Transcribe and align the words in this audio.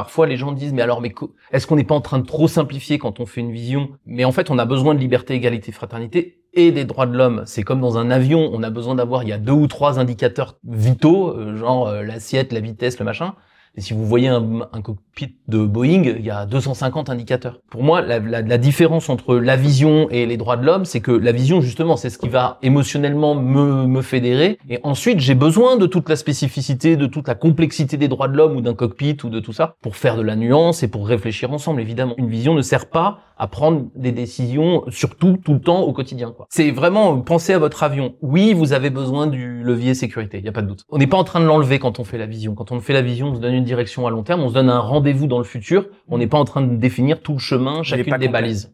parfois 0.00 0.26
les 0.26 0.38
gens 0.38 0.52
disent 0.52 0.72
mais 0.72 0.80
alors 0.80 1.02
mais 1.02 1.12
est-ce 1.52 1.66
qu'on 1.66 1.76
n'est 1.76 1.84
pas 1.84 1.94
en 1.94 2.00
train 2.00 2.18
de 2.18 2.26
trop 2.26 2.48
simplifier 2.48 2.98
quand 2.98 3.20
on 3.20 3.26
fait 3.26 3.42
une 3.42 3.52
vision? 3.52 3.90
Mais 4.06 4.24
en 4.24 4.32
fait, 4.32 4.50
on 4.50 4.58
a 4.58 4.64
besoin 4.64 4.94
de 4.94 4.98
liberté, 4.98 5.34
égalité, 5.34 5.72
fraternité 5.72 6.40
et 6.54 6.72
des 6.72 6.86
droits 6.86 7.04
de 7.04 7.14
l'homme. 7.14 7.42
C'est 7.44 7.64
comme 7.64 7.82
dans 7.82 7.98
un 7.98 8.10
avion, 8.10 8.48
on 8.50 8.62
a 8.62 8.70
besoin 8.70 8.94
d'avoir 8.94 9.24
il 9.24 9.28
y 9.28 9.32
a 9.34 9.36
deux 9.36 9.52
ou 9.52 9.66
trois 9.66 9.98
indicateurs 9.98 10.56
vitaux, 10.64 11.36
euh, 11.36 11.54
genre 11.54 11.88
euh, 11.88 12.02
l'assiette, 12.02 12.54
la 12.54 12.60
vitesse, 12.60 12.98
le 12.98 13.04
machin. 13.04 13.34
Et 13.76 13.80
si 13.80 13.94
vous 13.94 14.04
voyez 14.04 14.28
un, 14.28 14.42
cockpit 14.82 15.36
de 15.48 15.64
Boeing, 15.64 16.02
il 16.02 16.24
y 16.24 16.30
a 16.30 16.44
250 16.44 17.08
indicateurs. 17.08 17.60
Pour 17.70 17.82
moi, 17.82 18.00
la, 18.00 18.18
la, 18.18 18.42
la 18.42 18.58
différence 18.58 19.08
entre 19.08 19.36
la 19.36 19.56
vision 19.56 20.08
et 20.10 20.26
les 20.26 20.36
droits 20.36 20.56
de 20.56 20.66
l'homme, 20.66 20.84
c'est 20.84 21.00
que 21.00 21.12
la 21.12 21.32
vision, 21.32 21.60
justement, 21.60 21.96
c'est 21.96 22.10
ce 22.10 22.18
qui 22.18 22.28
va 22.28 22.58
émotionnellement 22.62 23.34
me, 23.34 23.86
me 23.86 24.02
fédérer. 24.02 24.58
Et 24.68 24.80
ensuite, 24.82 25.20
j'ai 25.20 25.34
besoin 25.34 25.76
de 25.76 25.86
toute 25.86 26.08
la 26.08 26.16
spécificité, 26.16 26.96
de 26.96 27.06
toute 27.06 27.28
la 27.28 27.34
complexité 27.34 27.96
des 27.96 28.08
droits 28.08 28.28
de 28.28 28.36
l'homme 28.36 28.56
ou 28.56 28.60
d'un 28.60 28.74
cockpit 28.74 29.16
ou 29.22 29.28
de 29.28 29.40
tout 29.40 29.52
ça 29.52 29.76
pour 29.82 29.96
faire 29.96 30.16
de 30.16 30.22
la 30.22 30.36
nuance 30.36 30.82
et 30.82 30.88
pour 30.88 31.06
réfléchir 31.06 31.52
ensemble, 31.52 31.80
évidemment. 31.80 32.14
Une 32.18 32.28
vision 32.28 32.54
ne 32.54 32.62
sert 32.62 32.90
pas 32.90 33.20
à 33.40 33.46
prendre 33.46 33.86
des 33.94 34.12
décisions, 34.12 34.84
surtout 34.90 35.38
tout 35.42 35.54
le 35.54 35.60
temps 35.60 35.80
au 35.80 35.94
quotidien. 35.94 36.34
C'est 36.50 36.70
vraiment 36.72 37.18
penser 37.22 37.54
à 37.54 37.58
votre 37.58 37.82
avion. 37.82 38.14
Oui, 38.20 38.52
vous 38.52 38.74
avez 38.74 38.90
besoin 38.90 39.26
du 39.26 39.62
levier 39.62 39.94
sécurité, 39.94 40.36
il 40.36 40.42
n'y 40.42 40.50
a 40.50 40.52
pas 40.52 40.60
de 40.60 40.66
doute. 40.66 40.84
On 40.90 40.98
n'est 40.98 41.06
pas 41.06 41.16
en 41.16 41.24
train 41.24 41.40
de 41.40 41.46
l'enlever 41.46 41.78
quand 41.78 41.98
on 41.98 42.04
fait 42.04 42.18
la 42.18 42.26
vision. 42.26 42.54
Quand 42.54 42.70
on 42.70 42.80
fait 42.80 42.92
la 42.92 43.00
vision, 43.00 43.28
on 43.28 43.34
se 43.34 43.40
donne 43.40 43.54
une 43.54 43.59
direction 43.64 44.06
à 44.06 44.10
long 44.10 44.22
terme, 44.22 44.40
on 44.42 44.48
se 44.48 44.54
donne 44.54 44.70
un 44.70 44.78
rendez-vous 44.80 45.26
dans 45.26 45.38
le 45.38 45.44
futur. 45.44 45.86
On 46.08 46.18
n'est 46.18 46.26
pas 46.26 46.38
en 46.38 46.44
train 46.44 46.62
de 46.62 46.76
définir 46.76 47.20
tout 47.22 47.32
le 47.32 47.38
chemin, 47.38 47.82
chacune 47.82 48.16
des 48.18 48.28
balises. 48.28 48.72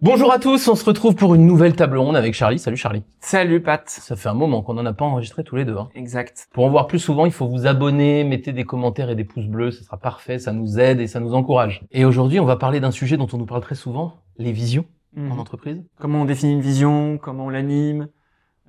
Bonjour 0.00 0.32
à 0.32 0.40
tous, 0.40 0.66
on 0.66 0.74
se 0.74 0.84
retrouve 0.84 1.14
pour 1.14 1.36
une 1.36 1.46
nouvelle 1.46 1.76
table 1.76 1.96
ronde 1.96 2.16
avec 2.16 2.34
Charlie. 2.34 2.58
Salut 2.58 2.76
Charlie. 2.76 3.04
Salut 3.20 3.62
Pat. 3.62 3.88
Ça 3.88 4.16
fait 4.16 4.28
un 4.28 4.34
moment 4.34 4.60
qu'on 4.62 4.74
n'en 4.74 4.84
a 4.84 4.92
pas 4.92 5.04
enregistré 5.04 5.44
tous 5.44 5.54
les 5.54 5.64
deux. 5.64 5.76
Hein. 5.76 5.90
Exact. 5.94 6.48
Pour 6.52 6.64
en 6.64 6.70
voir 6.70 6.88
plus 6.88 6.98
souvent, 6.98 7.24
il 7.24 7.30
faut 7.30 7.46
vous 7.46 7.68
abonner, 7.68 8.24
mettez 8.24 8.52
des 8.52 8.64
commentaires 8.64 9.10
et 9.10 9.14
des 9.14 9.22
pouces 9.22 9.46
bleus, 9.46 9.70
ce 9.70 9.84
sera 9.84 9.98
parfait, 9.98 10.40
ça 10.40 10.52
nous 10.52 10.80
aide 10.80 11.00
et 11.00 11.06
ça 11.06 11.20
nous 11.20 11.34
encourage. 11.34 11.82
Et 11.92 12.04
aujourd'hui, 12.04 12.40
on 12.40 12.44
va 12.44 12.56
parler 12.56 12.80
d'un 12.80 12.90
sujet 12.90 13.16
dont 13.16 13.28
on 13.32 13.38
nous 13.38 13.46
parle 13.46 13.60
très 13.60 13.76
souvent, 13.76 14.14
les 14.38 14.50
visions 14.50 14.84
Mhm. 15.14 15.32
en 15.32 15.38
entreprise. 15.38 15.84
Comment 16.00 16.22
on 16.22 16.24
définit 16.24 16.54
une 16.54 16.62
vision, 16.62 17.18
comment 17.18 17.44
on 17.46 17.50
l'anime, 17.50 18.08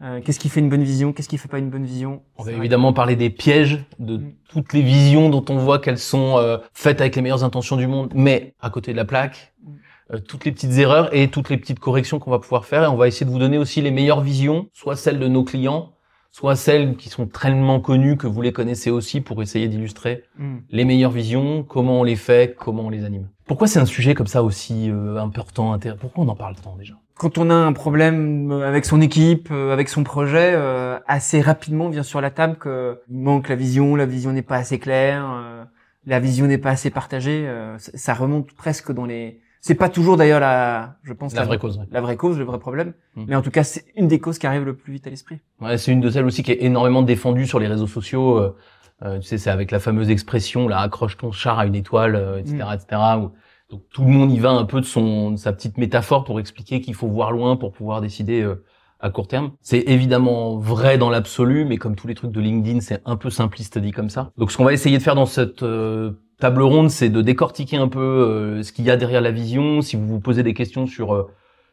euh, 0.04 0.22
qu'est-ce 0.22 0.40
qui 0.40 0.50
fait 0.50 0.60
une 0.60 0.70
bonne 0.70 0.84
vision, 0.84 1.14
qu'est-ce 1.14 1.30
qui 1.30 1.38
fait 1.38 1.48
pas 1.48 1.60
une 1.60 1.70
bonne 1.70 1.86
vision? 1.86 2.22
On 2.38 2.44
va 2.44 2.52
évidemment 2.52 2.94
parler 2.94 3.16
des 3.16 3.30
pièges, 3.30 3.86
de 4.00 4.18
Mm. 4.18 4.34
toutes 4.50 4.74
les 4.74 4.82
visions 4.82 5.30
dont 5.30 5.46
on 5.50 5.58
voit 5.58 5.80
qu'elles 5.80 5.98
sont 6.00 6.38
euh, 6.38 6.58
faites 6.74 7.02
avec 7.02 7.16
les 7.16 7.22
meilleures 7.22 7.44
intentions 7.44 7.78
du 7.78 7.88
monde, 7.88 8.12
mais 8.16 8.54
à 8.60 8.70
côté 8.70 8.92
de 8.92 8.98
la 8.98 9.06
plaque, 9.06 9.54
Mm. 9.64 9.72
euh, 10.16 10.20
toutes 10.20 10.46
les 10.46 10.52
petites 10.52 10.74
erreurs 10.78 11.14
et 11.16 11.30
toutes 11.30 11.50
les 11.50 11.58
petites 11.58 11.80
corrections 11.80 12.20
qu'on 12.20 12.32
va 12.32 12.40
pouvoir 12.40 12.66
faire. 12.66 12.84
Et 12.84 12.88
on 12.88 12.98
va 12.98 13.08
essayer 13.08 13.26
de 13.26 13.32
vous 13.32 13.40
donner 13.40 13.58
aussi 13.58 13.82
les 13.82 13.92
meilleures 13.92 14.22
visions, 14.22 14.68
soit 14.74 14.96
celles 14.96 15.20
de 15.20 15.28
nos 15.28 15.44
clients, 15.44 15.92
soit 16.32 16.56
celles 16.56 16.96
qui 16.98 17.10
sont 17.10 17.28
tellement 17.28 17.80
connues 17.80 18.18
que 18.18 18.26
vous 18.28 18.42
les 18.42 18.52
connaissez 18.52 18.90
aussi 18.90 19.22
pour 19.22 19.42
essayer 19.44 19.68
d'illustrer 19.68 20.24
Mm. 20.38 20.58
les 20.70 20.84
meilleures 20.86 21.12
visions, 21.12 21.64
comment 21.64 22.00
on 22.02 22.04
les 22.04 22.16
fait, 22.18 22.56
comment 22.58 22.84
on 22.84 22.90
les 22.90 23.06
anime. 23.06 23.30
Pourquoi 23.46 23.68
c'est 23.68 23.80
un 23.80 23.86
sujet 23.86 24.14
comme 24.16 24.28
ça 24.28 24.42
aussi 24.42 24.90
euh, 24.90 25.18
important, 25.18 25.78
pourquoi 26.00 26.24
on 26.24 26.28
en 26.30 26.36
parle 26.36 26.56
tant 26.56 26.76
déjà? 26.76 26.96
Quand 27.16 27.38
on 27.38 27.50
a 27.50 27.54
un 27.54 27.74
problème 27.74 28.52
euh, 28.52 28.68
avec 28.68 28.86
son 28.86 29.00
équipe, 29.00 29.50
euh, 29.52 29.72
avec 29.72 29.88
son 29.90 30.04
projet, 30.04 30.54
euh, 30.56 30.98
assez 31.08 31.42
rapidement 31.42 31.90
vient 31.90 32.04
sur 32.04 32.22
la 32.22 32.32
table 32.32 32.58
que 32.58 33.00
il 33.10 33.18
manque 33.20 33.50
la 33.50 33.56
vision, 33.56 33.96
la 33.96 34.06
vision 34.06 34.32
n'est 34.32 34.42
pas 34.42 34.58
assez 34.58 34.80
claire, 34.80 35.24
euh, 35.32 35.64
la 36.06 36.20
vision 36.20 36.48
n'est 36.48 36.58
pas 36.58 36.72
assez 36.72 36.90
partagée. 36.90 37.46
euh, 37.48 37.76
ça 37.78 38.14
remonte 38.14 38.52
presque 38.54 38.92
dans 38.92 39.06
les. 39.06 39.40
C'est 39.62 39.76
pas 39.76 39.88
toujours 39.88 40.18
d'ailleurs 40.18 40.42
la, 40.42 40.98
je 41.04 41.14
pense 41.14 41.34
La 41.36 41.46
vraie 41.46 41.58
cause. 41.58 41.78
ouais. 41.78 41.86
la 41.92 42.02
vraie 42.02 42.18
cause, 42.18 42.38
le 42.38 42.44
vrai 42.44 42.60
problème, 42.60 42.94
Mm. 43.16 43.26
mais 43.28 43.36
en 43.36 43.42
tout 43.42 43.52
cas 43.52 43.64
c'est 43.64 43.86
une 43.96 44.08
des 44.10 44.20
causes 44.20 44.38
qui 44.40 44.48
arrive 44.48 44.64
le 44.66 44.76
plus 44.76 44.92
vite 44.92 45.08
à 45.08 45.10
l'esprit. 45.10 45.40
Ouais, 45.62 45.78
c'est 45.78 45.92
une 45.94 46.02
de 46.02 46.10
celles 46.10 46.26
aussi 46.26 46.42
qui 46.44 46.52
est 46.52 46.64
énormément 46.64 47.02
défendue 47.04 47.46
sur 47.48 47.60
les 47.60 47.68
réseaux 47.68 47.88
sociaux. 47.88 48.40
euh, 48.40 49.20
tu 49.20 49.24
sais, 49.28 49.38
c'est 49.38 49.50
avec 49.50 49.70
la 49.72 49.80
fameuse 49.80 50.10
expression 50.10 50.68
là, 50.68 50.80
accroche 50.80 51.16
ton 51.18 51.32
char 51.32 51.60
à 51.60 51.66
une 51.66 51.76
étoile, 51.76 52.16
euh, 52.16 52.40
etc., 52.40 52.58
etc. 52.74 53.02
où- 53.20 53.32
donc 53.74 53.82
tout 53.92 54.04
le 54.04 54.10
monde 54.10 54.32
y 54.32 54.40
va 54.40 54.52
un 54.52 54.66
peu 54.66 54.80
de 54.80 54.86
son 54.86 55.32
de 55.32 55.38
sa 55.38 55.52
petite 55.52 55.78
métaphore 55.78 56.24
pour 56.24 56.40
expliquer 56.40 56.80
qu'il 56.80 56.94
faut 56.94 57.08
voir 57.08 57.32
loin 57.32 57.56
pour 57.56 57.72
pouvoir 57.72 58.02
décider 58.02 58.42
euh, 58.42 58.64
à 59.00 59.10
court 59.10 59.28
terme. 59.28 59.52
C'est 59.62 59.84
évidemment 59.88 60.58
vrai 60.58 60.98
dans 60.98 61.10
l'absolu, 61.10 61.66
mais 61.66 61.78
comme 61.78 61.96
tous 61.96 62.08
les 62.08 62.16
trucs 62.16 62.32
de 62.32 62.40
LinkedIn, 62.40 62.80
c'est 62.82 63.02
un 63.06 63.16
peu 63.16 63.30
simpliste 63.30 63.78
dit 63.80 63.92
comme 63.92 64.10
ça. 64.10 64.32
Donc 64.38 64.52
ce 64.52 64.58
qu'on 64.58 64.64
va 64.64 64.74
essayer 64.74 64.98
de 64.98 65.04
faire 65.04 65.16
dans 65.16 65.26
cette 65.26 65.64
euh, 65.64 66.12
table 66.40 66.62
ronde, 66.62 66.90
c'est 66.90 67.10
de 67.10 67.22
décortiquer 67.22 67.78
un 67.78 67.88
peu 67.88 68.00
euh, 68.00 68.64
ce 68.64 68.72
qu'il 68.72 68.86
y 68.86 68.92
a 68.92 68.96
derrière 68.96 69.22
la 69.22 69.32
vision. 69.32 69.82
Si 69.82 69.96
vous 69.96 70.08
vous 70.08 70.20
posez 70.20 70.44
des 70.44 70.54
questions 70.54 70.88
sur 70.88 71.14
euh, 71.14 71.28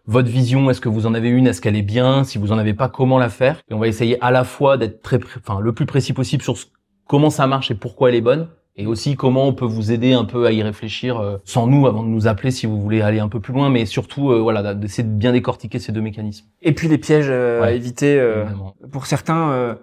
votre 0.07 0.29
vision, 0.29 0.71
est-ce 0.71 0.81
que 0.81 0.89
vous 0.89 1.07
en 1.07 1.15
avez 1.15 1.29
une, 1.29 1.47
est-ce 1.47 1.61
qu'elle 1.61 1.77
est 1.77 1.83
bien, 1.83 2.25
si 2.25 2.39
vous 2.39 2.51
en 2.51 2.59
avez 2.59 2.75
pas, 2.75 2.89
comment 2.89 3.19
la 3.19 3.29
faire? 3.29 3.61
Et 3.71 3.75
on 3.75 3.79
va 3.79 3.87
essayer 3.87 4.17
à 4.25 4.31
la 4.31 4.45
fois 4.45 4.79
d'être 4.79 5.03
très, 5.03 5.21
enfin 5.39 5.61
le 5.61 5.73
plus 5.73 5.87
précis 5.87 6.15
possible 6.15 6.43
sur 6.43 6.57
ce- 6.57 6.67
comment 7.07 7.31
ça 7.31 7.47
marche 7.47 7.71
et 7.71 7.75
pourquoi 7.75 8.09
elle 8.09 8.17
est 8.17 8.21
bonne, 8.23 8.49
et 8.77 8.87
aussi 8.87 9.17
comment 9.17 9.47
on 9.47 9.53
peut 9.53 9.65
vous 9.67 9.93
aider 9.93 10.13
un 10.13 10.25
peu 10.25 10.47
à 10.47 10.53
y 10.53 10.63
réfléchir 10.63 11.19
euh, 11.19 11.37
sans 11.45 11.67
nous 11.67 11.87
avant 11.87 12.03
de 12.03 12.09
nous 12.09 12.27
appeler 12.29 12.51
si 12.51 12.67
vous 12.67 12.81
voulez 12.81 13.03
aller 13.03 13.19
un 13.19 13.29
peu 13.29 13.41
plus 13.41 13.53
loin, 13.53 13.69
mais 13.69 13.85
surtout 13.87 14.31
euh, 14.31 14.39
voilà 14.41 14.75
d'essayer 14.75 15.05
de 15.07 15.13
bien 15.13 15.33
décortiquer 15.33 15.79
ces 15.79 15.93
deux 15.93 16.01
mécanismes. 16.01 16.47
Et 16.63 16.73
puis 16.73 16.89
les 16.89 16.99
pièges 16.99 17.29
euh, 17.29 17.63
à 17.63 17.73
éviter. 17.73 18.19
euh, 18.19 18.45
pour 18.93 19.07
certains, 19.07 19.51
euh, 19.51 19.75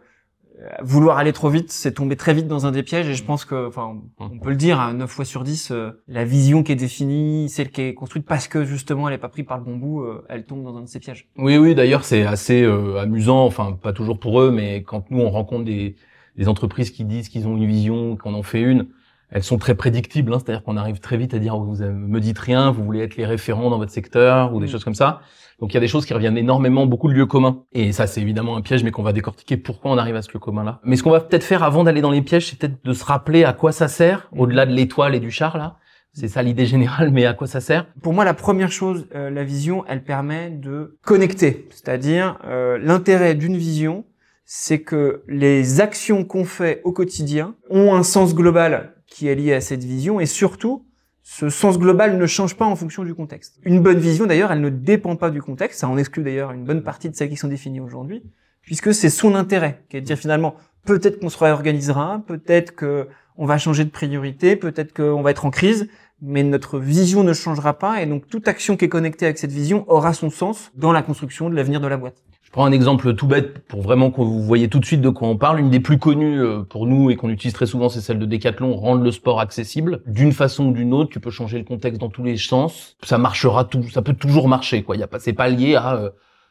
vouloir 0.81 1.19
aller 1.19 1.33
trop 1.33 1.49
vite, 1.49 1.71
c'est 1.71 1.91
tomber 1.93 2.15
très 2.15 2.33
vite 2.33 2.47
dans 2.47 2.65
un 2.65 2.71
des 2.71 2.81
pièges. 2.81 3.07
Et 3.07 3.13
je 3.13 3.23
pense 3.23 3.45
que, 3.45 3.67
enfin, 3.67 3.97
on 4.19 4.39
peut 4.39 4.49
le 4.49 4.55
dire, 4.55 4.79
à 4.79 4.91
9 4.91 5.07
fois 5.09 5.23
sur 5.23 5.43
10, 5.43 5.69
euh, 5.71 5.91
la 6.07 6.25
vision 6.25 6.63
qui 6.63 6.71
est 6.71 6.75
définie, 6.75 7.47
celle 7.49 7.69
qui 7.69 7.81
est 7.81 7.93
construite 7.93 8.25
parce 8.25 8.47
que 8.47 8.63
justement 8.65 9.07
elle 9.07 9.13
est 9.13 9.19
pas 9.19 9.29
prise 9.29 9.45
par 9.45 9.59
le 9.59 9.63
bon 9.63 9.75
bout, 9.75 10.01
euh, 10.01 10.25
elle 10.29 10.45
tombe 10.45 10.63
dans 10.63 10.75
un 10.77 10.81
de 10.81 10.87
ces 10.87 10.99
pièges. 10.99 11.27
Oui, 11.37 11.57
oui, 11.57 11.75
d'ailleurs, 11.75 12.03
c'est 12.03 12.25
assez 12.25 12.63
euh, 12.63 12.97
amusant, 12.99 13.45
enfin, 13.45 13.77
pas 13.79 13.93
toujours 13.93 14.17
pour 14.19 14.41
eux, 14.41 14.49
mais 14.49 14.81
quand 14.81 15.11
nous, 15.11 15.21
on 15.21 15.29
rencontre 15.29 15.65
des, 15.65 15.95
des 16.37 16.47
entreprises 16.47 16.91
qui 16.91 17.03
disent 17.05 17.29
qu'ils 17.29 17.47
ont 17.47 17.55
une 17.57 17.65
vision, 17.65 18.15
qu'on 18.15 18.33
en 18.33 18.43
fait 18.43 18.61
une, 18.61 18.87
elles 19.29 19.43
sont 19.43 19.57
très 19.57 19.75
prédictibles, 19.75 20.33
hein, 20.33 20.39
c'est-à-dire 20.39 20.63
qu'on 20.63 20.77
arrive 20.77 20.99
très 20.99 21.17
vite 21.17 21.33
à 21.33 21.39
dire, 21.39 21.55
oh, 21.57 21.63
vous 21.63 21.83
me 21.83 22.19
dites 22.19 22.39
rien, 22.39 22.71
vous 22.71 22.83
voulez 22.83 23.01
être 23.01 23.17
les 23.17 23.25
référents 23.25 23.69
dans 23.69 23.77
votre 23.77 23.91
secteur, 23.91 24.53
ou 24.53 24.59
des 24.61 24.67
Mm. 24.67 24.69
choses 24.69 24.83
comme 24.85 24.95
ça. 24.95 25.19
Donc, 25.59 25.71
il 25.71 25.73
y 25.73 25.77
a 25.77 25.81
des 25.81 25.87
choses 25.87 26.05
qui 26.05 26.13
reviennent 26.13 26.37
énormément, 26.37 26.85
beaucoup 26.85 27.09
de 27.09 27.13
lieux 27.13 27.25
communs. 27.25 27.63
Et 27.73 27.91
ça, 27.91 28.07
c'est 28.07 28.21
évidemment 28.21 28.55
un 28.55 28.61
piège, 28.61 28.83
mais 28.83 28.91
qu'on 28.91 29.03
va 29.03 29.11
décortiquer 29.11 29.57
pourquoi 29.57 29.91
on 29.91 29.97
arrive 29.97 30.15
à 30.15 30.21
ce 30.21 30.31
lieu 30.31 30.39
commun-là. 30.39 30.79
Mais 30.83 30.95
ce 30.95 31.03
qu'on 31.03 31.09
va 31.09 31.19
peut-être 31.19 31.43
faire 31.43 31.63
avant 31.63 31.83
d'aller 31.83 31.99
dans 32.01 32.11
les 32.11 32.21
pièges, 32.21 32.47
c'est 32.47 32.57
peut-être 32.59 32.85
de 32.85 32.93
se 32.93 33.03
rappeler 33.03 33.43
à 33.43 33.53
quoi 33.53 33.71
ça 33.73 33.87
sert, 33.87 34.29
Mm. 34.31 34.39
au-delà 34.39 34.65
de 34.65 34.71
l'étoile 34.73 35.15
et 35.15 35.19
du 35.19 35.31
char, 35.31 35.57
là. 35.57 35.77
C'est 36.13 36.27
ça 36.29 36.41
l'idée 36.41 36.65
générale, 36.65 37.11
mais 37.11 37.25
à 37.25 37.33
quoi 37.33 37.47
ça 37.47 37.59
sert 37.59 37.85
Pour 38.01 38.13
moi, 38.13 38.23
la 38.23 38.33
première 38.33 38.71
chose, 38.71 39.07
euh, 39.13 39.29
la 39.29 39.43
vision, 39.43 39.83
elle 39.87 40.03
permet 40.03 40.49
de 40.51 40.97
connecter. 41.03 41.67
C'est-à-dire, 41.71 42.37
euh, 42.45 42.77
l'intérêt 42.81 43.35
d'une 43.35 43.57
vision, 43.57 44.05
c'est 44.49 44.79
que 44.79 45.23
les 45.27 45.81
actions 45.81 46.23
qu'on 46.23 46.45
fait 46.45 46.79
au 46.85 46.93
quotidien 46.93 47.55
ont 47.69 47.93
un 47.93 48.01
sens 48.01 48.33
global 48.33 48.95
qui 49.05 49.27
est 49.27 49.35
lié 49.35 49.53
à 49.53 49.59
cette 49.59 49.83
vision 49.83 50.21
et 50.21 50.25
surtout, 50.25 50.85
ce 51.21 51.49
sens 51.49 51.77
global 51.77 52.17
ne 52.17 52.25
change 52.25 52.55
pas 52.55 52.63
en 52.63 52.77
fonction 52.77 53.03
du 53.03 53.13
contexte. 53.13 53.59
Une 53.63 53.81
bonne 53.81 53.99
vision, 53.99 54.25
d'ailleurs, 54.25 54.53
elle 54.53 54.61
ne 54.61 54.69
dépend 54.69 55.17
pas 55.17 55.31
du 55.31 55.41
contexte. 55.41 55.81
Ça 55.81 55.89
en 55.89 55.97
exclut 55.97 56.23
d'ailleurs 56.23 56.53
une 56.53 56.63
bonne 56.63 56.81
partie 56.81 57.09
de 57.09 57.15
celles 57.15 57.29
qui 57.29 57.35
sont 57.35 57.49
définies 57.49 57.81
aujourd'hui, 57.81 58.23
puisque 58.61 58.93
c'est 58.93 59.09
son 59.09 59.35
intérêt, 59.35 59.83
qui 59.89 59.97
est 59.97 60.01
de 60.01 60.05
dire 60.05 60.17
finalement, 60.17 60.55
peut-être 60.85 61.19
qu'on 61.19 61.29
se 61.29 61.37
réorganisera, 61.37 62.23
peut-être 62.25 62.73
que 62.73 63.09
on 63.35 63.45
va 63.45 63.57
changer 63.57 63.83
de 63.83 63.89
priorité, 63.89 64.55
peut-être 64.55 64.93
qu'on 64.93 65.23
va 65.23 65.31
être 65.31 65.45
en 65.45 65.51
crise, 65.51 65.89
mais 66.21 66.43
notre 66.43 66.79
vision 66.79 67.25
ne 67.25 67.33
changera 67.33 67.77
pas, 67.77 68.01
et 68.01 68.05
donc 68.05 68.29
toute 68.29 68.47
action 68.47 68.77
qui 68.77 68.85
est 68.85 68.89
connectée 68.89 69.25
avec 69.25 69.39
cette 69.39 69.51
vision 69.51 69.83
aura 69.91 70.13
son 70.13 70.29
sens 70.29 70.71
dans 70.73 70.93
la 70.93 71.01
construction 71.01 71.49
de 71.49 71.55
l'avenir 71.55 71.81
de 71.81 71.87
la 71.87 71.97
boîte. 71.97 72.23
Prends 72.57 72.65
un 72.65 72.71
exemple 72.71 73.13
tout 73.13 73.27
bête 73.27 73.59
pour 73.67 73.83
vraiment 73.83 74.09
que 74.09 74.19
vous 74.19 74.41
voyez 74.41 74.67
tout 74.67 74.79
de 74.79 74.85
suite 74.85 75.01
de 75.01 75.09
quoi 75.09 75.27
on 75.27 75.37
parle. 75.37 75.59
Une 75.59 75.69
des 75.69 75.79
plus 75.79 75.99
connues 75.99 76.41
euh, 76.41 76.63
pour 76.63 76.87
nous 76.87 77.11
et 77.11 77.15
qu'on 77.15 77.29
utilise 77.29 77.53
très 77.53 77.67
souvent, 77.67 77.87
c'est 77.87 78.01
celle 78.01 78.17
de 78.17 78.25
Decathlon, 78.25 78.75
rendre 78.75 79.03
le 79.03 79.11
sport 79.11 79.39
accessible. 79.39 80.01
D'une 80.07 80.31
façon 80.31 80.69
ou 80.69 80.71
d'une 80.71 80.91
autre, 80.91 81.11
tu 81.11 81.19
peux 81.19 81.29
changer 81.29 81.59
le 81.59 81.65
contexte 81.65 82.01
dans 82.01 82.09
tous 82.09 82.23
les 82.23 82.35
sens. 82.35 82.97
Ça 83.03 83.19
marchera 83.19 83.63
tout, 83.63 83.83
ça 83.91 84.01
peut 84.01 84.15
toujours 84.15 84.47
marcher, 84.47 84.81
quoi. 84.81 84.95
Il 84.95 84.99
y 85.01 85.03
a 85.03 85.07
pas, 85.07 85.19
c'est 85.19 85.33
pas 85.33 85.49
lié 85.49 85.75
à, 85.75 85.97
euh, 85.97 86.09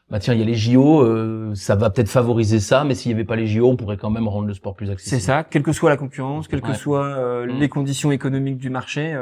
bah 0.09 0.19
tiens, 0.19 0.33
il 0.33 0.39
y 0.39 0.43
a 0.43 0.45
les 0.45 0.53
JO, 0.53 1.01
euh, 1.01 1.51
ça 1.55 1.75
va 1.75 1.89
peut-être 1.89 2.07
favoriser 2.07 2.61
ça, 2.61 2.85
mais 2.85 2.95
s'il 2.95 3.11
y 3.11 3.13
avait 3.13 3.25
pas 3.25 3.35
les 3.35 3.45
JO, 3.45 3.67
on 3.67 3.75
pourrait 3.75 3.97
quand 3.97 4.09
même 4.09 4.29
rendre 4.29 4.47
le 4.47 4.53
sport 4.53 4.75
plus 4.75 4.89
accessible. 4.89 5.19
C'est 5.19 5.27
ça, 5.27 5.43
quelle 5.43 5.63
que 5.63 5.73
soit 5.73 5.89
la 5.89 5.97
concurrence, 5.97 6.47
quelles 6.47 6.61
que 6.61 6.73
soient 6.73 7.03
euh, 7.03 7.47
Mm. 7.47 7.59
les 7.59 7.67
conditions 7.67 8.11
économiques 8.13 8.59
du 8.59 8.69
marché, 8.69 9.13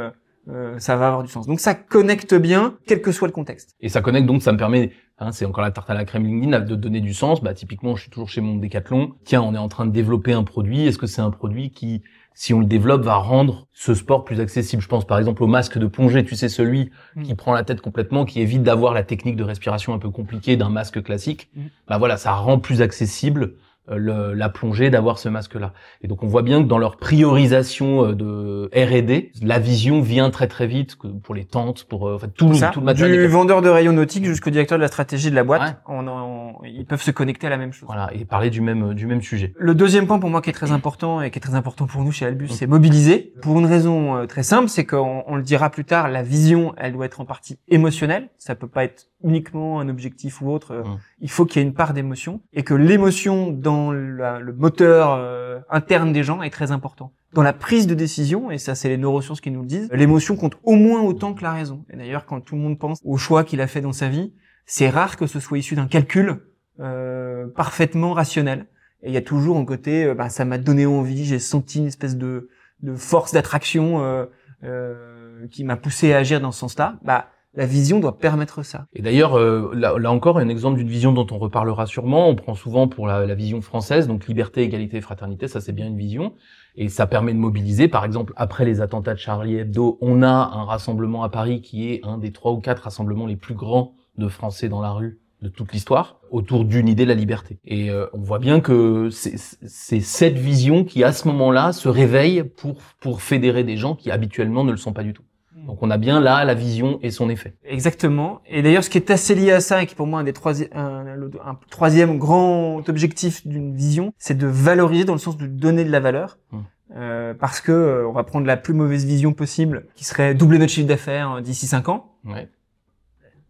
euh, 0.50 0.77
ça 0.80 0.95
va 0.95 1.07
avoir 1.07 1.24
du 1.24 1.30
sens. 1.30 1.47
Donc 1.47 1.59
ça 1.59 1.74
connecte 1.74 2.33
bien, 2.36 2.75
quel 2.88 3.01
que 3.01 3.12
soit 3.12 3.27
le 3.27 3.33
contexte. 3.33 3.75
Et 3.81 3.89
ça 3.89 4.01
connecte 4.01 4.27
donc, 4.27 4.42
ça 4.42 4.51
me 4.51 4.57
permet, 4.57 4.92
hein, 5.19 5.31
c'est 5.31 5.45
encore 5.45 5.63
la 5.63 5.71
tarte 5.71 5.89
à 5.89 5.94
la 5.94 6.06
crème 6.06 6.25
LinkedIn, 6.25 6.59
de 6.62 6.75
donner 6.75 7.01
du 7.01 7.13
sens. 7.13 7.42
Bah 7.42 7.53
typiquement, 7.53 7.95
je 7.95 8.01
suis 8.03 8.12
toujours 8.12 8.30
chez 8.30 8.42
mon 8.42 8.56
Decathlon. 8.56 9.13
Tiens, 9.24 9.42
on 9.42 9.53
est 9.56 9.59
en 9.59 9.68
train 9.69 9.86
de 9.86 9.92
développer 9.92 10.33
un 10.33 10.44
produit. 10.44 10.86
Est-ce 10.86 10.97
que 10.97 11.07
c'est 11.07 11.21
un 11.21 11.31
produit 11.31 11.71
qui, 11.71 12.03
si 12.33 12.53
on 12.53 12.59
le 12.59 12.65
développe, 12.65 13.01
va 13.01 13.15
rendre 13.15 13.68
ce 13.74 13.94
sport 13.94 14.24
plus 14.24 14.39
accessible? 14.39 14.81
Je 14.81 14.88
pense 14.88 15.06
par 15.06 15.18
exemple 15.18 15.42
au 15.44 15.47
masque 15.47 15.77
de 15.77 15.88
plongée. 15.88 16.24
Tu 16.25 16.36
sais 16.36 16.50
celui 16.50 16.91
Mm. 17.15 17.24
qui 17.24 17.36
prend 17.36 17.53
la 17.53 17.63
tête 17.63 17.81
complètement, 17.81 18.25
qui 18.25 18.41
évite 18.41 18.62
d'avoir 18.63 18.94
la 18.94 19.03
technique 19.03 19.36
de 19.38 19.44
respiration 19.44 19.94
un 19.94 20.00
peu 20.00 20.09
compliquée 20.09 20.57
d'un 20.57 20.69
masque 20.69 21.01
classique. 21.01 21.50
Mm. 21.56 21.62
Bah 21.88 21.98
voilà, 21.98 22.18
ça 22.18 22.33
rend 22.33 22.59
plus 22.59 22.81
accessible 22.81 23.53
le, 23.88 24.34
la 24.34 24.50
plongée 24.50 24.90
d'avoir 24.90 25.20
ce 25.20 25.30
masque-là. 25.30 25.74
Et 26.02 26.08
donc 26.08 26.24
on 26.24 26.28
voit 26.28 26.42
bien 26.42 26.62
que 26.64 26.68
dans 26.68 26.78
leur 26.78 26.98
priorisation 26.98 28.06
euh, 28.06 28.14
de 28.14 28.70
R&D, 28.76 29.32
la 29.42 29.60
vision 29.60 30.02
vient 30.02 30.30
très 30.30 30.48
très 30.48 30.68
vite 30.68 30.96
que 30.96 31.08
pour 31.08 31.36
les 31.36 31.46
tentes, 31.46 31.84
pour 31.86 32.08
euh, 32.08 32.16
en 32.16 32.20
fait, 32.20 32.30
tout, 32.30 32.54
Ça, 32.54 32.70
tout 32.70 32.80
le 32.80 32.86
matériel. 32.86 33.20
du 33.22 33.28
vendeur 33.28 33.62
de 33.62 33.70
rayons 33.70 33.94
nautiques 33.94 34.26
jusqu'au 34.26 34.50
directeur 34.50 34.78
de 34.78 34.82
la 34.82 34.88
stratégie 34.88 35.30
de 35.30 35.36
la 35.36 35.44
boîte, 35.44 35.62
Ouais. 35.62 35.76
on 35.88 36.54
ils 36.66 36.86
peuvent 36.86 37.02
se 37.02 37.12
connecter 37.12 37.48
à 37.48 37.50
la 37.50 37.58
même 37.58 37.74
chose. 37.74 37.88
Voilà, 37.88 38.10
et 38.14 38.26
parler 38.26 38.50
du 38.50 38.62
même 38.62 38.94
du 38.94 39.06
même 39.08 39.22
sujet. 39.22 39.54
Le 39.58 39.76
deuxième 39.76 40.08
point 40.08 40.20
pour 40.20 40.30
moi 40.30 40.42
qui 40.42 40.50
est 40.50 40.54
très 40.54 40.72
important 40.72 41.22
et 41.22 41.32
qui 41.32 41.38
est 41.38 41.42
très 41.42 41.56
important 41.56 41.86
pour 41.86 42.04
nous 42.04 42.12
chez 42.12 42.26
Albus, 42.26 42.50
c'est 42.50 42.68
mobiliser. 42.68 43.34
Pour 43.42 43.60
une 43.60 43.66
raison 43.66 44.16
euh, 44.18 44.26
très 44.26 44.44
simple, 44.44 44.70
c'est 44.70 44.86
qu'on 44.86 45.24
on 45.28 45.36
le 45.36 45.44
dira 45.44 45.70
plus 45.70 45.86
tard, 45.86 46.10
la 46.10 46.24
vision, 46.24 46.74
elle 46.78 46.94
doit 46.94 47.06
être 47.06 47.22
en 47.22 47.26
partie 47.26 47.58
émotionnelle. 47.68 48.30
Ça 48.38 48.56
peut 48.56 48.68
pas 48.68 48.84
être 48.84 49.08
uniquement 49.23 49.79
un 49.79 49.89
objectif 49.89 50.41
ou 50.41 50.50
autre. 50.51 50.71
Euh, 50.71 50.83
Mm. 50.83 50.97
Il 51.21 51.29
faut 51.31 51.45
qu'il 51.45 51.62
y 51.62 51.65
ait 51.65 51.67
une 51.67 51.73
part 51.73 51.94
d'émotion 51.94 52.41
et 52.53 52.63
que 52.63 52.73
l'émotion 52.73 53.51
dans 53.51 53.91
la- 53.91 54.39
le 54.39 54.53
moteur 54.53 55.12
euh, 55.17 55.59
interne 55.69 56.13
des 56.13 56.23
gens 56.23 56.41
est 56.41 56.50
très 56.50 56.71
important. 56.71 57.13
Dans 57.33 57.41
la 57.44 57.53
prise 57.53 57.88
de 57.88 57.95
décision, 57.95 58.51
et 58.51 58.57
ça 58.57 58.75
c'est 58.75 58.88
les 58.89 58.97
neurosciences 58.97 59.41
qui 59.41 59.51
nous 59.51 59.62
le 59.62 59.67
disent, 59.67 59.89
l'émotion 59.91 60.35
compte 60.35 60.57
au 60.63 60.75
moins 60.75 61.01
autant 61.01 61.33
que 61.33 61.44
la 61.44 61.53
raison. 61.53 61.85
Et 61.89 61.97
d'ailleurs, 61.97 62.25
quand 62.25 62.39
tout 62.41 62.56
le 62.56 62.62
monde 62.62 62.77
pense 62.79 63.00
au 63.03 63.17
choix 63.17 63.44
qu'il 63.44 63.59
a 63.62 63.67
fait 63.67 63.81
dans 63.81 63.94
sa 63.94 64.07
vie, 64.09 64.33
c'est 64.65 64.89
rare 64.89 65.17
que 65.17 65.27
ce 65.27 65.39
soit 65.39 65.57
issu 65.57 65.75
d'un 65.75 65.88
calcul 65.88 66.41
euh, 66.79 67.47
parfaitement 67.56 68.13
rationnel. 68.13 68.67
Et 69.01 69.09
il 69.09 69.13
y 69.13 69.17
a 69.17 69.21
toujours 69.21 69.57
un 69.57 69.65
côté, 69.65 70.06
euh, 70.06 70.13
bah, 70.15 70.29
ça 70.29 70.45
m'a 70.45 70.57
donné 70.57 70.85
envie, 70.85 71.25
j'ai 71.25 71.39
senti 71.39 71.79
une 71.79 71.88
espèce 71.88 72.15
de, 72.17 72.50
de 72.81 72.95
force 72.95 73.31
d'attraction 73.33 74.01
euh, 74.03 74.25
euh, 74.63 75.47
qui 75.51 75.63
m'a 75.63 75.75
poussé 75.77 76.13
à 76.13 76.17
agir 76.17 76.41
dans 76.41 76.51
ce 76.51 76.59
sens-là. 76.59 76.97
Bah, 77.03 77.29
la 77.56 77.66
vision 77.66 78.00
doit 78.00 78.18
permettre 78.18 78.63
ça. 78.63 78.88
Et 78.94 79.02
d'ailleurs, 79.02 79.38
euh, 79.38 79.72
là, 79.74 80.12
encore, 80.12 80.38
un 80.38 80.50
exemple 80.50 80.78
d'une 80.78 80.88
vision 80.88 81.13
dont 81.13 81.28
on 81.31 81.38
reparlera 81.38 81.86
sûrement. 81.86 82.30
On 82.30 82.36
prend 82.36 82.56
souvent 82.56 82.88
pour 82.88 83.07
la, 83.07 83.34
vision 83.36 83.62
française, 83.62 84.07
donc 84.07 84.28
liberté, 84.28 84.62
égalité, 84.62 85.02
fraternité, 85.02 85.48
ça 85.48 85.62
c'est 85.62 85.72
bien 85.72 85.88
une 85.88 85.98
vision. 85.98 86.34
Et 86.75 86.90
ça 86.90 87.07
permet 87.07 87.34
de 87.34 87.40
mobiliser. 87.40 87.88
Par 87.88 88.04
exemple, 88.04 88.34
après 88.36 88.66
les 88.66 88.81
attentats 88.81 89.13
de 89.13 89.19
Charlie 89.19 89.56
Hebdo, 89.56 89.98
on 90.02 90.24
a 90.24 90.28
un 90.28 90.66
rassemblement 90.66 91.24
à 91.24 91.30
Paris 91.30 91.62
qui 91.62 91.90
est 91.92 92.02
un 92.04 92.18
des 92.18 92.31
trois 92.31 92.52
ou 92.52 92.60
quatre 92.60 92.84
rassemblements 92.84 93.28
les 93.28 93.38
plus 93.38 93.56
grands 93.56 93.96
de 94.18 94.28
Français 94.28 94.68
dans 94.68 94.81
la 94.81 94.92
rue 94.92 95.19
de 95.42 95.50
toute 95.50 95.74
l'histoire, 95.74 96.19
autour 96.31 96.66
d'une 96.66 96.88
idée, 96.88 97.06
la 97.06 97.13
liberté. 97.13 97.60
Et 97.66 97.92
euh, 97.92 98.08
on 98.13 98.22
voit 98.22 98.40
bien 98.40 98.62
que 98.62 99.10
c'est 99.12 99.38
c'est 99.38 100.00
cette 100.00 100.38
vision 100.38 100.84
qui, 100.84 101.04
à 101.04 101.12
ce 101.12 101.28
moment-là, 101.28 101.72
se 101.72 101.88
réveille 101.88 102.44
pour, 102.44 102.78
pour 103.00 103.22
fédérer 103.22 103.63
des 103.63 103.78
gens 103.78 103.96
qui 103.96 104.12
habituellement 104.12 104.63
ne 104.63 104.72
le 104.72 104.78
sont 104.78 104.94
pas 104.94 105.04
du 105.04 105.13
tout. 105.13 105.24
Donc 105.65 105.81
on 105.81 105.89
a 105.89 105.97
bien 105.97 106.19
là 106.19 106.44
la 106.45 106.53
vision 106.53 107.00
et 107.01 107.12
son 107.12 107.29
effet. 107.29 107.56
Exactement. 107.65 108.41
Et 108.47 108.62
d'ailleurs, 108.62 108.83
ce 108.83 108.89
qui 108.89 108.97
est 108.97 109.12
assez 109.12 109.35
lié 109.35 109.51
à 109.51 109.59
ça 109.62 109.81
et 109.81 109.85
qui 109.85 109.95
pour 109.95 110.07
moi 110.07 110.19
un 110.19 110.23
des 110.23 110.31
troisi- 110.33 110.69
un, 110.73 111.57
troisième 111.69 112.17
grand 112.17 112.88
objectif 112.88 113.45
d'une 113.47 113.75
vision, 113.75 114.13
c'est 114.17 114.38
de 114.38 114.47
valoriser 114.47 115.06
dans 115.06 115.13
le 115.13 115.19
sens 115.19 115.38
de 115.38 115.47
donner 115.47 115.83
de 115.83 115.91
la 115.91 116.00
valeur. 116.00 116.38
Mm. 116.51 116.59
Euh, 116.95 117.33
parce 117.33 117.62
que 117.62 117.71
euh, 117.71 118.07
on 118.07 118.12
va 118.12 118.23
prendre 118.23 118.45
la 118.45 118.57
plus 118.57 118.73
mauvaise 118.73 119.06
vision 119.06 119.33
possible, 119.33 119.88
qui 119.95 120.06
serait 120.06 120.35
doubler 120.35 120.59
notre 120.59 120.71
chiffre 120.71 120.88
d'affaires 120.88 121.31
euh, 121.33 121.41
d'ici 121.41 121.65
cinq 121.65 121.89
ans. 121.89 122.13
Ouais. 122.23 122.47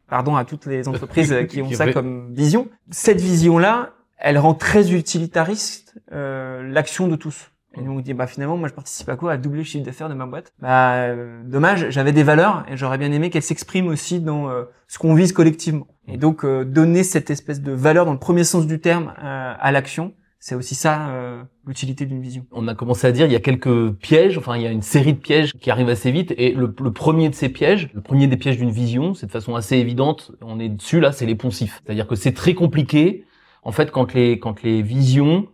Pardon 0.07 0.35
à 0.35 0.45
toutes 0.45 0.65
les 0.65 0.87
entreprises 0.87 1.35
qui 1.49 1.61
ont 1.61 1.71
ça 1.71 1.91
comme 1.91 2.33
vision. 2.33 2.69
Cette 2.91 3.19
vision-là, 3.19 3.91
elle 4.17 4.37
rend 4.37 4.53
très 4.53 4.93
utilitariste 4.93 5.99
euh, 6.11 6.63
l'action 6.63 7.07
de 7.07 7.15
tous. 7.15 7.51
Et 7.77 7.81
nous 7.81 7.91
on 7.91 7.99
dit 7.99 8.13
bah 8.13 8.27
finalement 8.27 8.57
moi 8.57 8.67
je 8.69 8.73
participe 8.73 9.09
à 9.09 9.15
quoi? 9.15 9.33
À 9.33 9.37
doubler 9.37 9.59
le 9.59 9.65
chiffre 9.65 9.85
d'affaires 9.85 10.09
de 10.09 10.13
ma 10.13 10.25
boîte. 10.25 10.53
Bah 10.59 10.95
euh, 10.95 11.41
dommage, 11.45 11.89
j'avais 11.89 12.11
des 12.13 12.23
valeurs 12.23 12.65
et 12.69 12.77
j'aurais 12.77 12.97
bien 12.97 13.11
aimé 13.11 13.29
qu'elles 13.29 13.41
s'expriment 13.41 13.87
aussi 13.87 14.19
dans 14.19 14.49
euh, 14.49 14.63
ce 14.87 14.97
qu'on 14.97 15.13
vise 15.13 15.33
collectivement. 15.33 15.87
Et 16.07 16.17
donc 16.17 16.45
euh, 16.45 16.63
donner 16.63 17.03
cette 17.03 17.29
espèce 17.29 17.61
de 17.61 17.71
valeur 17.71 18.05
dans 18.05 18.13
le 18.13 18.19
premier 18.19 18.43
sens 18.43 18.67
du 18.67 18.79
terme 18.79 19.13
euh, 19.23 19.53
à 19.59 19.71
l'action, 19.71 20.13
c'est 20.39 20.53
aussi 20.53 20.75
ça 20.75 21.09
euh, 21.09 21.41
l'utilité 21.65 22.05
d'une 22.05 22.21
vision. 22.21 22.45
on 22.51 22.67
a 22.67 22.75
commencé 22.75 23.07
à 23.07 23.11
dire 23.11 23.25
il 23.25 23.31
y 23.31 23.35
a 23.35 23.39
quelques 23.39 23.91
pièges, 23.93 24.37
enfin 24.37 24.55
il 24.55 24.61
y 24.61 24.67
a 24.67 24.71
une 24.71 24.83
série 24.83 25.13
de 25.13 25.19
pièges 25.19 25.53
qui 25.53 25.71
arrivent 25.71 25.89
assez 25.89 26.11
vite 26.11 26.33
et 26.37 26.51
le, 26.51 26.73
le 26.79 26.91
premier 26.93 27.29
de 27.29 27.35
ces 27.35 27.49
pièges, 27.49 27.89
le 27.93 28.01
premier 28.01 28.27
des 28.27 28.37
pièges 28.37 28.57
d'une 28.57 28.69
vision, 28.69 29.15
c'est 29.15 29.25
de 29.25 29.31
façon 29.31 29.55
assez 29.55 29.77
évidente, 29.77 30.31
on 30.41 30.59
est 30.59 30.69
dessus 30.69 30.99
là, 30.99 31.11
c'est 31.11 31.25
les 31.25 31.35
poncifs. 31.35 31.81
C'est-à-dire 31.83 32.05
que 32.05 32.15
c'est 32.15 32.33
très 32.33 32.53
compliqué 32.53 33.25
en 33.63 33.71
fait 33.71 33.89
quand 33.89 34.13
les 34.13 34.37
quand 34.37 34.61
les 34.61 34.83
visions 34.83 35.47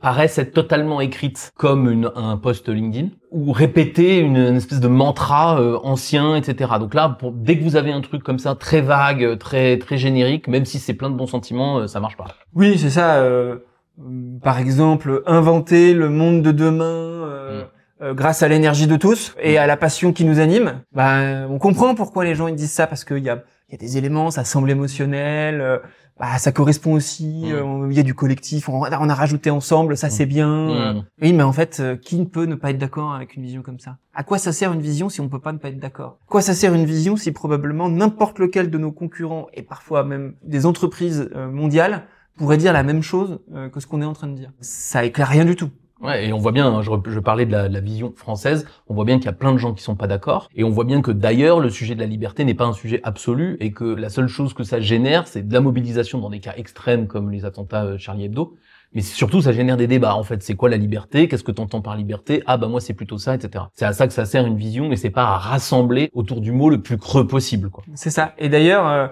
paraissent 0.00 0.38
être 0.38 0.52
totalement 0.52 1.00
écrites 1.00 1.50
comme 1.56 1.90
une, 1.90 2.10
un 2.14 2.36
post 2.36 2.68
LinkedIn 2.68 3.08
ou 3.30 3.52
répéter 3.52 4.18
une, 4.18 4.36
une 4.36 4.56
espèce 4.56 4.80
de 4.80 4.88
mantra 4.88 5.60
euh, 5.60 5.78
ancien, 5.82 6.36
etc. 6.36 6.72
Donc 6.78 6.94
là, 6.94 7.08
pour, 7.08 7.32
dès 7.32 7.58
que 7.58 7.64
vous 7.64 7.76
avez 7.76 7.92
un 7.92 8.00
truc 8.00 8.22
comme 8.22 8.38
ça 8.38 8.54
très 8.54 8.80
vague, 8.80 9.38
très 9.38 9.78
très 9.78 9.98
générique, 9.98 10.46
même 10.48 10.64
si 10.64 10.78
c'est 10.78 10.94
plein 10.94 11.10
de 11.10 11.16
bons 11.16 11.26
sentiments, 11.26 11.78
euh, 11.78 11.86
ça 11.88 12.00
marche 12.00 12.16
pas. 12.16 12.26
Oui, 12.54 12.78
c'est 12.78 12.90
ça. 12.90 13.16
euh, 13.16 13.56
euh, 14.00 14.38
par 14.42 14.58
exemple, 14.60 15.22
inventer 15.26 15.92
le 15.94 16.08
monde 16.08 16.42
de 16.42 16.52
demain 16.52 16.84
euh, 16.84 17.64
euh, 18.00 18.14
grâce 18.14 18.44
à 18.44 18.48
l'énergie 18.48 18.86
de 18.86 18.94
tous 18.96 19.34
et 19.42 19.58
à 19.58 19.66
la 19.66 19.76
passion 19.76 20.12
qui 20.12 20.24
nous 20.24 20.38
anime. 20.38 20.82
Bah, 20.92 21.46
on 21.50 21.58
comprend 21.58 21.96
pourquoi 21.96 22.24
les 22.24 22.36
gens 22.36 22.46
ils 22.46 22.54
disent 22.54 22.70
ça 22.72 22.86
parce 22.86 23.04
qu'il 23.04 23.18
y 23.24 23.28
a, 23.28 23.42
y 23.72 23.74
a 23.74 23.78
des 23.78 23.98
éléments, 23.98 24.30
ça 24.30 24.44
semble 24.44 24.70
émotionnel. 24.70 25.60
euh, 25.60 25.78
bah, 26.18 26.38
ça 26.38 26.52
correspond 26.52 26.94
aussi. 26.94 27.44
Mm. 27.46 27.52
euh, 27.52 27.88
Il 27.90 27.96
y 27.96 28.00
a 28.00 28.02
du 28.02 28.14
collectif. 28.14 28.68
On, 28.68 28.80
on 28.80 29.08
a 29.08 29.14
rajouté 29.14 29.50
ensemble, 29.50 29.96
ça 29.96 30.10
c'est 30.10 30.26
bien. 30.26 30.94
Mm. 30.94 31.04
Oui, 31.22 31.32
mais 31.32 31.42
en 31.42 31.52
fait, 31.52 31.78
euh, 31.80 31.96
qui 31.96 32.16
ne 32.16 32.24
peut 32.24 32.44
ne 32.44 32.54
pas 32.54 32.70
être 32.70 32.78
d'accord 32.78 33.12
avec 33.14 33.36
une 33.36 33.42
vision 33.42 33.62
comme 33.62 33.78
ça? 33.78 33.98
À 34.14 34.24
quoi 34.24 34.38
ça 34.38 34.52
sert 34.52 34.72
une 34.72 34.80
vision 34.80 35.08
si 35.08 35.20
on 35.20 35.28
peut 35.28 35.40
pas 35.40 35.52
ne 35.52 35.58
pas 35.58 35.68
être 35.68 35.78
d'accord? 35.78 36.18
À 36.26 36.30
quoi 36.30 36.40
ça 36.40 36.54
sert 36.54 36.74
une 36.74 36.84
vision 36.84 37.16
si 37.16 37.32
probablement 37.32 37.88
n'importe 37.88 38.38
lequel 38.38 38.70
de 38.70 38.78
nos 38.78 38.92
concurrents 38.92 39.46
et 39.54 39.62
parfois 39.62 40.04
même 40.04 40.34
des 40.42 40.66
entreprises 40.66 41.30
euh, 41.34 41.48
mondiales 41.50 42.02
pourrait 42.36 42.56
dire 42.56 42.72
la 42.72 42.84
même 42.84 43.02
chose 43.02 43.40
que 43.72 43.80
ce 43.80 43.88
qu'on 43.88 44.00
est 44.00 44.04
en 44.04 44.12
train 44.12 44.28
de 44.28 44.34
dire? 44.34 44.52
Ça 44.60 45.04
éclaire 45.04 45.26
rien 45.26 45.44
du 45.44 45.56
tout. 45.56 45.70
Ouais, 46.00 46.28
et 46.28 46.32
on 46.32 46.38
voit 46.38 46.52
bien, 46.52 46.68
hein, 46.68 46.82
je, 46.82 47.18
parlais 47.18 47.44
de 47.44 47.50
la, 47.50 47.68
de 47.68 47.74
la 47.74 47.80
vision 47.80 48.12
française, 48.14 48.66
on 48.86 48.94
voit 48.94 49.04
bien 49.04 49.16
qu'il 49.16 49.26
y 49.26 49.30
a 49.30 49.32
plein 49.32 49.52
de 49.52 49.58
gens 49.58 49.74
qui 49.74 49.82
sont 49.82 49.96
pas 49.96 50.06
d'accord, 50.06 50.48
et 50.54 50.62
on 50.62 50.70
voit 50.70 50.84
bien 50.84 51.02
que 51.02 51.10
d'ailleurs 51.10 51.58
le 51.58 51.70
sujet 51.70 51.96
de 51.96 52.00
la 52.00 52.06
liberté 52.06 52.44
n'est 52.44 52.54
pas 52.54 52.66
un 52.66 52.72
sujet 52.72 53.00
absolu, 53.02 53.56
et 53.58 53.72
que 53.72 53.84
la 53.84 54.08
seule 54.08 54.28
chose 54.28 54.54
que 54.54 54.62
ça 54.62 54.78
génère, 54.78 55.26
c'est 55.26 55.46
de 55.46 55.52
la 55.52 55.60
mobilisation 55.60 56.20
dans 56.20 56.30
des 56.30 56.38
cas 56.38 56.54
extrêmes 56.56 57.08
comme 57.08 57.30
les 57.32 57.44
attentats 57.44 57.84
euh, 57.84 57.98
Charlie 57.98 58.26
Hebdo, 58.26 58.56
mais 58.92 59.02
surtout 59.02 59.42
ça 59.42 59.52
génère 59.52 59.76
des 59.76 59.88
débats. 59.88 60.14
En 60.14 60.22
fait, 60.22 60.42
c'est 60.42 60.54
quoi 60.54 60.68
la 60.68 60.76
liberté? 60.76 61.28
Qu'est-ce 61.28 61.44
que 61.44 61.52
t'entends 61.52 61.82
par 61.82 61.96
liberté? 61.96 62.42
Ah 62.46 62.56
bah 62.56 62.68
moi 62.68 62.80
c'est 62.80 62.94
plutôt 62.94 63.18
ça, 63.18 63.34
etc. 63.34 63.64
C'est 63.74 63.84
à 63.84 63.92
ça 63.92 64.06
que 64.06 64.12
ça 64.12 64.24
sert 64.24 64.46
une 64.46 64.56
vision, 64.56 64.92
et 64.92 64.96
c'est 64.96 65.10
pas 65.10 65.24
à 65.24 65.36
rassembler 65.36 66.10
autour 66.14 66.40
du 66.40 66.52
mot 66.52 66.70
le 66.70 66.80
plus 66.80 66.96
creux 66.96 67.26
possible, 67.26 67.70
quoi. 67.70 67.82
C'est 67.94 68.10
ça. 68.10 68.34
Et 68.38 68.48
d'ailleurs, 68.48 68.86
euh, 68.86 69.08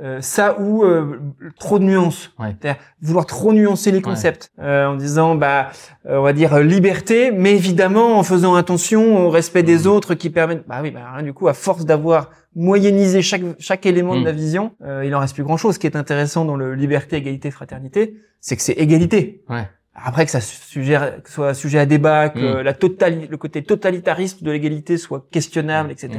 euh, 0.00 0.20
ça 0.20 0.58
ou 0.60 0.84
euh, 0.84 1.18
trop 1.58 1.78
de 1.78 1.84
nuances. 1.84 2.32
Ouais. 2.38 2.54
Vouloir 3.02 3.26
trop 3.26 3.52
nuancer 3.52 3.90
les 3.90 4.00
concepts 4.02 4.50
euh, 4.60 4.86
en 4.86 4.96
disant, 4.96 5.34
bah, 5.34 5.70
euh, 6.06 6.18
on 6.18 6.22
va 6.22 6.32
dire 6.32 6.54
euh, 6.54 6.62
liberté, 6.62 7.30
mais 7.32 7.52
évidemment 7.54 8.18
en 8.18 8.22
faisant 8.22 8.54
attention 8.54 9.26
au 9.26 9.30
respect 9.30 9.62
des 9.62 9.80
Mhm. 9.80 9.86
autres 9.92 10.14
qui 10.14 10.30
permettent. 10.30 10.66
Bah 10.68 10.80
oui, 10.82 10.90
bah 10.90 11.00
rien 11.14 11.22
du 11.22 11.32
coup, 11.32 11.48
à 11.48 11.54
force 11.54 11.84
d'avoir 11.84 12.30
moyennisé 12.54 13.22
chaque 13.22 13.42
chaque 13.58 13.86
élément 13.86 14.14
de 14.14 14.20
Mhm. 14.20 14.24
la 14.26 14.32
vision, 14.32 14.72
euh, 14.84 15.04
il 15.04 15.14
en 15.14 15.20
reste 15.20 15.34
plus 15.34 15.44
grand-chose. 15.44 15.74
Ce 15.74 15.78
qui 15.78 15.86
est 15.86 15.96
intéressant 15.96 16.44
dans 16.44 16.56
le 16.56 16.74
liberté, 16.74 17.16
égalité, 17.16 17.50
fraternité, 17.50 18.14
c'est 18.40 18.56
que 18.56 18.62
c'est 18.62 18.72
égalité. 18.72 19.42
Ouais. 19.48 19.68
Après 19.94 20.24
que 20.24 20.30
ça 20.30 20.40
suggère, 20.40 21.22
que 21.22 21.30
soit 21.30 21.54
sujet 21.54 21.80
à 21.80 21.86
débat, 21.86 22.28
que 22.28 22.38
Mhm. 22.58 22.60
la 22.62 22.72
totali 22.72 23.26
le 23.28 23.36
côté 23.36 23.62
totalitariste 23.64 24.44
de 24.44 24.50
l'égalité 24.52 24.96
soit 24.96 25.26
questionnable, 25.30 25.90
etc. 25.90 26.10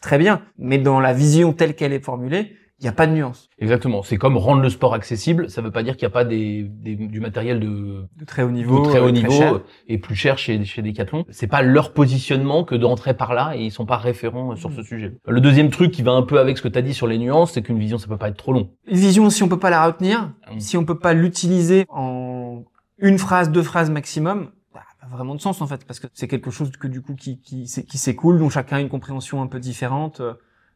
Très 0.00 0.18
bien. 0.18 0.42
Mais 0.58 0.78
dans 0.78 1.00
la 1.00 1.12
vision 1.12 1.52
telle 1.52 1.74
qu'elle 1.74 1.92
est 1.92 2.04
formulée, 2.04 2.52
il 2.78 2.82
n'y 2.82 2.88
a 2.88 2.92
pas 2.92 3.06
de 3.06 3.12
nuance. 3.12 3.48
Exactement. 3.58 4.02
C'est 4.02 4.18
comme 4.18 4.36
rendre 4.36 4.60
le 4.60 4.68
sport 4.68 4.92
accessible. 4.92 5.48
Ça 5.48 5.62
veut 5.62 5.70
pas 5.70 5.82
dire 5.82 5.96
qu'il 5.96 6.06
n'y 6.06 6.12
a 6.12 6.14
pas 6.14 6.24
des, 6.26 6.62
des- 6.68 6.94
du 6.94 7.20
matériel 7.20 7.58
de, 7.58 8.04
De 8.16 8.24
très 8.26 8.42
haut 8.42 8.50
niveau. 8.50 8.80
de 8.80 8.84
très 8.90 9.00
haut 9.00 9.06
euh, 9.06 9.10
niveau 9.12 9.60
et 9.88 9.96
plus 9.96 10.14
cher 10.14 10.36
chez, 10.36 10.62
chez 10.64 10.82
Decathlon. 10.82 11.24
C'est 11.30 11.46
pas 11.46 11.62
leur 11.62 11.94
positionnement 11.94 12.64
que 12.64 12.74
d'entrer 12.74 13.14
par 13.14 13.32
là 13.32 13.54
et 13.56 13.64
ils 13.64 13.70
sont 13.70 13.86
pas 13.86 13.96
référents 13.96 14.52
euh, 14.52 14.56
sur 14.56 14.70
ce 14.72 14.82
sujet. 14.82 15.16
Le 15.26 15.40
deuxième 15.40 15.70
truc 15.70 15.90
qui 15.90 16.02
va 16.02 16.12
un 16.12 16.22
peu 16.22 16.38
avec 16.38 16.58
ce 16.58 16.62
que 16.62 16.68
tu 16.68 16.78
as 16.78 16.82
dit 16.82 16.92
sur 16.92 17.06
les 17.06 17.16
nuances, 17.16 17.52
c'est 17.52 17.62
qu'une 17.62 17.78
vision 17.78 17.96
ça 17.96 18.08
peut 18.08 18.18
pas 18.18 18.28
être 18.28 18.36
trop 18.36 18.52
long. 18.52 18.68
Une 18.86 18.98
vision, 18.98 19.30
si 19.30 19.42
on 19.42 19.48
peut 19.48 19.58
pas 19.58 19.70
la 19.70 19.86
retenir, 19.86 20.32
Mm. 20.52 20.60
si 20.60 20.76
on 20.76 20.84
peut 20.84 20.98
pas 20.98 21.14
l'utiliser 21.14 21.86
en 21.88 22.62
une 22.98 23.18
phrase, 23.18 23.50
deux 23.50 23.62
phrases 23.62 23.90
maximum, 23.90 24.50
bah, 24.74 24.82
vraiment 25.10 25.34
de 25.34 25.40
sens 25.40 25.62
en 25.62 25.66
fait, 25.66 25.84
parce 25.86 25.98
que 25.98 26.08
c'est 26.12 26.28
quelque 26.28 26.50
chose 26.50 26.70
que 26.72 26.86
du 26.88 27.00
coup 27.00 27.14
qui 27.14 27.40
qui, 27.40 27.64
qui 27.64 27.98
s'écoule, 27.98 28.38
dont 28.38 28.50
chacun 28.50 28.76
a 28.76 28.80
une 28.80 28.88
compréhension 28.90 29.40
un 29.40 29.46
peu 29.46 29.60
différente. 29.60 30.20
Euh, 30.20 30.34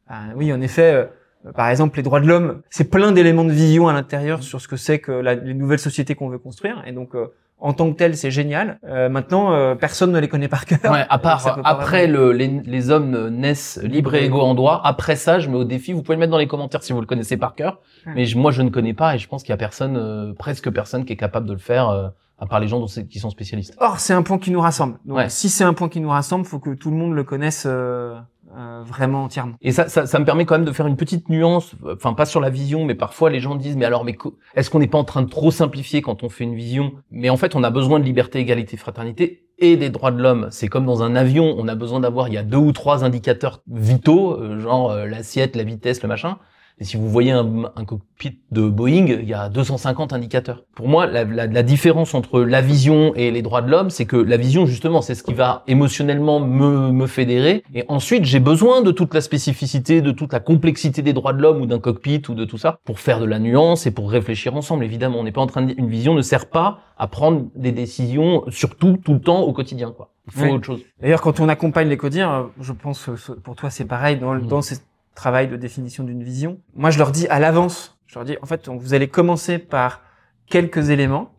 bah, 0.09 0.21
oui, 0.35 0.51
en 0.53 0.61
effet. 0.63 1.11
Euh, 1.47 1.53
par 1.53 1.69
exemple, 1.69 1.97
les 1.97 2.03
droits 2.03 2.21
de 2.21 2.27
l'homme, 2.27 2.63
c'est 2.71 2.91
plein 2.91 3.13
d'éléments 3.13 3.45
de 3.45 3.53
vision 3.53 3.89
à 3.89 3.93
l'intérieur 3.93 4.43
sur 4.43 4.61
ce 4.61 4.69
que 4.69 4.77
c'est 4.77 4.99
que 4.99 5.13
la, 5.13 5.35
les 5.35 5.55
nouvelles 5.55 5.79
sociétés 5.79 6.15
qu'on 6.15 6.29
veut 6.29 6.39
construire. 6.39 6.83
Et 6.87 6.93
donc, 6.93 7.15
euh, 7.15 7.27
en 7.63 7.75
tant 7.75 7.91
que 7.93 7.97
tel, 7.99 8.17
c'est 8.17 8.31
génial. 8.31 8.79
Euh, 8.89 9.09
maintenant, 9.11 9.53
euh, 9.53 9.75
personne 9.75 10.13
ne 10.13 10.19
les 10.19 10.29
connaît 10.29 10.49
par 10.49 10.65
cœur. 10.65 10.79
Ouais, 10.91 11.05
à 11.11 11.19
part 11.19 11.61
après 11.65 12.07
le, 12.07 12.33
les, 12.33 12.49
les 12.65 12.91
hommes 12.91 13.29
naissent 13.29 13.79
libres 13.83 14.15
et 14.15 14.25
égaux 14.25 14.41
en 14.41 14.55
droit. 14.55 14.81
Après 14.83 15.15
ça, 15.17 15.39
je 15.41 15.51
mets 15.51 15.57
au 15.59 15.65
défi. 15.65 15.93
Vous 15.93 16.03
pouvez 16.03 16.17
le 16.17 16.21
mettre 16.21 16.33
dans 16.33 16.39
les 16.39 16.47
commentaires 16.47 16.83
si 16.83 16.95
vous 16.95 17.01
le 17.01 17.07
connaissez 17.07 17.37
par 17.37 17.55
cœur. 17.55 17.81
Ouais. 18.07 18.13
Mais 18.17 18.25
je- 18.25 18.39
moi, 18.39 18.51
je 18.51 18.63
ne 18.63 18.71
connais 18.71 18.95
pas 18.95 19.15
et 19.15 19.19
je 19.19 19.29
pense 19.29 19.43
qu'il 19.43 19.51
y 19.51 19.53
a 19.53 19.59
personne, 19.59 19.97
euh, 19.99 20.33
presque 20.39 20.71
personne, 20.71 21.05
qui 21.05 21.13
est 21.13 21.17
capable 21.19 21.47
de 21.47 21.53
le 21.53 21.59
faire, 21.59 21.91
euh, 21.91 22.09
à 22.41 22.47
part 22.47 22.59
les 22.59 22.69
gens 22.69 22.81
dont 22.81 22.87
qui 22.87 23.19
sont 23.19 23.31
spécialistes. 23.31 23.77
Or, 23.79 24.01
c'est 24.01 24.15
un 24.15 24.23
point 24.23 24.39
qui 24.39 24.51
nous 24.51 24.61
rassemble. 24.61 24.99
Donc, 25.05 25.19
Ouais. 25.19 25.29
si 25.29 25.49
c'est 25.49 25.65
un 25.65 25.75
point 25.75 25.89
qui 25.89 26.01
nous 26.01 26.09
rassemble, 26.11 26.45
faut 26.47 26.59
que 26.59 26.71
tout 26.75 26.91
le 26.91 26.97
monde 26.97 27.13
le 27.15 27.23
connaisse 27.23 27.65
euh, 27.67 28.19
euh, 28.57 28.83
vraiment 28.85 29.25
entièrement. 29.25 29.55
Et 29.61 29.71
ça, 29.73 29.89
ça, 29.89 30.07
ça 30.07 30.19
me 30.19 30.25
permet 30.25 30.45
quand 30.47 30.57
même 30.57 30.65
de 30.65 30.73
faire 30.73 30.87
une 30.87 30.97
petite 30.97 31.29
nuance, 31.29 31.73
enfin 31.93 32.15
pas 32.15 32.27
sur 32.27 32.41
la 32.41 32.51
vision, 32.51 32.85
mais 32.85 32.95
parfois 32.97 33.31
les 33.31 33.39
gens 33.41 33.55
disent 33.55 33.77
mais 33.77 33.85
alors 33.85 34.05
mais 34.05 34.17
est-ce 34.57 34.71
qu'on 34.71 34.81
n'est 34.81 34.89
pas 34.89 34.99
en 34.99 35.05
train 35.05 35.23
de 35.23 35.29
trop 35.29 35.51
simplifier 35.53 36.03
quand 36.03 36.25
on 36.25 36.29
fait 36.29 36.45
une 36.45 36.57
vision? 36.57 36.93
Mais 37.13 37.31
en 37.31 37.37
fait, 37.37 37.55
on 37.55 37.63
a 37.63 37.71
besoin 37.71 38.01
de 38.01 38.05
liberté, 38.05 38.41
égalité, 38.41 38.77
fraternité 38.77 39.47
et 39.59 39.77
des 39.77 39.91
droits 39.91 40.11
de 40.11 40.21
l'homme. 40.21 40.49
C'est 40.51 40.69
comme 40.69 40.87
dans 40.87 41.03
un 41.03 41.15
avion, 41.15 41.55
on 41.59 41.69
a 41.69 41.75
besoin 41.75 42.01
d'avoir 42.01 42.29
il 42.29 42.35
y 42.35 42.39
a 42.39 42.43
deux 42.43 42.57
ou 42.57 42.73
trois 42.73 43.05
indicateurs 43.05 43.63
vitaux, 43.71 44.33
euh, 44.41 44.59
genre 44.59 44.91
euh, 44.91 45.05
l'assiette, 45.07 45.55
la 45.55 45.63
vitesse, 45.65 46.03
le 46.03 46.09
machin. 46.09 46.39
Et 46.81 46.85
si 46.85 46.97
vous 46.97 47.11
voyez 47.11 47.31
un, 47.31 47.45
cockpit 47.87 48.39
de 48.51 48.63
Boeing, 48.63 49.07
il 49.09 49.29
y 49.29 49.35
a 49.35 49.51
250 49.51 50.15
indicateurs. 50.15 50.65
Pour 50.75 50.89
moi, 50.89 51.07
la, 51.07 51.25
la, 51.25 51.47
la 51.47 51.63
différence 51.63 52.15
entre 52.15 52.41
la 52.41 52.63
vision 52.63 53.15
et 53.15 53.31
les 53.31 53.43
droits 53.43 53.61
de 53.61 53.71
l'homme, 53.71 53.91
c'est 53.91 54.07
que 54.07 54.17
la 54.17 54.39
vision, 54.39 54.65
justement, 54.65 55.03
c'est 55.03 55.15
ce 55.15 55.23
qui 55.23 55.35
va 55.35 55.63
émotionnellement 55.67 56.41
me, 56.41 56.91
me 56.91 57.07
fédérer. 57.07 57.65
Et 57.75 57.85
ensuite, 57.89 58.25
j'ai 58.25 58.41
besoin 58.41 58.81
de 58.81 58.93
toute 58.93 59.13
la 59.13 59.21
spécificité, 59.21 60.01
de 60.01 60.11
toute 60.11 60.33
la 60.33 60.41
complexité 60.41 61.03
des 61.03 61.13
droits 61.13 61.35
de 61.35 61.43
l'homme 61.43 61.61
ou 61.61 61.67
d'un 61.67 61.81
cockpit 61.81 62.23
ou 62.31 62.35
de 62.35 62.47
tout 62.47 62.57
ça 62.57 62.79
pour 62.85 62.99
faire 62.99 63.21
de 63.21 63.27
la 63.27 63.39
nuance 63.39 63.87
et 63.87 63.91
pour 63.91 64.11
réfléchir 64.11 64.57
ensemble. 64.57 64.83
Évidemment, 64.83 65.19
on 65.19 65.25
n'est 65.25 65.33
pas 65.33 65.43
en 65.43 65.47
train 65.47 65.61
de... 65.61 65.75
Une 65.77 65.91
vision 65.91 66.15
ne 66.15 66.23
sert 66.23 66.49
pas 66.49 66.79
à 66.97 67.09
prendre 67.09 67.45
des 67.57 67.73
décisions, 67.73 68.45
surtout 68.49 68.97
tout 69.05 69.13
le 69.13 69.21
temps 69.21 69.43
au 69.43 69.53
quotidien. 69.53 69.93
Quoi. 69.95 70.15
Il 70.29 70.33
faut 70.33 70.55
autre 70.55 70.65
chose. 70.65 70.81
D'ailleurs, 71.01 71.21
quand 71.21 71.41
on 71.41 71.49
accompagne 71.51 71.89
les 71.89 71.99
codiens, 71.99 72.51
je 72.59 72.73
pense 72.73 73.05
que 73.05 73.33
pour 73.33 73.57
toi 73.57 73.69
c'est 73.69 73.85
pareil 73.85 74.17
dans, 74.17 74.35
mmh. 74.35 74.47
dans 74.47 74.63
ces 74.63 74.77
travail 75.21 75.49
de 75.49 75.57
définition 75.57 76.03
d'une 76.03 76.23
vision. 76.23 76.61
Moi, 76.75 76.91
je 76.91 76.99
leur 76.99 77.11
dis 77.13 77.29
à 77.29 77.39
l'avance, 77.39 78.01
je 78.07 78.15
leur 78.15 78.25
dis, 78.25 78.39
en 78.41 78.47
fait, 78.47 78.69
vous 78.69 78.95
allez 78.95 79.09
commencer 79.09 79.59
par 79.59 80.01
quelques 80.47 80.89
éléments, 80.89 81.35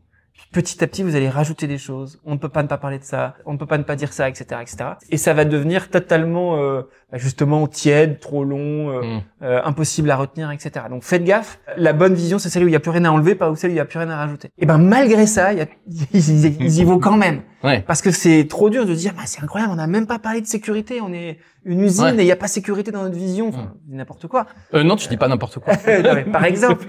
petit 0.52 0.84
à 0.84 0.88
petit, 0.88 1.02
vous 1.02 1.16
allez 1.16 1.30
rajouter 1.30 1.66
des 1.66 1.80
choses. 1.80 2.22
On 2.24 2.34
ne 2.34 2.38
peut 2.38 2.50
pas 2.50 2.62
ne 2.62 2.68
pas 2.68 2.78
parler 2.78 3.00
de 3.00 3.04
ça, 3.04 3.34
on 3.48 3.54
ne 3.54 3.58
peut 3.58 3.66
pas 3.66 3.80
ne 3.80 3.84
pas 3.84 3.96
dire 3.96 4.14
ça, 4.14 4.30
etc., 4.30 4.62
etc. 4.62 4.78
Et 5.10 5.18
ça 5.18 5.34
va 5.34 5.46
devenir 5.46 5.90
totalement, 5.90 6.58
euh, 6.58 6.84
justement, 7.18 7.68
tiède, 7.68 8.20
trop 8.20 8.44
long, 8.44 8.89
euh, 8.89 9.01
mm. 9.01 9.22
euh, 9.44 9.62
impossible 9.63 10.10
à 10.12 10.15
retenir, 10.15 10.51
etc. 10.51 10.86
Donc 10.89 11.03
faites 11.03 11.24
gaffe. 11.24 11.60
La 11.77 11.94
bonne 11.94 12.13
vision, 12.13 12.39
c'est 12.39 12.50
celle 12.50 12.63
où 12.63 12.68
il 12.68 12.72
n'y 12.72 12.75
a 12.75 12.80
plus 12.80 12.91
rien 12.91 13.06
à 13.06 13.12
enlever, 13.12 13.36
pas 13.36 13.50
où 13.50 13.56
celle 13.56 13.70
où 13.70 13.74
il 13.74 13.75
n'y 13.75 13.82
a 13.82 13.86
plus 13.86 14.00
rien 14.00 14.10
à 14.10 14.18
rajouter. 14.18 14.50
Et 14.58 14.65
ben 14.65 14.77
malgré 14.77 15.25
ça, 15.25 15.53
y 15.53 15.62
a, 15.62 15.65
ils, 16.13 16.80
y 16.80 16.84
vont 16.84 17.00
quand 17.00 17.18
même. 17.18 17.41
Ouais. 17.63 17.84
Parce 17.86 18.01
que 18.01 18.12
c'est 18.12 18.48
trop 18.48 18.70
dur 18.70 18.86
de 18.86 18.94
dire, 18.94 19.13
bah, 19.13 19.24
c'est 19.25 19.44
incroyable, 19.44 19.74
on 19.74 19.75
n'a 19.75 19.88
même 19.88 20.08
pas 20.08 20.20
parlé 20.20 20.41
de 20.41 20.48
sécurité, 20.48 21.00
on 21.01 21.13
est 21.13 21.38
une 21.63 21.82
usine 21.82 22.20
et 22.20 22.24
il 22.24 22.25
n'y 22.25 22.32
a 22.32 22.36
pas 22.36 22.48
sécurité 22.48 22.91
dans 22.91 23.03
notre 23.03 23.15
vision, 23.15 23.50
enfin, 23.50 23.74
n'importe 23.88 24.27
quoi. 24.27 24.48
Euh, 24.74 24.84
non, 24.84 24.96
tu 24.96 25.08
dis 25.10 25.18
pas 25.18 25.27
n'importe 25.27 25.60
quoi. 25.60 25.75
par 26.32 26.46
exemple. 26.46 26.86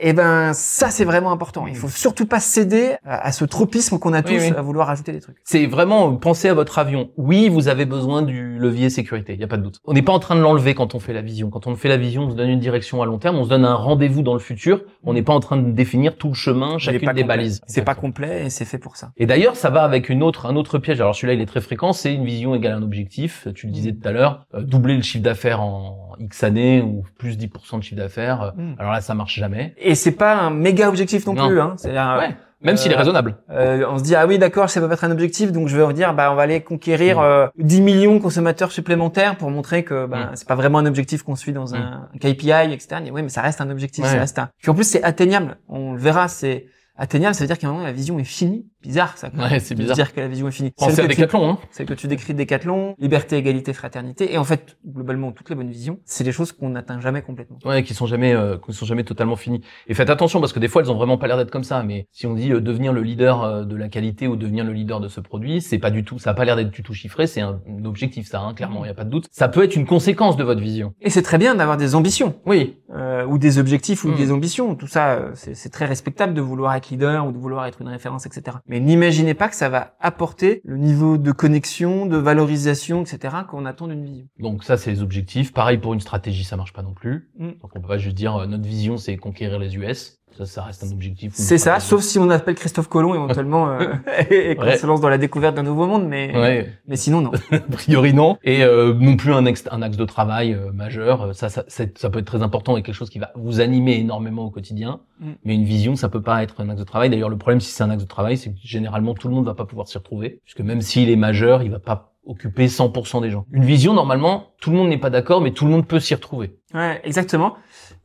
et 0.00 0.12
ben 0.12 0.52
ça, 0.54 0.90
c'est 0.90 1.04
vraiment 1.04 1.30
important. 1.30 1.66
Il 1.68 1.76
faut 1.76 1.88
surtout 1.88 2.26
pas 2.26 2.40
céder 2.40 2.96
à, 3.04 3.30
ce 3.30 3.44
tropisme 3.44 3.98
qu'on 3.98 4.12
a 4.12 4.22
tous 4.22 4.52
à 4.56 4.62
vouloir 4.62 4.90
ajouter 4.90 5.12
des 5.12 5.20
trucs. 5.20 5.36
C'est 5.44 5.66
vraiment 5.66 6.16
penser 6.16 6.48
à 6.48 6.54
votre 6.54 6.78
avion. 6.78 7.10
Oui, 7.16 7.48
vous 7.48 7.68
avez 7.68 7.86
besoin 7.86 8.22
du 8.22 8.58
levier 8.58 8.90
sécurité, 8.90 9.36
il 9.42 9.46
y 9.46 9.46
a 9.46 9.48
pas 9.48 9.56
de 9.56 9.62
doute. 9.62 9.80
On 9.84 9.92
n'est 9.92 10.02
pas 10.02 10.12
en 10.12 10.20
train 10.20 10.36
de 10.36 10.40
l'enlever 10.40 10.74
quand 10.74 10.94
on 10.94 11.00
fait 11.00 11.12
la 11.12 11.20
vision. 11.20 11.50
Quand 11.50 11.66
on 11.66 11.74
fait 11.74 11.88
la 11.88 11.96
vision, 11.96 12.22
on 12.22 12.30
se 12.30 12.36
donne 12.36 12.48
une 12.48 12.60
direction 12.60 13.02
à 13.02 13.06
long 13.06 13.18
terme, 13.18 13.36
on 13.36 13.44
se 13.44 13.48
donne 13.48 13.64
un 13.64 13.74
rendez-vous 13.74 14.22
dans 14.22 14.34
le 14.34 14.38
futur. 14.38 14.82
On 15.02 15.14
n'est 15.14 15.22
pas 15.22 15.32
en 15.32 15.40
train 15.40 15.56
de 15.56 15.72
définir 15.72 16.16
tout 16.16 16.28
le 16.28 16.34
chemin, 16.34 16.78
chacune 16.78 17.12
des 17.12 17.24
balises. 17.24 17.60
C'est 17.66 17.82
pas 17.82 17.96
complet 17.96 18.46
et 18.46 18.50
c'est 18.50 18.64
fait 18.64 18.78
pour 18.78 18.96
ça. 18.96 19.10
Et 19.16 19.26
d'ailleurs, 19.26 19.56
ça 19.56 19.70
va 19.70 19.82
avec 19.82 20.08
une 20.08 20.22
autre, 20.22 20.46
un 20.46 20.54
autre 20.54 20.78
piège. 20.78 21.00
Alors 21.00 21.16
celui-là, 21.16 21.34
il 21.34 21.40
est 21.40 21.46
très 21.46 21.60
fréquent. 21.60 21.92
C'est 21.92 22.14
une 22.14 22.24
vision 22.24 22.54
égale 22.54 22.74
un 22.74 22.82
objectif. 22.82 23.48
Tu 23.54 23.66
le 23.66 23.72
disais 23.72 23.90
mm. 23.90 23.98
tout 23.98 24.08
à 24.08 24.12
l'heure, 24.12 24.46
euh, 24.54 24.62
doubler 24.62 24.94
le 24.94 25.02
chiffre 25.02 25.24
d'affaires 25.24 25.60
en 25.60 26.12
X 26.20 26.44
années 26.44 26.80
ou 26.80 27.04
plus 27.18 27.36
10% 27.36 27.78
de 27.78 27.82
chiffre 27.82 27.96
d'affaires. 27.96 28.42
Euh, 28.42 28.50
mm. 28.54 28.76
Alors 28.78 28.92
là, 28.92 29.00
ça 29.00 29.14
marche 29.14 29.34
jamais. 29.34 29.74
Et 29.78 29.96
c'est 29.96 30.12
pas 30.16 30.36
un 30.36 30.50
méga 30.50 30.88
objectif 30.88 31.26
non, 31.26 31.34
plus. 31.34 31.60
Hein. 31.60 31.74
C'est 31.78 31.90
ouais. 31.90 32.36
Même 32.62 32.76
s'il 32.76 32.92
est 32.92 32.94
euh, 32.94 32.98
raisonnable. 32.98 33.36
Euh, 33.50 33.84
on 33.88 33.98
se 33.98 34.02
dit 34.02 34.14
ah 34.14 34.26
oui 34.26 34.38
d'accord 34.38 34.70
ça 34.70 34.80
peut 34.80 34.90
être 34.90 35.04
un 35.04 35.10
objectif 35.10 35.52
donc 35.52 35.68
je 35.68 35.76
vais 35.76 35.92
dire 35.92 36.14
bah 36.14 36.30
on 36.32 36.34
va 36.34 36.42
aller 36.42 36.60
conquérir 36.60 37.18
mm. 37.18 37.24
euh, 37.24 37.46
10 37.58 37.80
millions 37.80 38.14
de 38.16 38.20
consommateurs 38.20 38.72
supplémentaires 38.72 39.36
pour 39.36 39.50
montrer 39.50 39.84
que 39.84 40.06
bah, 40.06 40.30
c'est 40.34 40.46
pas 40.46 40.54
vraiment 40.54 40.78
un 40.78 40.86
objectif 40.86 41.22
qu'on 41.22 41.36
suit 41.36 41.52
dans 41.52 41.74
un, 41.74 42.08
KPI 42.20 42.72
etc. 42.72 43.00
Mais 43.02 43.10
oui 43.10 43.22
mais 43.22 43.28
ça 43.28 43.42
reste 43.42 43.60
un 43.60 43.70
objectif 43.70 44.04
ça 44.04 44.18
reste 44.18 44.38
un. 44.38 44.48
Puis 44.58 44.70
en 44.70 44.74
plus 44.74 44.84
c'est 44.84 45.02
atteignable 45.02 45.56
on 45.68 45.92
le 45.92 45.98
verra 45.98 46.28
c'est 46.28 46.66
atteignable 46.96 47.34
ça 47.34 47.44
veut 47.44 47.48
dire 47.48 47.58
qu'à 47.58 47.68
un 47.68 47.72
moment 47.72 47.84
la 47.84 47.92
vision 47.92 48.18
est 48.18 48.24
finie 48.24 48.66
bizarre 48.82 49.16
ça. 49.16 49.30
Ouais, 49.38 49.60
c'est 49.60 49.74
bizarre. 49.74 49.96
dire 49.96 50.12
que 50.12 50.20
la 50.20 50.28
vision 50.28 50.48
est 50.48 50.52
finie. 50.52 50.70
Pensez 50.76 51.00
à 51.00 51.06
Décathlon, 51.06 51.48
hein. 51.48 51.58
C'est 51.70 51.84
que 51.84 51.94
tu 51.94 52.06
décris 52.06 52.34
Décathlon, 52.34 52.94
liberté, 52.98 53.36
égalité, 53.36 53.72
fraternité, 53.72 54.32
et 54.32 54.38
en 54.38 54.44
fait, 54.44 54.76
globalement, 54.86 55.32
toutes 55.32 55.48
les 55.50 55.56
bonnes 55.56 55.70
visions, 55.70 55.98
c'est 56.04 56.24
des 56.24 56.32
choses 56.32 56.52
qu'on 56.52 56.70
n'atteint 56.70 57.00
jamais 57.00 57.22
complètement. 57.22 57.58
Ouais, 57.64 57.82
qui 57.82 57.94
sont 57.94 58.06
jamais, 58.06 58.34
euh, 58.34 58.56
qui 58.58 58.72
sont 58.72 58.86
jamais 58.86 59.04
totalement 59.04 59.36
finies. 59.36 59.62
Et 59.86 59.94
faites 59.94 60.10
attention 60.10 60.40
parce 60.40 60.52
que 60.52 60.58
des 60.58 60.68
fois, 60.68 60.82
elles 60.82 60.90
ont 60.90 60.96
vraiment 60.96 61.18
pas 61.18 61.26
l'air 61.26 61.36
d'être 61.36 61.50
comme 61.50 61.64
ça. 61.64 61.82
Mais 61.82 62.06
si 62.12 62.26
on 62.26 62.34
dit 62.34 62.52
euh, 62.52 62.60
devenir 62.60 62.92
le 62.92 63.02
leader 63.02 63.42
euh, 63.42 63.64
de 63.64 63.76
la 63.76 63.88
qualité 63.88 64.28
ou 64.28 64.36
devenir 64.36 64.64
le 64.64 64.72
leader 64.72 65.00
de 65.00 65.08
ce 65.08 65.20
produit, 65.20 65.60
c'est 65.60 65.78
pas 65.78 65.90
du 65.90 66.04
tout, 66.04 66.18
ça 66.18 66.30
a 66.30 66.34
pas 66.34 66.44
l'air 66.44 66.56
d'être 66.56 66.70
du 66.70 66.82
tout 66.82 66.94
chiffré. 66.94 67.26
C'est 67.26 67.40
un, 67.40 67.60
objectif, 67.84 68.28
ça, 68.28 68.40
hein, 68.40 68.54
clairement, 68.54 68.84
il 68.84 68.88
y 68.88 68.90
a 68.90 68.94
pas 68.94 69.04
de 69.04 69.10
doute. 69.10 69.26
Ça 69.30 69.48
peut 69.48 69.64
être 69.64 69.76
une 69.76 69.86
conséquence 69.86 70.36
de 70.36 70.44
votre 70.44 70.60
vision. 70.60 70.94
Et 71.00 71.10
c'est 71.10 71.22
très 71.22 71.38
bien 71.38 71.54
d'avoir 71.54 71.76
des 71.76 71.94
ambitions. 71.94 72.34
Oui. 72.46 72.76
Euh, 72.94 73.24
ou 73.24 73.38
des 73.38 73.58
objectifs 73.58 74.04
ou 74.04 74.08
mm. 74.08 74.16
des 74.16 74.32
ambitions. 74.32 74.74
Tout 74.74 74.86
ça, 74.86 75.12
euh, 75.12 75.30
c'est 75.34 75.70
très 75.70 75.86
respectable 75.86 76.34
de 76.34 76.42
vouloir 76.42 76.74
être 76.74 76.90
leader 76.90 77.26
ou 77.26 77.32
de 77.32 77.38
vouloir 77.38 77.64
être 77.66 77.80
une 77.80 77.88
référence, 77.88 78.26
etc. 78.26 78.58
Mais 78.72 78.80
n'imaginez 78.80 79.34
pas 79.34 79.50
que 79.50 79.54
ça 79.54 79.68
va 79.68 79.96
apporter 80.00 80.62
le 80.64 80.78
niveau 80.78 81.18
de 81.18 81.30
connexion, 81.30 82.06
de 82.06 82.16
valorisation, 82.16 83.02
etc. 83.02 83.36
qu'on 83.46 83.66
attend 83.66 83.86
d'une 83.86 84.02
vision. 84.02 84.24
Donc 84.38 84.64
ça, 84.64 84.78
c'est 84.78 84.90
les 84.90 85.02
objectifs. 85.02 85.52
Pareil 85.52 85.76
pour 85.76 85.92
une 85.92 86.00
stratégie, 86.00 86.42
ça 86.42 86.56
marche 86.56 86.72
pas 86.72 86.80
non 86.80 86.94
plus. 86.94 87.28
Mm. 87.38 87.48
Donc 87.60 87.70
on 87.76 87.80
peut 87.80 87.86
pas 87.86 87.98
juste 87.98 88.16
dire 88.16 88.34
euh, 88.34 88.46
notre 88.46 88.64
vision, 88.64 88.96
c'est 88.96 89.18
conquérir 89.18 89.58
les 89.58 89.76
US. 89.76 90.21
Ça, 90.36 90.46
ça 90.46 90.62
reste 90.62 90.84
un 90.84 90.90
objectif. 90.90 91.32
C'est 91.34 91.58
ça, 91.58 91.80
sauf 91.80 92.02
si 92.02 92.18
on 92.18 92.30
appelle 92.30 92.54
Christophe 92.54 92.88
Colomb 92.88 93.14
éventuellement 93.14 93.70
euh, 93.70 93.92
et, 94.30 94.56
qu'on 94.56 94.76
se 94.76 94.86
lance 94.86 95.00
dans 95.00 95.08
la 95.08 95.18
découverte 95.18 95.54
d'un 95.54 95.62
nouveau 95.62 95.86
monde, 95.86 96.06
mais 96.06 96.66
mais 96.86 96.96
sinon 96.96 97.20
non. 97.20 97.32
a 97.52 97.58
priori 97.58 98.14
non. 98.14 98.38
Et 98.42 98.64
euh, 98.64 98.94
non 98.94 99.16
plus 99.16 99.32
un, 99.32 99.46
axe, 99.46 99.64
un 99.70 99.82
axe 99.82 99.96
de 99.96 100.04
travail 100.04 100.54
euh, 100.54 100.72
majeur. 100.72 101.34
Ça, 101.34 101.48
ça, 101.48 101.64
ça 101.68 102.10
peut 102.10 102.18
être 102.18 102.26
très 102.26 102.42
important 102.42 102.76
et 102.76 102.82
quelque 102.82 102.94
chose 102.94 103.10
qui 103.10 103.18
va 103.18 103.30
vous 103.36 103.60
animer 103.60 103.98
énormément 103.98 104.44
au 104.44 104.50
quotidien. 104.50 105.00
Mm. 105.20 105.30
Mais 105.44 105.54
une 105.54 105.64
vision, 105.64 105.96
ça 105.96 106.08
peut 106.08 106.22
pas 106.22 106.42
être 106.42 106.60
un 106.60 106.68
axe 106.68 106.80
de 106.80 106.84
travail. 106.84 107.10
D'ailleurs, 107.10 107.28
le 107.28 107.38
problème 107.38 107.60
si 107.60 107.70
c'est 107.70 107.82
un 107.82 107.90
axe 107.90 108.02
de 108.02 108.08
travail, 108.08 108.36
c'est 108.36 108.50
que 108.50 108.58
généralement 108.62 109.14
tout 109.14 109.28
le 109.28 109.34
monde 109.34 109.44
va 109.44 109.54
pas 109.54 109.66
pouvoir 109.66 109.88
s'y 109.88 109.98
retrouver, 109.98 110.40
puisque 110.44 110.60
même 110.60 110.80
s'il 110.80 111.10
est 111.10 111.16
majeur, 111.16 111.62
il 111.62 111.70
va 111.70 111.78
pas 111.78 112.12
occuper 112.24 112.66
100% 112.66 113.20
des 113.22 113.30
gens. 113.30 113.46
Une 113.52 113.64
vision, 113.64 113.94
normalement, 113.94 114.52
tout 114.60 114.70
le 114.70 114.76
monde 114.76 114.88
n'est 114.88 114.98
pas 114.98 115.10
d'accord, 115.10 115.40
mais 115.40 115.50
tout 115.50 115.64
le 115.64 115.72
monde 115.72 115.86
peut 115.86 116.00
s'y 116.00 116.14
retrouver. 116.14 116.56
Ouais, 116.72 117.00
exactement. 117.04 117.56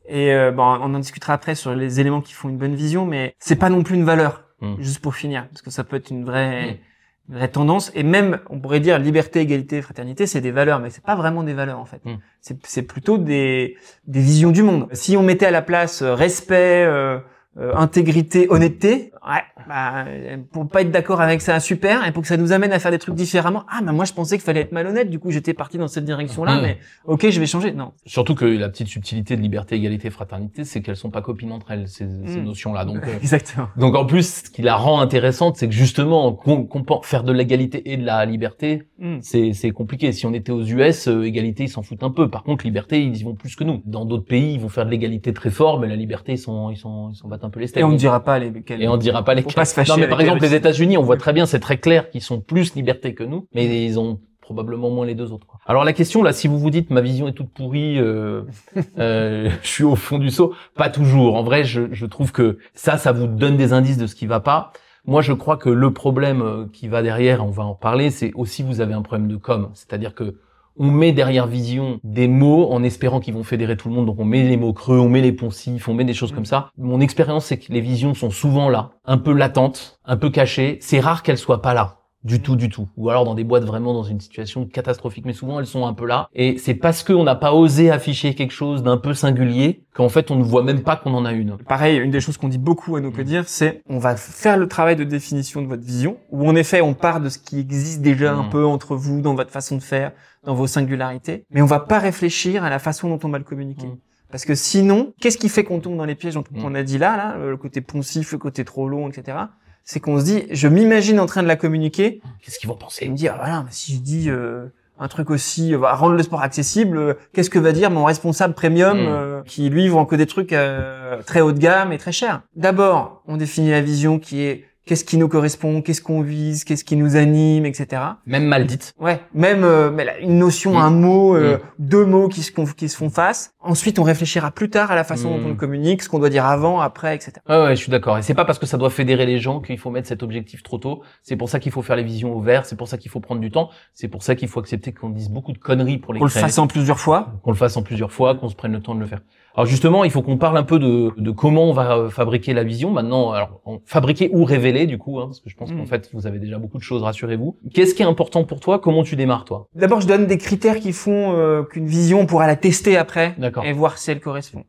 Et 0.08 0.32
euh, 0.32 0.50
bon, 0.50 0.62
on 0.62 0.94
en 0.94 0.98
discutera 0.98 1.34
après 1.34 1.54
sur 1.54 1.74
les 1.74 2.00
éléments 2.00 2.22
qui 2.22 2.32
font 2.32 2.48
une 2.48 2.56
bonne 2.56 2.74
vision, 2.74 3.04
mais 3.04 3.34
c'est 3.38 3.56
pas 3.56 3.68
non 3.68 3.82
plus 3.82 3.94
une 3.94 4.04
valeur. 4.04 4.44
Hmm. 4.60 4.74
Juste 4.80 5.00
pour 5.00 5.14
finir, 5.14 5.46
parce 5.48 5.62
que 5.62 5.70
ça 5.70 5.84
peut 5.84 5.96
être 5.96 6.10
une 6.10 6.24
vraie, 6.24 6.80
hmm. 7.28 7.34
vraie 7.34 7.48
tendance. 7.48 7.92
Et 7.94 8.02
même, 8.02 8.40
on 8.50 8.58
pourrait 8.58 8.80
dire 8.80 8.98
liberté, 8.98 9.40
égalité, 9.40 9.82
fraternité, 9.82 10.26
c'est 10.26 10.40
des 10.40 10.50
valeurs, 10.50 10.80
mais 10.80 10.90
c'est 10.90 11.04
pas 11.04 11.14
vraiment 11.14 11.44
des 11.44 11.54
valeurs 11.54 11.78
en 11.78 11.84
fait. 11.84 12.00
Hmm. 12.04 12.16
C'est 12.40 12.82
plutôt 12.82 13.18
des, 13.18 13.76
des 14.06 14.20
visions 14.20 14.50
du 14.50 14.62
monde. 14.62 14.88
Si 14.92 15.16
on 15.16 15.22
mettait 15.22 15.46
à 15.46 15.50
la 15.50 15.62
place 15.62 16.02
euh, 16.02 16.14
respect, 16.14 16.84
euh, 16.84 17.20
euh, 17.58 17.74
intégrité, 17.74 18.46
honnêteté. 18.50 19.12
Ouais, 19.28 19.42
bah, 19.68 20.06
pour 20.52 20.66
pas 20.68 20.80
être 20.80 20.90
d'accord 20.90 21.20
avec 21.20 21.42
ça, 21.42 21.60
super. 21.60 22.06
Et 22.06 22.12
pour 22.12 22.22
que 22.22 22.28
ça 22.28 22.38
nous 22.38 22.52
amène 22.52 22.72
à 22.72 22.78
faire 22.78 22.90
des 22.90 22.98
trucs 22.98 23.14
différemment. 23.14 23.64
Ah, 23.68 23.80
bah 23.82 23.92
moi 23.92 24.06
je 24.06 24.14
pensais 24.14 24.36
qu'il 24.36 24.44
fallait 24.44 24.62
être 24.62 24.72
malhonnête. 24.72 25.10
Du 25.10 25.18
coup, 25.18 25.30
j'étais 25.30 25.52
parti 25.52 25.76
dans 25.76 25.86
cette 25.86 26.06
direction-là. 26.06 26.62
Mais 26.62 26.78
ok, 27.04 27.28
je 27.28 27.38
vais 27.38 27.46
changer. 27.46 27.72
Non. 27.72 27.92
Surtout 28.06 28.34
que 28.34 28.46
la 28.46 28.70
petite 28.70 28.88
subtilité 28.88 29.36
de 29.36 29.42
liberté, 29.42 29.76
égalité, 29.76 30.08
fraternité, 30.08 30.64
c'est 30.64 30.80
qu'elles 30.80 30.96
sont 30.96 31.10
pas 31.10 31.20
copines 31.20 31.52
entre 31.52 31.72
elles 31.72 31.88
ces, 31.88 32.06
ces 32.24 32.40
mm. 32.40 32.44
notions-là. 32.44 32.86
Donc 32.86 32.96
euh, 33.06 33.18
exactement. 33.20 33.68
Donc 33.76 33.96
en 33.96 34.06
plus, 34.06 34.44
ce 34.44 34.50
qui 34.50 34.62
la 34.62 34.76
rend 34.76 35.00
intéressante, 35.00 35.56
c'est 35.56 35.68
que 35.68 35.74
justement, 35.74 36.32
qu'on, 36.32 36.66
faire 37.02 37.22
de 37.22 37.32
l'égalité 37.32 37.92
et 37.92 37.98
de 37.98 38.06
la 38.06 38.24
liberté, 38.24 38.84
mm. 38.98 39.18
c'est 39.20 39.52
c'est 39.52 39.72
compliqué. 39.72 40.12
Si 40.12 40.24
on 40.24 40.32
était 40.32 40.52
aux 40.52 40.64
US, 40.64 41.06
euh, 41.06 41.24
égalité, 41.24 41.64
ils 41.64 41.68
s'en 41.68 41.82
foutent 41.82 42.02
un 42.02 42.10
peu. 42.10 42.30
Par 42.30 42.44
contre, 42.44 42.64
liberté, 42.64 43.02
ils 43.02 43.14
y 43.14 43.24
vont 43.24 43.34
plus 43.34 43.56
que 43.56 43.64
nous. 43.64 43.82
Dans 43.84 44.06
d'autres 44.06 44.24
pays, 44.24 44.54
ils 44.54 44.60
vont 44.60 44.70
faire 44.70 44.86
de 44.86 44.90
l'égalité 44.90 45.34
très 45.34 45.50
fort, 45.50 45.80
mais 45.80 45.86
la 45.86 45.96
liberté, 45.96 46.32
ils 46.32 46.38
sont 46.38 46.70
ils 46.70 46.78
sont 46.78 47.10
ils 47.10 47.16
sont 47.16 47.28
battent 47.28 47.44
un 47.44 47.50
peu 47.50 47.60
les 47.60 47.66
steaks. 47.66 47.82
Et 47.82 47.84
on 47.84 47.90
ne 47.90 47.96
dira 47.96 48.24
pas 48.24 48.38
les 48.38 48.50
Et 48.70 48.88
on 48.88 48.96
dira 48.96 49.17
pas 49.22 49.34
les 49.34 49.42
Non, 49.42 49.96
mais 49.96 50.08
par 50.08 50.20
exemple, 50.20 50.42
les 50.42 50.54
États-Unis, 50.54 50.96
on 50.96 51.02
voit 51.02 51.16
très 51.16 51.32
bien, 51.32 51.46
c'est 51.46 51.60
très 51.60 51.78
clair 51.78 52.10
qu'ils 52.10 52.22
sont 52.22 52.40
plus 52.40 52.74
liberté 52.74 53.14
que 53.14 53.24
nous, 53.24 53.46
mais 53.54 53.84
ils 53.84 53.98
ont 53.98 54.20
probablement 54.40 54.88
moins 54.88 55.04
les 55.04 55.14
deux 55.14 55.30
autres. 55.30 55.46
Quoi. 55.46 55.60
Alors 55.66 55.84
la 55.84 55.92
question 55.92 56.22
là, 56.22 56.32
si 56.32 56.48
vous 56.48 56.58
vous 56.58 56.70
dites 56.70 56.88
ma 56.88 57.02
vision 57.02 57.28
est 57.28 57.32
toute 57.32 57.50
pourrie, 57.50 57.98
euh, 57.98 58.44
euh, 58.98 59.50
je 59.62 59.68
suis 59.68 59.84
au 59.84 59.94
fond 59.94 60.18
du 60.18 60.30
seau, 60.30 60.54
pas 60.74 60.88
toujours. 60.88 61.36
En 61.36 61.42
vrai, 61.42 61.64
je, 61.64 61.82
je 61.92 62.06
trouve 62.06 62.32
que 62.32 62.56
ça, 62.72 62.96
ça 62.96 63.12
vous 63.12 63.26
donne 63.26 63.58
des 63.58 63.74
indices 63.74 63.98
de 63.98 64.06
ce 64.06 64.14
qui 64.14 64.26
va 64.26 64.40
pas. 64.40 64.72
Moi, 65.04 65.20
je 65.20 65.34
crois 65.34 65.58
que 65.58 65.68
le 65.68 65.92
problème 65.92 66.42
euh, 66.42 66.66
qui 66.72 66.88
va 66.88 67.02
derrière, 67.02 67.44
on 67.44 67.50
va 67.50 67.64
en 67.64 67.74
parler, 67.74 68.10
c'est 68.10 68.32
aussi 68.34 68.62
vous 68.62 68.80
avez 68.80 68.94
un 68.94 69.02
problème 69.02 69.28
de 69.28 69.36
com, 69.36 69.70
c'est-à-dire 69.74 70.14
que 70.14 70.36
on 70.78 70.90
met 70.90 71.12
derrière 71.12 71.46
vision 71.46 72.00
des 72.04 72.28
mots 72.28 72.70
en 72.70 72.82
espérant 72.82 73.20
qu'ils 73.20 73.34
vont 73.34 73.44
fédérer 73.44 73.76
tout 73.76 73.88
le 73.88 73.94
monde. 73.94 74.06
Donc 74.06 74.18
on 74.18 74.24
met 74.24 74.42
les 74.44 74.56
mots 74.56 74.72
creux, 74.72 74.98
on 74.98 75.08
met 75.08 75.20
les 75.20 75.32
poncifs, 75.32 75.88
on 75.88 75.94
met 75.94 76.04
des 76.04 76.14
choses 76.14 76.32
comme 76.32 76.44
ça. 76.44 76.70
Mon 76.78 77.00
expérience, 77.00 77.46
c'est 77.46 77.58
que 77.58 77.72
les 77.72 77.80
visions 77.80 78.14
sont 78.14 78.30
souvent 78.30 78.68
là, 78.68 78.92
un 79.04 79.18
peu 79.18 79.32
latentes, 79.32 79.98
un 80.04 80.16
peu 80.16 80.30
cachées. 80.30 80.78
C'est 80.80 81.00
rare 81.00 81.22
qu'elles 81.22 81.38
soient 81.38 81.62
pas 81.62 81.74
là. 81.74 81.97
Du 82.24 82.42
tout, 82.42 82.56
du 82.56 82.68
tout. 82.68 82.88
Ou 82.96 83.10
alors 83.10 83.24
dans 83.24 83.34
des 83.36 83.44
boîtes 83.44 83.62
vraiment 83.64 83.94
dans 83.94 84.02
une 84.02 84.20
situation 84.20 84.66
catastrophique. 84.66 85.24
Mais 85.24 85.32
souvent, 85.32 85.60
elles 85.60 85.66
sont 85.66 85.86
un 85.86 85.94
peu 85.94 86.04
là. 86.04 86.28
Et 86.34 86.58
c'est 86.58 86.74
parce 86.74 87.04
qu'on 87.04 87.22
n'a 87.22 87.36
pas 87.36 87.52
osé 87.54 87.90
afficher 87.92 88.34
quelque 88.34 88.50
chose 88.52 88.82
d'un 88.82 88.96
peu 88.96 89.14
singulier 89.14 89.84
qu'en 89.94 90.08
fait, 90.08 90.30
on 90.32 90.36
ne 90.36 90.42
voit 90.42 90.64
même 90.64 90.82
pas 90.82 90.96
qu'on 90.96 91.14
en 91.14 91.24
a 91.24 91.32
une. 91.32 91.56
Pareil, 91.58 91.96
une 91.98 92.10
des 92.10 92.20
choses 92.20 92.36
qu'on 92.36 92.48
dit 92.48 92.58
beaucoup 92.58 92.96
à 92.96 93.00
nos 93.00 93.12
codir, 93.12 93.44
c'est 93.48 93.82
on 93.88 93.98
va 93.98 94.16
faire 94.16 94.56
le 94.56 94.66
travail 94.66 94.96
de 94.96 95.04
définition 95.04 95.62
de 95.62 95.68
votre 95.68 95.84
vision, 95.84 96.18
où 96.30 96.48
en 96.48 96.56
effet, 96.56 96.80
on 96.80 96.92
part 96.94 97.20
de 97.20 97.28
ce 97.28 97.38
qui 97.38 97.60
existe 97.60 98.02
déjà 98.02 98.34
un 98.34 98.42
Mm. 98.44 98.50
peu 98.50 98.66
entre 98.66 98.96
vous, 98.96 99.20
dans 99.20 99.34
votre 99.36 99.50
façon 99.52 99.76
de 99.76 99.82
faire, 99.82 100.10
dans 100.44 100.54
vos 100.54 100.66
singularités. 100.66 101.44
Mais 101.52 101.62
on 101.62 101.66
va 101.66 101.78
pas 101.80 102.00
réfléchir 102.00 102.64
à 102.64 102.68
la 102.70 102.80
façon 102.80 103.08
dont 103.08 103.20
on 103.22 103.28
va 103.30 103.38
le 103.38 103.44
communiquer. 103.44 103.86
Mm. 103.86 103.96
Parce 104.30 104.44
que 104.44 104.54
sinon, 104.56 105.14
qu'est-ce 105.20 105.38
qui 105.38 105.48
fait 105.48 105.62
qu'on 105.64 105.78
tombe 105.80 105.96
dans 105.96 106.04
les 106.04 106.16
pièges 106.16 106.34
dont 106.34 106.42
Mm. 106.50 106.64
on 106.64 106.74
a 106.74 106.82
dit 106.82 106.98
là, 106.98 107.16
là, 107.16 107.36
le 107.38 107.56
côté 107.56 107.80
poncif, 107.80 108.32
le 108.32 108.38
côté 108.38 108.64
trop 108.64 108.88
long, 108.88 109.08
etc. 109.08 109.38
C'est 109.84 110.00
qu'on 110.00 110.18
se 110.20 110.24
dit, 110.24 110.44
je 110.50 110.68
m'imagine 110.68 111.18
en 111.20 111.26
train 111.26 111.42
de 111.42 111.48
la 111.48 111.56
communiquer, 111.56 112.20
Qu'est-ce 112.42 112.58
qu'ils 112.58 112.68
vont 112.68 112.76
penser? 112.76 113.08
Me 113.08 113.14
dire, 113.16 113.32
ah, 113.36 113.38
voilà, 113.42 113.62
mais 113.62 113.70
si 113.72 113.94
je 113.94 114.00
dis 114.00 114.28
euh, 114.28 114.66
un 114.98 115.08
truc 115.08 115.30
aussi, 115.30 115.74
euh, 115.74 115.78
va 115.78 115.94
rendre 115.94 116.14
le 116.14 116.22
sport 116.22 116.42
accessible, 116.42 116.98
euh, 116.98 117.14
qu'est-ce 117.32 117.50
que 117.50 117.58
va 117.58 117.72
dire 117.72 117.90
mon 117.90 118.04
responsable 118.04 118.54
premium 118.54 118.98
Mm. 118.98 119.06
euh, 119.08 119.42
qui 119.46 119.68
lui 119.70 119.88
vend 119.88 120.04
que 120.04 120.16
des 120.16 120.26
trucs 120.26 120.52
euh, 120.52 121.22
très 121.22 121.40
haut 121.40 121.52
de 121.52 121.58
gamme 121.58 121.92
et 121.92 121.98
très 121.98 122.12
chers 122.12 122.42
D'abord, 122.56 123.22
on 123.26 123.36
définit 123.38 123.70
la 123.70 123.80
vision 123.80 124.18
qui 124.18 124.42
est 124.42 124.64
qu'est-ce 124.84 125.04
qui 125.04 125.18
nous 125.18 125.28
correspond, 125.28 125.82
qu'est-ce 125.82 126.00
qu'on 126.00 126.22
vise, 126.22 126.64
qu'est-ce 126.64 126.82
qui 126.84 126.96
nous 126.96 127.16
anime, 127.16 127.66
etc. 127.66 128.00
Même 128.24 128.46
mal 128.46 128.66
dite. 128.66 128.94
Ouais, 128.98 129.20
même 129.34 129.62
euh, 129.62 129.90
mais 129.90 130.04
là, 130.06 130.18
une 130.18 130.38
notion, 130.38 130.72
Mm. 130.72 130.76
un 130.76 130.90
mot, 130.90 131.36
euh, 131.36 131.56
Mm. 131.56 131.60
deux 131.78 132.04
mots 132.06 132.28
qui 132.28 132.42
se, 132.42 132.50
qui 132.52 132.88
se 132.88 132.96
font 132.96 133.10
face. 133.10 133.50
Ensuite, 133.68 133.98
on 133.98 134.02
réfléchira 134.02 134.50
plus 134.50 134.70
tard 134.70 134.90
à 134.90 134.94
la 134.94 135.04
façon 135.04 135.28
dont 135.36 135.44
on 135.44 135.48
le 135.48 135.54
communique, 135.54 136.02
ce 136.02 136.08
qu'on 136.08 136.18
doit 136.18 136.30
dire 136.30 136.46
avant, 136.46 136.80
après, 136.80 137.14
etc. 137.14 137.32
Ouais, 137.50 137.62
ouais, 137.64 137.76
je 137.76 137.82
suis 137.82 137.90
d'accord. 137.90 138.16
Et 138.16 138.22
c'est 138.22 138.32
pas 138.32 138.46
parce 138.46 138.58
que 138.58 138.64
ça 138.64 138.78
doit 138.78 138.88
fédérer 138.88 139.26
les 139.26 139.38
gens 139.38 139.60
qu'il 139.60 139.76
faut 139.78 139.90
mettre 139.90 140.08
cet 140.08 140.22
objectif 140.22 140.62
trop 140.62 140.78
tôt. 140.78 141.02
C'est 141.22 141.36
pour 141.36 141.50
ça 141.50 141.60
qu'il 141.60 141.70
faut 141.70 141.82
faire 141.82 141.96
les 141.96 142.02
visions 142.02 142.34
au 142.34 142.40
vert. 142.40 142.64
C'est 142.64 142.76
pour 142.76 142.88
ça 142.88 142.96
qu'il 142.96 143.10
faut 143.10 143.20
prendre 143.20 143.42
du 143.42 143.50
temps. 143.50 143.68
C'est 143.92 144.08
pour 144.08 144.22
ça 144.22 144.34
qu'il 144.36 144.48
faut 144.48 144.58
accepter 144.58 144.92
qu'on 144.94 145.10
dise 145.10 145.28
beaucoup 145.28 145.52
de 145.52 145.58
conneries 145.58 145.98
pour 145.98 146.14
les 146.14 146.18
Qu'on 146.18 146.24
le 146.24 146.30
fasse 146.30 146.58
en 146.58 146.66
plusieurs 146.66 146.98
fois. 146.98 147.34
qu'on 147.42 147.50
le 147.50 147.56
fasse 147.58 147.76
en 147.76 147.82
plusieurs 147.82 148.10
fois, 148.10 148.34
qu'on 148.36 148.48
se 148.48 148.54
prenne 148.56 148.72
le 148.72 148.80
temps 148.80 148.94
de 148.94 149.00
le 149.00 149.06
faire. 149.06 149.20
Alors 149.54 149.66
justement, 149.66 150.04
il 150.04 150.10
faut 150.12 150.22
qu'on 150.22 150.36
parle 150.38 150.56
un 150.56 150.62
peu 150.62 150.78
de, 150.78 151.10
de 151.16 151.30
comment 151.32 151.64
on 151.64 151.72
va 151.72 151.96
euh, 151.96 152.08
fabriquer 152.10 152.54
la 152.54 152.62
vision 152.62 152.92
maintenant. 152.92 153.32
Alors 153.32 153.60
fabriquer 153.86 154.30
ou 154.32 154.44
révéler 154.44 154.86
du 154.86 154.98
coup, 154.98 155.18
hein, 155.18 155.24
parce 155.26 155.40
que 155.40 155.50
je 155.50 155.56
pense 155.56 155.72
qu'en 155.72 155.84
fait 155.84 156.08
vous 156.12 156.26
avez 156.28 156.38
déjà 156.38 156.58
beaucoup 156.58 156.78
de 156.78 156.82
choses. 156.82 157.02
Rassurez-vous. 157.02 157.58
Qu'est-ce 157.74 157.94
qui 157.94 158.02
est 158.02 158.06
important 158.06 158.44
pour 158.44 158.60
toi? 158.60 158.78
Comment 158.78 159.02
tu 159.02 159.16
démarres 159.16 159.44
toi? 159.44 159.66
D'abord, 159.74 160.00
je 160.00 160.06
donne 160.06 160.26
des 160.26 160.38
critères 160.38 160.78
qui 160.78 160.92
font 160.92 161.34
euh, 161.36 161.64
qu'une 161.64 161.86
vision, 161.88 162.20
on 162.20 162.26
pourra 162.26 162.46
la 162.46 162.54
tester 162.54 162.96
après 162.96 163.34
D'accord. 163.36 163.57
Et 163.64 163.72
voir 163.72 163.98
si 163.98 164.10
elle 164.10 164.20
correspond. 164.20 164.64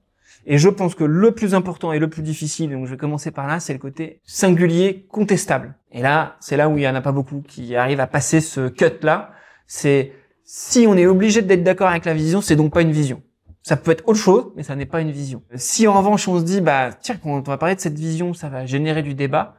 Et 0.46 0.58
je 0.58 0.70
pense 0.70 0.96
que 0.96 1.04
le 1.04 1.32
plus 1.32 1.54
important 1.54 1.92
et 1.92 2.00
le 2.00 2.10
plus 2.10 2.22
difficile, 2.24 2.72
donc 2.72 2.86
je 2.86 2.92
vais 2.92 2.98
commencer 2.98 3.30
par 3.32 3.46
là, 3.48 3.60
c'est 3.60 3.74
le 3.74 3.80
côté 3.80 4.22
singulier 4.24 5.06
contestable. 5.10 5.76
Et 5.92 6.02
là, 6.02 6.38
c'est 6.40 6.56
là 6.58 6.70
où 6.70 6.78
il 6.78 6.84
y 6.84 6.88
en 6.88 6.96
a 6.96 7.02
pas 7.02 7.12
beaucoup 7.12 7.42
qui 7.48 7.76
arrivent 7.76 8.00
à 8.00 8.08
passer 8.08 8.40
ce 8.42 8.70
cut-là. 8.70 9.32
C'est 9.68 10.14
si 10.46 10.86
on 10.88 10.96
est 10.96 11.06
obligé 11.06 11.42
d'être 11.42 11.64
d'accord 11.64 11.90
avec 11.90 12.06
la 12.06 12.14
vision, 12.14 12.42
c'est 12.42 12.56
donc 12.56 12.74
pas 12.74 12.82
une 12.82 12.92
vision. 12.92 13.22
Ça 13.64 13.76
peut 13.76 13.92
être 13.92 14.08
autre 14.08 14.18
chose, 14.20 14.52
mais 14.56 14.64
ça 14.64 14.76
n'est 14.76 14.86
pas 14.86 15.02
une 15.02 15.12
vision. 15.12 15.44
Si 15.56 15.88
en 15.88 15.94
revanche 15.94 16.28
on 16.28 16.40
se 16.40 16.44
dit, 16.46 16.62
bah 16.62 16.92
tiens, 17.00 17.18
quand 17.22 17.30
on 17.32 17.42
va 17.42 17.58
parler 17.58 17.76
de 17.76 17.82
cette 17.82 18.00
vision, 18.00 18.34
ça 18.34 18.48
va 18.50 18.66
générer 18.66 19.04
du 19.04 19.14
débat, 19.14 19.56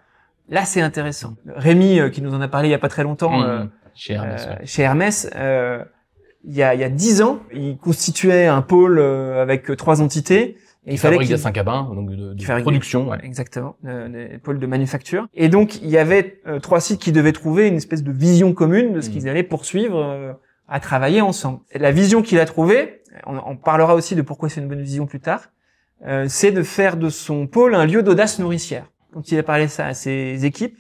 là 0.48 0.64
c'est 0.64 0.80
intéressant. 0.80 1.36
Rémi, 1.46 2.00
euh, 2.00 2.08
qui 2.08 2.22
nous 2.22 2.34
en 2.34 2.40
a 2.40 2.48
parlé 2.48 2.68
il 2.68 2.72
y 2.72 2.74
a 2.74 2.78
pas 2.78 2.88
très 2.88 3.02
longtemps, 3.04 3.38
Mmh. 3.38 3.44
euh, 3.44 3.64
Chez 3.94 4.14
Hermès. 4.14 4.46
euh, 4.48 4.54
chez 4.64 4.82
Hermès, 4.82 5.30
euh, 5.36 5.84
il 6.44 6.54
y 6.54 6.62
a 6.62 6.74
il 6.74 6.80
y 6.80 6.84
a 6.84 6.88
dix 6.88 7.22
ans, 7.22 7.40
il 7.52 7.76
constituait 7.78 8.46
un 8.46 8.62
pôle 8.62 8.98
euh, 8.98 9.42
avec 9.42 9.74
trois 9.76 10.00
entités. 10.02 10.56
Et 10.86 10.94
il 10.94 10.98
fallait 10.98 11.16
Fabrique 11.16 11.28
qu'il 11.28 11.36
des 11.36 11.42
5 11.42 11.58
à 11.58 11.62
bain, 11.62 11.90
donc 11.94 12.10
de, 12.10 12.34
fabrique- 12.42 12.62
production. 12.64 13.08
Ouais. 13.10 13.18
exactement 13.22 13.76
des 13.84 14.38
pôles 14.42 14.58
de 14.58 14.66
manufacture. 14.66 15.26
Et 15.34 15.48
donc 15.50 15.76
il 15.82 15.90
y 15.90 15.98
avait 15.98 16.40
euh, 16.46 16.58
trois 16.58 16.80
sites 16.80 17.00
qui 17.00 17.12
devaient 17.12 17.32
trouver 17.32 17.68
une 17.68 17.76
espèce 17.76 18.02
de 18.02 18.10
vision 18.10 18.54
commune 18.54 18.94
de 18.94 19.00
ce 19.02 19.08
Mm. 19.08 19.12
qu'ils 19.12 19.28
allaient 19.28 19.42
poursuivre 19.42 19.98
euh, 19.98 20.32
à 20.68 20.80
travailler 20.80 21.20
ensemble. 21.20 21.60
Et 21.72 21.78
la 21.78 21.90
vision 21.92 22.22
qu'il 22.22 22.38
a 22.40 22.46
trouvée, 22.46 23.02
on, 23.26 23.36
on 23.44 23.56
parlera 23.56 23.94
aussi 23.94 24.14
de 24.14 24.22
pourquoi 24.22 24.48
c'est 24.48 24.62
une 24.62 24.68
bonne 24.68 24.80
vision 24.82 25.06
plus 25.06 25.20
tard, 25.20 25.50
euh, 26.06 26.24
c'est 26.28 26.50
de 26.50 26.62
faire 26.62 26.96
de 26.96 27.10
son 27.10 27.46
pôle 27.46 27.74
un 27.74 27.84
lieu 27.84 28.02
d'audace 28.02 28.38
nourricière. 28.38 28.86
Quand 29.12 29.30
il 29.30 29.38
a 29.38 29.42
parlé 29.42 29.68
ça 29.68 29.84
à 29.86 29.92
ses 29.92 30.46
équipes 30.46 30.78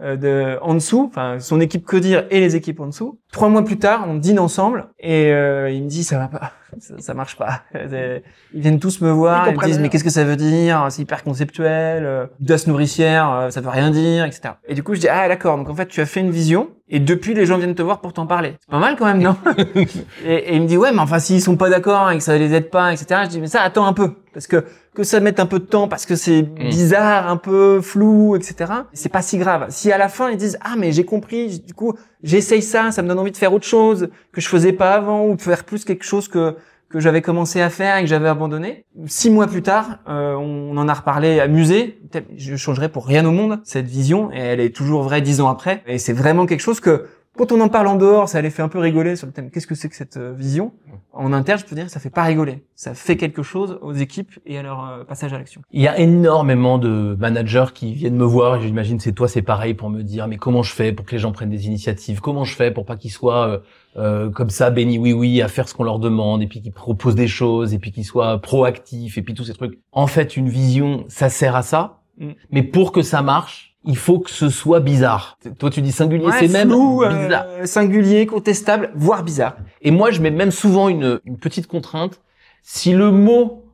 de 0.00 0.58
en 0.62 0.74
dessous, 0.74 1.06
enfin 1.08 1.40
son 1.40 1.60
équipe 1.60 1.84
Codir 1.84 2.24
et 2.30 2.40
les 2.40 2.56
équipes 2.56 2.80
en 2.80 2.86
dessous. 2.86 3.18
Trois 3.32 3.48
mois 3.48 3.64
plus 3.64 3.78
tard, 3.78 4.04
on 4.08 4.14
dîne 4.14 4.38
ensemble 4.38 4.88
et 5.00 5.32
euh, 5.32 5.70
il 5.70 5.84
me 5.84 5.88
dit 5.88 6.04
ça 6.04 6.18
va 6.18 6.28
pas, 6.28 6.52
ça, 6.78 6.94
ça 6.98 7.14
marche 7.14 7.36
pas. 7.36 7.62
Ils 7.74 8.60
viennent 8.60 8.78
tous 8.78 9.00
me 9.00 9.10
voir, 9.10 9.48
Ils 9.48 9.52
ils, 9.52 9.58
me 9.58 9.64
disent 9.64 9.78
mais 9.80 9.88
qu'est-ce 9.88 10.04
que 10.04 10.10
ça 10.10 10.24
veut 10.24 10.36
dire? 10.36 10.86
C'est 10.90 11.02
hyper 11.02 11.24
conceptuel, 11.24 12.04
euh, 12.04 12.26
nourricière, 12.66 13.30
euh, 13.32 13.50
ça 13.50 13.60
veut 13.60 13.68
rien 13.68 13.90
dire, 13.90 14.24
etc. 14.24 14.54
Et 14.66 14.74
du 14.74 14.82
coup 14.82 14.94
je 14.94 15.00
dis 15.00 15.08
ah 15.08 15.28
d'accord, 15.28 15.56
donc 15.56 15.68
en 15.68 15.74
fait 15.74 15.86
tu 15.86 16.00
as 16.00 16.06
fait 16.06 16.20
une 16.20 16.30
vision 16.30 16.70
et 16.88 17.00
depuis 17.00 17.34
les 17.34 17.44
gens 17.44 17.58
viennent 17.58 17.74
te 17.74 17.82
voir 17.82 18.00
pour 18.00 18.12
t'en 18.12 18.26
parler. 18.26 18.54
C'est 18.60 18.70
pas 18.70 18.78
mal 18.78 18.96
quand 18.96 19.06
même 19.06 19.20
non? 19.20 19.36
Et, 20.24 20.32
et 20.32 20.54
il 20.54 20.62
me 20.62 20.66
dit 20.66 20.76
ouais 20.76 20.92
mais 20.92 21.00
enfin 21.00 21.18
s'ils 21.18 21.42
sont 21.42 21.56
pas 21.56 21.68
d'accord 21.68 22.10
et 22.10 22.16
que 22.16 22.22
ça 22.22 22.38
les 22.38 22.54
aide 22.54 22.70
pas, 22.70 22.92
etc. 22.92 23.22
Je 23.24 23.28
dis 23.28 23.40
mais 23.40 23.48
ça 23.48 23.62
attends 23.62 23.86
un 23.86 23.92
peu 23.92 24.14
parce 24.32 24.46
que 24.46 24.64
que 24.98 25.04
ça 25.04 25.20
mette 25.20 25.38
un 25.38 25.46
peu 25.46 25.60
de 25.60 25.64
temps 25.64 25.86
parce 25.86 26.06
que 26.06 26.16
c'est 26.16 26.42
bizarre, 26.42 27.30
un 27.30 27.36
peu 27.36 27.80
flou, 27.80 28.34
etc. 28.34 28.72
C'est 28.92 29.12
pas 29.12 29.22
si 29.22 29.38
grave. 29.38 29.66
Si 29.68 29.92
à 29.92 29.96
la 29.96 30.08
fin 30.08 30.28
ils 30.28 30.36
disent 30.36 30.58
ah 30.60 30.74
mais 30.76 30.90
j'ai 30.90 31.04
compris, 31.04 31.60
du 31.60 31.72
coup 31.72 31.94
j'essaye 32.24 32.62
ça, 32.62 32.90
ça 32.90 33.00
me 33.02 33.06
donne 33.06 33.20
envie 33.20 33.30
de 33.30 33.36
faire 33.36 33.52
autre 33.52 33.64
chose 33.64 34.08
que 34.32 34.40
je 34.40 34.48
faisais 34.48 34.72
pas 34.72 34.94
avant 34.94 35.24
ou 35.24 35.36
de 35.36 35.40
faire 35.40 35.62
plus 35.62 35.84
quelque 35.84 36.04
chose 36.04 36.26
que 36.26 36.56
que 36.90 36.98
j'avais 36.98 37.22
commencé 37.22 37.60
à 37.60 37.70
faire 37.70 37.98
et 37.98 38.00
que 38.00 38.08
j'avais 38.08 38.28
abandonné. 38.28 38.86
Six 39.06 39.30
mois 39.30 39.46
plus 39.46 39.62
tard, 39.62 39.98
euh, 40.08 40.34
on 40.34 40.76
en 40.76 40.88
a 40.88 40.94
reparlé 40.94 41.38
amusé. 41.38 42.00
Je 42.36 42.56
changerais 42.56 42.88
pour 42.88 43.06
rien 43.06 43.24
au 43.24 43.30
monde 43.30 43.60
cette 43.62 43.86
vision 43.86 44.32
et 44.32 44.38
elle 44.38 44.60
est 44.60 44.74
toujours 44.74 45.02
vraie 45.02 45.20
dix 45.20 45.40
ans 45.40 45.48
après. 45.48 45.84
Et 45.86 45.98
c'est 45.98 46.14
vraiment 46.14 46.46
quelque 46.46 46.62
chose 46.62 46.80
que 46.80 47.04
quand 47.38 47.52
on 47.52 47.60
en 47.60 47.68
parle 47.68 47.86
en 47.86 47.96
dehors, 47.96 48.28
ça 48.28 48.42
les 48.42 48.50
fait 48.50 48.62
un 48.62 48.68
peu 48.68 48.78
rigoler 48.78 49.16
sur 49.16 49.26
le 49.26 49.32
thème. 49.32 49.50
Qu'est-ce 49.50 49.66
que 49.66 49.74
c'est 49.74 49.88
que 49.88 49.96
cette 49.96 50.16
euh, 50.16 50.34
vision? 50.36 50.72
En 51.12 51.32
interne, 51.32 51.58
je 51.58 51.64
peux 51.64 51.74
dire, 51.74 51.86
que 51.86 51.90
ça 51.90 52.00
fait 52.00 52.10
pas 52.10 52.24
rigoler. 52.24 52.64
Ça 52.74 52.94
fait 52.94 53.16
quelque 53.16 53.42
chose 53.42 53.78
aux 53.80 53.92
équipes 53.92 54.38
et 54.44 54.58
à 54.58 54.62
leur 54.62 54.84
euh, 54.84 55.04
passage 55.04 55.32
à 55.32 55.38
l'action. 55.38 55.62
Il 55.72 55.80
y 55.80 55.88
a 55.88 55.98
énormément 55.98 56.78
de 56.78 57.16
managers 57.18 57.66
qui 57.72 57.94
viennent 57.94 58.16
me 58.16 58.24
voir 58.24 58.56
et 58.56 58.60
j'imagine 58.60 59.00
c'est 59.00 59.12
toi 59.12 59.28
c'est 59.28 59.42
pareil 59.42 59.74
pour 59.74 59.88
me 59.88 60.02
dire 60.02 60.28
mais 60.28 60.36
comment 60.36 60.62
je 60.62 60.72
fais 60.72 60.92
pour 60.92 61.06
que 61.06 61.12
les 61.12 61.18
gens 61.18 61.32
prennent 61.32 61.50
des 61.50 61.66
initiatives? 61.66 62.20
Comment 62.20 62.44
je 62.44 62.54
fais 62.54 62.70
pour 62.70 62.84
pas 62.84 62.96
qu'ils 62.96 63.12
soient 63.12 63.48
euh, 63.48 63.58
euh, 63.96 64.30
comme 64.30 64.50
ça 64.50 64.70
béni 64.70 64.98
oui 64.98 65.12
oui 65.12 65.40
à 65.40 65.48
faire 65.48 65.68
ce 65.68 65.74
qu'on 65.74 65.84
leur 65.84 65.98
demande 65.98 66.42
et 66.42 66.46
puis 66.46 66.60
qu'ils 66.60 66.72
proposent 66.72 67.14
des 67.14 67.28
choses 67.28 67.72
et 67.72 67.78
puis 67.78 67.92
qu'ils 67.92 68.04
soient 68.04 68.38
proactifs 68.40 69.16
et 69.16 69.22
puis 69.22 69.34
tous 69.34 69.44
ces 69.44 69.54
trucs? 69.54 69.78
En 69.92 70.06
fait 70.06 70.36
une 70.36 70.48
vision 70.48 71.04
ça 71.08 71.28
sert 71.28 71.56
à 71.56 71.62
ça 71.62 71.98
Mm. 72.18 72.30
mais 72.50 72.62
pour 72.62 72.92
que 72.92 73.02
ça 73.02 73.22
marche 73.22 73.67
il 73.84 73.96
faut 73.96 74.18
que 74.18 74.30
ce 74.30 74.48
soit 74.48 74.80
bizarre 74.80 75.38
toi 75.58 75.70
tu 75.70 75.82
dis 75.82 75.92
singulier 75.92 76.26
Ouais, 76.26 76.32
c'est 76.40 76.48
même 76.48 76.72
euh, 76.72 77.24
bizarre 77.24 77.46
singulier, 77.64 78.26
contestable, 78.26 78.90
voire 78.94 79.22
bizarre. 79.22 79.56
et 79.82 79.90
moi, 79.90 80.10
je 80.10 80.20
mets 80.20 80.30
même 80.30 80.50
souvent 80.50 80.88
une, 80.88 81.20
une 81.24 81.38
petite 81.38 81.66
contrainte. 81.66 82.20
Si 82.62 82.92
le 82.92 83.10
mot 83.10 83.64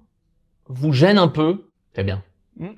vous 0.69 0.93
gêne 0.93 1.19
un 1.19 1.29
peu, 1.29 1.65
c'est 1.95 2.05
bien. 2.05 2.23
Mm. 2.59 2.69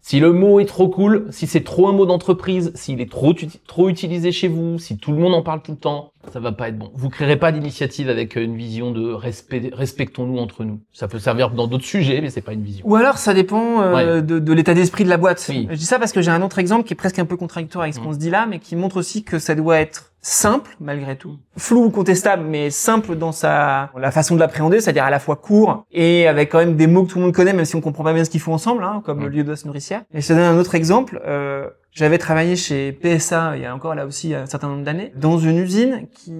Si 0.00 0.20
le 0.20 0.32
mot 0.32 0.60
est 0.60 0.66
trop 0.66 0.88
cool, 0.88 1.26
si 1.30 1.46
c'est 1.46 1.64
trop 1.64 1.88
un 1.88 1.92
mot 1.92 2.06
d'entreprise, 2.06 2.72
s'il 2.74 3.00
est 3.00 3.10
trop, 3.10 3.34
trop 3.66 3.88
utilisé 3.88 4.30
chez 4.30 4.46
vous, 4.46 4.78
si 4.78 4.96
tout 4.98 5.10
le 5.10 5.18
monde 5.18 5.34
en 5.34 5.42
parle 5.42 5.62
tout 5.62 5.72
le 5.72 5.78
temps, 5.78 6.12
ça 6.32 6.40
va 6.40 6.52
pas 6.52 6.68
être 6.68 6.78
bon. 6.78 6.90
Vous 6.94 7.08
créerez 7.08 7.36
pas 7.36 7.52
d'initiative 7.52 8.08
avec 8.08 8.36
euh, 8.36 8.42
une 8.42 8.56
vision 8.56 8.90
de 8.92 9.12
respect, 9.12 9.70
respectons-nous 9.72 10.38
entre 10.38 10.64
nous. 10.64 10.80
Ça 10.92 11.08
peut 11.08 11.18
servir 11.18 11.50
dans 11.50 11.66
d'autres 11.66 11.84
sujets, 11.84 12.20
mais 12.20 12.30
c'est 12.30 12.40
pas 12.40 12.52
une 12.52 12.62
vision. 12.62 12.86
Ou 12.86 12.96
alors, 12.96 13.18
ça 13.18 13.34
dépend 13.34 13.80
euh, 13.82 14.20
de, 14.20 14.38
de 14.38 14.52
l'état 14.52 14.74
d'esprit 14.74 15.04
de 15.04 15.08
la 15.08 15.16
boîte. 15.16 15.44
Oui. 15.48 15.66
Je 15.70 15.76
dis 15.76 15.84
ça 15.84 15.98
parce 15.98 16.12
que 16.12 16.20
j'ai 16.22 16.30
un 16.30 16.42
autre 16.42 16.58
exemple 16.58 16.84
qui 16.86 16.92
est 16.94 16.96
presque 16.96 17.18
un 17.18 17.24
peu 17.24 17.36
contradictoire 17.36 17.82
avec 17.82 17.94
ce 17.94 18.00
Mm. 18.00 18.04
qu'on 18.04 18.12
se 18.12 18.18
dit 18.18 18.30
là, 18.30 18.46
mais 18.48 18.58
qui 18.58 18.76
montre 18.76 18.96
aussi 18.98 19.22
que 19.24 19.38
ça 19.38 19.54
doit 19.54 19.78
être 19.78 20.12
simple 20.20 20.76
malgré 20.80 21.14
tout, 21.16 21.36
flou 21.56 21.84
ou 21.84 21.90
contestable, 21.90 22.42
mais 22.44 22.70
simple 22.70 23.14
dans 23.14 23.30
sa 23.30 23.90
la 23.96 24.10
façon 24.10 24.34
de 24.34 24.40
l'appréhender, 24.40 24.80
c'est-à-dire 24.80 25.04
à 25.04 25.10
la 25.10 25.20
fois 25.20 25.36
court 25.36 25.84
et 25.92 26.26
avec 26.26 26.50
quand 26.50 26.58
même 26.58 26.74
des 26.74 26.88
mots 26.88 27.04
que 27.04 27.10
tout 27.12 27.18
le 27.18 27.24
monde 27.26 27.34
connaît, 27.34 27.52
même 27.52 27.64
si 27.64 27.76
on 27.76 27.80
comprend 27.80 28.02
pas 28.02 28.12
bien 28.12 28.24
ce 28.24 28.30
qu'ils 28.30 28.40
font 28.40 28.52
ensemble, 28.52 28.82
hein, 28.82 29.02
comme 29.04 29.18
Mm. 29.20 29.22
le 29.22 29.28
lieu 29.28 29.44
de 29.44 29.54
nourricière. 29.66 30.02
Et 30.12 30.20
je 30.20 30.26
te 30.26 30.32
donne 30.32 30.42
un 30.42 30.58
autre 30.58 30.74
exemple. 30.74 31.22
Euh, 31.24 31.68
j'avais 31.96 32.18
travaillé 32.18 32.56
chez 32.56 32.92
PSA 32.92 33.56
il 33.56 33.62
y 33.62 33.64
a 33.64 33.74
encore 33.74 33.94
là 33.94 34.04
aussi 34.04 34.34
un 34.34 34.44
certain 34.44 34.68
nombre 34.68 34.84
d'années 34.84 35.12
dans 35.16 35.38
une 35.38 35.56
usine 35.56 36.06
qui 36.12 36.34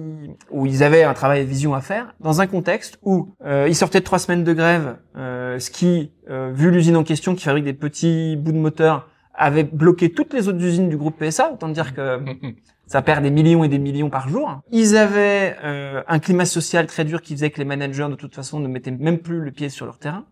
où 0.51 0.67
ils 0.67 0.83
avaient 0.83 1.03
un 1.03 1.15
travail 1.15 1.43
de 1.43 1.49
vision 1.49 1.73
à 1.73 1.81
faire 1.81 2.13
dans 2.19 2.41
un 2.41 2.47
contexte 2.47 2.99
où 3.01 3.33
euh, 3.43 3.65
ils 3.67 3.75
sortaient 3.75 3.99
de 3.99 4.05
trois 4.05 4.19
semaines 4.19 4.43
de 4.43 4.53
grève, 4.53 4.97
euh, 5.17 5.57
ce 5.57 5.71
qui, 5.71 6.11
euh, 6.29 6.51
vu 6.53 6.69
l'usine 6.69 6.95
en 6.95 7.03
question 7.03 7.33
qui 7.33 7.43
fabrique 7.43 7.65
des 7.65 7.73
petits 7.73 8.35
bouts 8.35 8.51
de 8.51 8.57
moteur, 8.57 9.09
avait 9.33 9.63
bloqué 9.63 10.11
toutes 10.11 10.33
les 10.33 10.47
autres 10.47 10.63
usines 10.63 10.89
du 10.89 10.97
groupe 10.97 11.17
PSA. 11.17 11.53
Autant 11.53 11.69
dire 11.69 11.95
que 11.95 12.19
ça 12.87 13.01
perd 13.01 13.23
des 13.23 13.31
millions 13.31 13.63
et 13.63 13.67
des 13.67 13.79
millions 13.79 14.09
par 14.09 14.29
jour. 14.29 14.61
Ils 14.71 14.95
avaient 14.95 15.55
euh, 15.63 16.03
un 16.07 16.19
climat 16.19 16.45
social 16.45 16.85
très 16.87 17.03
dur 17.03 17.21
qui 17.21 17.33
faisait 17.33 17.49
que 17.49 17.59
les 17.59 17.65
managers 17.65 18.07
de 18.09 18.15
toute 18.15 18.35
façon 18.35 18.59
ne 18.59 18.67
mettaient 18.67 18.91
même 18.91 19.19
plus 19.19 19.39
le 19.39 19.51
pied 19.51 19.69
sur 19.69 19.85
leur 19.85 19.97
terrain. 19.97 20.25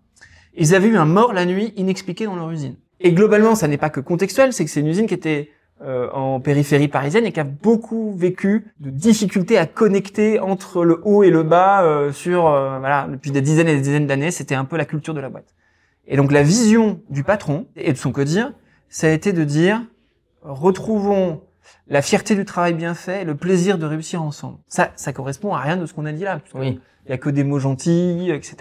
Ils 0.58 0.74
avaient 0.74 0.88
eu 0.88 0.98
un 0.98 1.06
mort 1.06 1.34
la 1.34 1.46
nuit 1.46 1.74
inexpliqué 1.78 2.26
dans 2.26 2.36
leur 2.36 2.50
usine. 2.52 2.76
Et 3.00 3.12
globalement, 3.14 3.56
ça 3.56 3.68
n'est 3.68 3.78
pas 3.78 3.90
que 3.90 4.00
contextuel, 4.00 4.54
c'est 4.54 4.66
que 4.66 4.72
c'est 4.72 4.80
une 4.80 4.88
usine 4.88 5.08
qui 5.08 5.14
était 5.14 5.50
euh, 5.82 6.10
en 6.12 6.40
périphérie 6.40 6.88
parisienne 6.88 7.26
et 7.26 7.34
qui 7.34 7.40
a 7.42 7.44
beaucoup 7.44 8.16
vécu 8.16 8.72
de 8.80 8.90
difficultés 8.90 9.58
à 9.58 9.66
connecter 9.66 10.40
entre 10.40 10.86
le 10.86 11.02
haut 11.04 11.24
et 11.24 11.30
le 11.30 11.44
bas 11.44 11.84
euh, 11.84 12.14
sur 12.14 12.48
euh, 12.48 12.80
voilà 12.80 13.08
depuis 13.12 13.32
des 13.32 13.42
dizaines 13.42 13.68
et 13.68 13.76
des 13.76 13.82
dizaines 13.82 14.08
d'années. 14.08 14.32
C'était 14.32 14.56
un 14.56 14.64
peu 14.64 14.78
la 14.78 14.86
culture 14.86 15.14
de 15.14 15.20
la 15.20 15.28
boîte. 15.28 15.54
Et 16.08 16.16
donc 16.16 16.32
la 16.32 16.44
vision 16.44 17.02
du 17.10 17.24
patron 17.24 17.68
et 17.76 17.92
de 17.92 17.98
son 17.98 18.14
codir, 18.14 18.54
ça 18.88 19.08
a 19.08 19.10
été 19.10 19.34
de 19.34 19.44
dire 19.44 19.82
retrouvons 20.44 21.42
la 21.88 22.02
fierté 22.02 22.36
du 22.36 22.46
travail 22.46 22.74
bien 22.74 22.94
fait, 22.94 23.26
le 23.26 23.36
plaisir 23.36 23.78
de 23.78 23.86
réussir 23.86 24.22
ensemble. 24.22 24.60
Ça, 24.70 24.92
ça 24.96 25.12
correspond 25.12 25.54
à 25.54 25.60
rien 25.60 25.76
de 25.76 25.86
ce 25.86 25.94
qu'on 25.94 26.06
a 26.06 26.14
dit 26.14 26.24
là. 26.24 26.40
Oui. 26.54 26.80
Il 27.06 27.12
y 27.12 27.14
a 27.14 27.18
que 27.18 27.30
des 27.30 27.44
mots 27.44 27.60
gentils, 27.60 28.32
etc. 28.32 28.56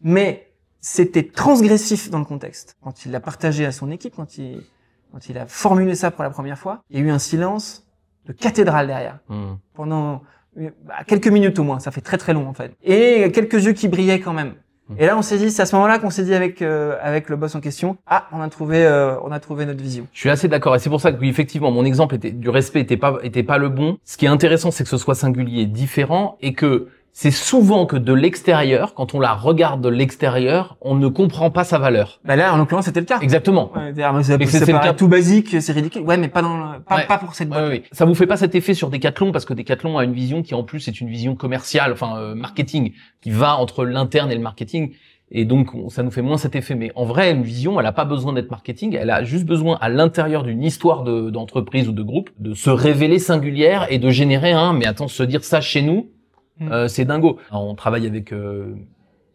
Mais 0.00 0.51
c'était 0.82 1.22
transgressif 1.22 2.10
dans 2.10 2.18
le 2.18 2.24
contexte. 2.24 2.76
Quand 2.82 3.06
il 3.06 3.12
l'a 3.12 3.20
partagé 3.20 3.64
à 3.64 3.72
son 3.72 3.90
équipe, 3.90 4.14
quand 4.16 4.36
il, 4.36 4.60
quand 5.12 5.28
il 5.28 5.38
a 5.38 5.46
formulé 5.46 5.94
ça 5.94 6.10
pour 6.10 6.24
la 6.24 6.30
première 6.30 6.58
fois, 6.58 6.82
il 6.90 6.98
y 6.98 7.02
a 7.02 7.06
eu 7.06 7.10
un 7.10 7.20
silence 7.20 7.86
de 8.26 8.32
cathédrale 8.32 8.88
derrière. 8.88 9.20
Hmm. 9.28 9.54
Pendant 9.74 10.22
bah, 10.56 10.94
quelques 11.06 11.28
minutes 11.28 11.58
au 11.60 11.62
moins, 11.62 11.78
ça 11.78 11.92
fait 11.92 12.00
très 12.00 12.18
très 12.18 12.34
long 12.34 12.48
en 12.48 12.52
fait. 12.52 12.74
Et 12.82 13.30
quelques 13.32 13.64
yeux 13.64 13.72
qui 13.72 13.86
brillaient 13.86 14.18
quand 14.18 14.32
même. 14.32 14.54
Hmm. 14.88 14.94
Et 14.98 15.06
là, 15.06 15.16
on 15.16 15.22
s'est 15.22 15.38
dit, 15.38 15.52
c'est 15.52 15.62
à 15.62 15.66
ce 15.66 15.76
moment-là 15.76 16.00
qu'on 16.00 16.10
s'est 16.10 16.24
dit 16.24 16.34
avec 16.34 16.60
euh, 16.62 16.96
avec 17.00 17.28
le 17.28 17.36
boss 17.36 17.54
en 17.54 17.60
question, 17.60 17.96
ah, 18.08 18.26
on 18.32 18.40
a 18.40 18.48
trouvé 18.48 18.84
euh, 18.84 19.14
on 19.22 19.30
a 19.30 19.38
trouvé 19.38 19.66
notre 19.66 19.82
vision. 19.82 20.08
Je 20.12 20.18
suis 20.18 20.30
assez 20.30 20.48
d'accord 20.48 20.74
et 20.74 20.80
c'est 20.80 20.90
pour 20.90 21.00
ça 21.00 21.12
que 21.12 21.24
effectivement 21.24 21.70
mon 21.70 21.84
exemple 21.84 22.16
était 22.16 22.32
du 22.32 22.48
respect 22.48 22.80
était 22.80 22.96
pas 22.96 23.18
était 23.22 23.44
pas 23.44 23.58
le 23.58 23.68
bon. 23.68 23.98
Ce 24.04 24.16
qui 24.16 24.24
est 24.24 24.28
intéressant, 24.28 24.72
c'est 24.72 24.82
que 24.82 24.90
ce 24.90 24.98
soit 24.98 25.14
singulier, 25.14 25.66
différent 25.66 26.38
et 26.40 26.54
que 26.54 26.88
c'est 27.14 27.30
souvent 27.30 27.84
que 27.86 27.96
de 27.96 28.12
l'extérieur, 28.12 28.94
quand 28.94 29.14
on 29.14 29.20
la 29.20 29.34
regarde 29.34 29.82
de 29.82 29.88
l'extérieur, 29.88 30.76
on 30.80 30.94
ne 30.94 31.08
comprend 31.08 31.50
pas 31.50 31.62
sa 31.64 31.78
valeur. 31.78 32.20
Bah 32.24 32.36
là, 32.36 32.54
en 32.54 32.56
l'occurrence, 32.56 32.86
c'était 32.86 33.00
le 33.00 33.06
cas. 33.06 33.20
Exactement. 33.20 33.70
Ouais, 33.76 33.92
c'est 34.50 34.72
cas- 34.72 34.92
tout 34.94 35.08
basique, 35.08 35.60
c'est 35.60 35.72
ridicule. 35.72 36.02
Ouais, 36.02 36.16
mais 36.16 36.28
pas 36.28 36.40
dans 36.42 36.56
le- 36.56 36.80
pas, 36.80 36.96
Ouais. 36.96 37.06
pas 37.06 37.18
pour 37.18 37.34
cette 37.34 37.48
boîte. 37.50 37.68
Ouais. 37.68 37.82
Ça 37.92 38.04
vous 38.06 38.14
fait 38.14 38.26
pas 38.26 38.36
cet 38.38 38.54
effet 38.54 38.74
sur 38.74 38.88
Decathlon 38.88 39.30
parce 39.30 39.44
que 39.44 39.52
Decathlon 39.54 39.98
a 39.98 40.04
une 40.04 40.12
vision 40.14 40.42
qui 40.42 40.54
en 40.54 40.62
plus 40.62 40.88
est 40.88 41.00
une 41.00 41.08
vision 41.08 41.34
commerciale, 41.36 41.92
enfin 41.92 42.16
euh, 42.16 42.34
marketing, 42.34 42.92
qui 43.20 43.30
va 43.30 43.56
entre 43.58 43.84
l'interne 43.84 44.30
et 44.30 44.34
le 44.34 44.40
marketing. 44.40 44.92
Et 45.34 45.44
donc, 45.44 45.74
on- 45.74 45.88
ça 45.88 46.02
nous 46.02 46.10
fait 46.10 46.20
moins 46.22 46.36
cet 46.38 46.56
effet. 46.56 46.74
Mais 46.74 46.92
en 46.94 47.04
vrai, 47.04 47.30
une 47.32 47.42
vision, 47.42 47.78
elle 47.80 47.86
a 47.86 47.92
pas 47.92 48.04
besoin 48.04 48.32
d'être 48.32 48.50
marketing. 48.50 48.96
Elle 48.98 49.10
a 49.10 49.22
juste 49.24 49.44
besoin, 49.46 49.78
à 49.80 49.88
l'intérieur 49.88 50.42
d'une 50.44 50.62
histoire 50.62 51.04
de- 51.04 51.30
d'entreprise 51.30 51.88
ou 51.88 51.92
de 51.92 52.02
groupe, 52.02 52.30
de 52.38 52.54
se 52.54 52.70
révéler 52.70 53.18
singulière 53.18 53.86
et 53.90 53.98
de 53.98 54.10
générer 54.10 54.52
un. 54.52 54.72
Mais 54.72 54.86
attends, 54.86 55.08
se 55.08 55.22
dire 55.22 55.44
ça 55.44 55.60
chez 55.62 55.80
nous, 55.82 56.08
Mm. 56.62 56.72
euh, 56.72 56.88
c'est 56.88 57.04
dingo. 57.04 57.38
Alors, 57.50 57.66
on 57.66 57.74
travaille 57.74 58.06
avec 58.06 58.32
euh, 58.32 58.74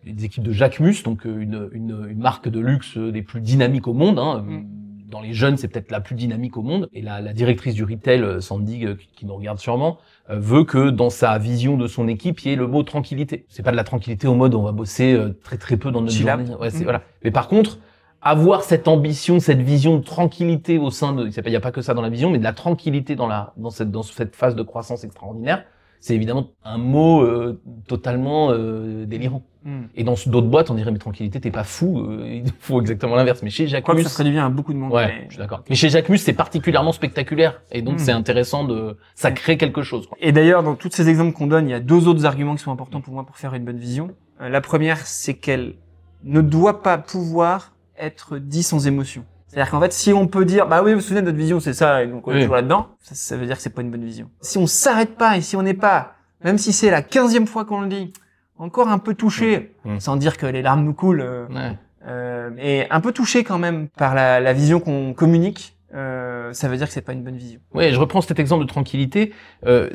des 0.05 0.25
équipes 0.25 0.43
de 0.43 0.51
Jacquemus, 0.51 1.03
donc 1.03 1.25
euh, 1.25 1.39
une, 1.39 1.69
une, 1.73 2.07
une 2.09 2.19
marque 2.19 2.47
de 2.49 2.59
luxe 2.59 2.97
euh, 2.97 3.11
des 3.11 3.21
plus 3.21 3.41
dynamiques 3.41 3.87
au 3.87 3.93
monde. 3.93 4.19
Hein. 4.19 4.43
Mm. 4.47 4.65
Dans 5.09 5.21
les 5.21 5.33
jeunes, 5.33 5.55
c'est 5.55 5.69
peut-être 5.69 5.89
la 5.89 6.01
plus 6.01 6.15
dynamique 6.15 6.57
au 6.57 6.61
monde. 6.61 6.89
Et 6.91 7.01
la, 7.01 7.21
la 7.21 7.31
directrice 7.31 7.75
du 7.75 7.85
retail, 7.85 8.21
euh, 8.21 8.41
Sandy, 8.41 8.85
euh, 8.85 8.95
qui, 8.95 9.07
qui 9.15 9.25
nous 9.25 9.35
regarde 9.35 9.57
sûrement, 9.57 9.99
euh, 10.29 10.37
veut 10.37 10.65
que 10.65 10.89
dans 10.89 11.09
sa 11.09 11.37
vision 11.37 11.77
de 11.77 11.87
son 11.87 12.09
équipe, 12.09 12.41
il 12.41 12.49
y 12.49 12.53
ait 12.53 12.57
le 12.57 12.67
mot 12.67 12.83
tranquillité. 12.83 13.45
C'est 13.47 13.63
pas 13.63 13.71
de 13.71 13.77
la 13.77 13.85
tranquillité 13.85 14.27
au 14.27 14.35
mode 14.35 14.53
on 14.53 14.63
va 14.63 14.73
bosser 14.73 15.13
euh, 15.13 15.29
très 15.43 15.57
très 15.57 15.77
peu 15.77 15.91
dans 15.91 16.01
notre 16.01 16.13
journée. 16.13 16.43
Ouais, 16.59 16.69
c'est 16.69 16.81
Mm. 16.81 16.83
voilà. 16.83 17.01
Mais 17.23 17.31
par 17.31 17.47
contre, 17.47 17.79
avoir 18.21 18.63
cette 18.63 18.89
ambition, 18.89 19.39
cette 19.39 19.61
vision 19.61 19.97
de 19.97 20.03
tranquillité 20.03 20.77
au 20.77 20.89
sein 20.91 21.13
de, 21.13 21.29
il 21.29 21.49
n'y 21.49 21.55
a 21.55 21.59
pas 21.61 21.71
que 21.71 21.81
ça 21.81 21.93
dans 21.93 22.01
la 22.01 22.09
vision, 22.09 22.29
mais 22.29 22.39
de 22.39 22.43
la 22.43 22.51
tranquillité 22.53 23.15
dans 23.15 23.27
la 23.27 23.53
dans 23.55 23.69
cette 23.69 23.91
dans 23.91 24.03
cette 24.03 24.35
phase 24.35 24.55
de 24.55 24.63
croissance 24.63 25.05
extraordinaire, 25.05 25.63
c'est 25.99 26.15
évidemment 26.15 26.47
un 26.63 26.77
mot 26.77 27.21
euh, 27.21 27.59
totalement 27.87 28.51
euh, 28.51 29.05
délirant. 29.05 29.43
Hmm. 29.65 29.83
Et 29.95 30.03
dans 30.03 30.15
d'autres 30.27 30.47
boîtes, 30.47 30.69
on 30.69 30.75
dirait 30.75 30.91
mais 30.91 30.97
tranquillité, 30.99 31.41
t'es 31.41 31.51
pas 31.51 31.63
fou, 31.65 31.99
euh, 31.99 32.41
il 32.45 32.51
faut 32.59 32.79
exactement 32.79 33.15
l'inverse. 33.15 33.41
Mais 33.43 33.49
chez 33.49 33.65
que 33.65 33.69
Jacquemus, 33.71 34.03
ça 34.03 34.09
ferait 34.09 34.23
du 34.23 34.31
bien 34.31 34.45
à 34.45 34.49
beaucoup 34.49 34.73
de 34.73 34.77
monde. 34.77 34.93
ouais, 34.93 35.07
mais- 35.07 35.25
je 35.25 35.31
suis 35.33 35.39
d'accord. 35.39 35.63
Mais 35.69 35.75
chez 35.75 35.89
Jacquemus, 35.89 36.19
c'est 36.19 36.33
particulièrement 36.33 36.91
spectaculaire, 36.93 37.61
et 37.71 37.81
donc 37.81 37.95
Mm. 37.95 37.99
c'est 37.99 38.11
intéressant 38.13 38.63
de, 38.63 38.97
ça 39.15 39.31
crée 39.31 39.57
quelque 39.57 39.81
chose. 39.81 40.07
Quoi. 40.07 40.17
Et 40.21 40.31
d'ailleurs, 40.31 40.63
dans 40.63 40.75
tous 40.75 40.89
ces 40.91 41.09
exemples 41.09 41.33
qu'on 41.33 41.47
donne, 41.47 41.67
il 41.67 41.71
y 41.71 41.75
a 41.75 41.79
deux 41.81 42.07
autres 42.07 42.25
arguments 42.25 42.55
qui 42.55 42.63
sont 42.63 42.71
importants 42.71 43.01
pour 43.01 43.13
moi 43.13 43.25
pour 43.25 43.37
faire 43.37 43.53
une 43.55 43.65
bonne 43.65 43.79
vision. 43.79 44.11
Euh, 44.41 44.49
la 44.49 44.61
première, 44.61 45.05
c'est 45.05 45.33
qu'elle 45.33 45.75
ne 46.23 46.41
doit 46.41 46.81
pas 46.81 46.97
pouvoir 46.97 47.73
être 47.99 48.37
dit 48.37 48.63
sans 48.63 48.87
émotion. 48.87 49.25
C'est-à-dire 49.47 49.71
qu'en 49.71 49.79
fait, 49.79 49.93
si 49.93 50.11
on 50.13 50.27
peut 50.27 50.43
dire, 50.45 50.67
bah 50.67 50.81
oui, 50.83 50.91
vous 50.93 50.99
vous 50.99 51.03
souvenez, 51.05 51.21
notre 51.21 51.37
vision, 51.37 51.59
c'est 51.59 51.73
ça, 51.73 52.03
et 52.03 52.07
donc 52.07 52.27
on 52.27 52.31
est 52.31 52.35
Oui. 52.35 52.41
toujours 52.41 52.55
là-dedans, 52.55 52.87
ça, 52.99 53.15
ça 53.15 53.37
veut 53.37 53.45
dire 53.45 53.55
que 53.55 53.61
c'est 53.61 53.69
pas 53.73 53.81
une 53.81 53.91
bonne 53.91 54.03
vision. 54.03 54.29
Si 54.41 54.57
on 54.57 54.67
s'arrête 54.67 55.15
pas 55.15 55.37
et 55.37 55.41
si 55.41 55.55
on 55.55 55.61
n'est 55.61 55.73
pas, 55.73 56.15
même 56.43 56.57
si 56.57 56.73
c'est 56.73 56.91
la 56.91 57.01
quinzième 57.01 57.47
fois 57.47 57.63
qu'on 57.65 57.81
le 57.81 57.87
dit, 57.87 58.11
encore 58.57 58.89
un 58.89 58.99
peu 58.99 59.13
touché, 59.13 59.73
Mm. 59.85 59.99
sans 59.99 60.15
dire 60.17 60.37
que 60.37 60.45
les 60.45 60.61
larmes 60.61 60.83
nous 60.83 60.93
coulent, 60.93 61.21
euh, 61.21 61.47
Ouais. 61.47 61.77
euh, 62.07 62.49
et 62.59 62.89
un 62.89 62.99
peu 62.99 63.11
touché 63.13 63.43
quand 63.43 63.57
même 63.57 63.87
par 63.89 64.15
la, 64.15 64.39
la 64.41 64.51
vision 64.53 64.79
qu'on 64.81 65.13
communique, 65.13 65.75
euh, 65.93 66.51
ça 66.51 66.67
veut 66.67 66.75
dire 66.75 66.87
que 66.87 66.93
c'est 66.93 67.01
pas 67.01 67.13
une 67.13 67.23
bonne 67.23 67.37
vision. 67.37 67.61
Ouais, 67.73 67.93
je 67.93 67.99
reprends 67.99 68.19
cet 68.19 68.39
exemple 68.39 68.63
de 68.65 68.67
tranquillité. 68.69 69.31
Euh, 69.65 69.89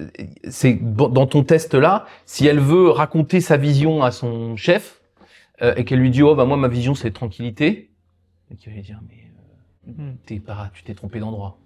c'est 0.49 0.79
dans 0.81 1.27
ton 1.27 1.45
test 1.45 1.75
là, 1.75 2.07
si 2.25 2.47
elle 2.47 2.59
veut 2.61 2.89
raconter 2.89 3.43
sa 3.43 3.59
vision 3.59 4.03
à 4.03 4.11
son 4.13 4.57
chef 4.57 5.03
euh, 5.61 5.75
et 5.77 5.85
qu'elle 5.85 5.99
lui 5.99 6.11
dit 6.11 6.23
oh 6.23 6.35
bah 6.35 6.47
moi 6.47 6.57
ma 6.57 6.69
vision 6.69 6.95
c'est 6.95 7.11
tranquillité, 7.11 7.91
et 8.51 8.57
qu'il 8.57 8.71
va 8.73 8.77
lui 8.77 8.83
dire 8.83 8.99
mais 9.07 9.17
Mm. 9.17 9.32
T'es 10.27 10.39
pas, 10.39 10.71
tu 10.75 10.83
t'es 10.83 10.95
trompé 10.95 11.19
d'endroit. 11.21 11.59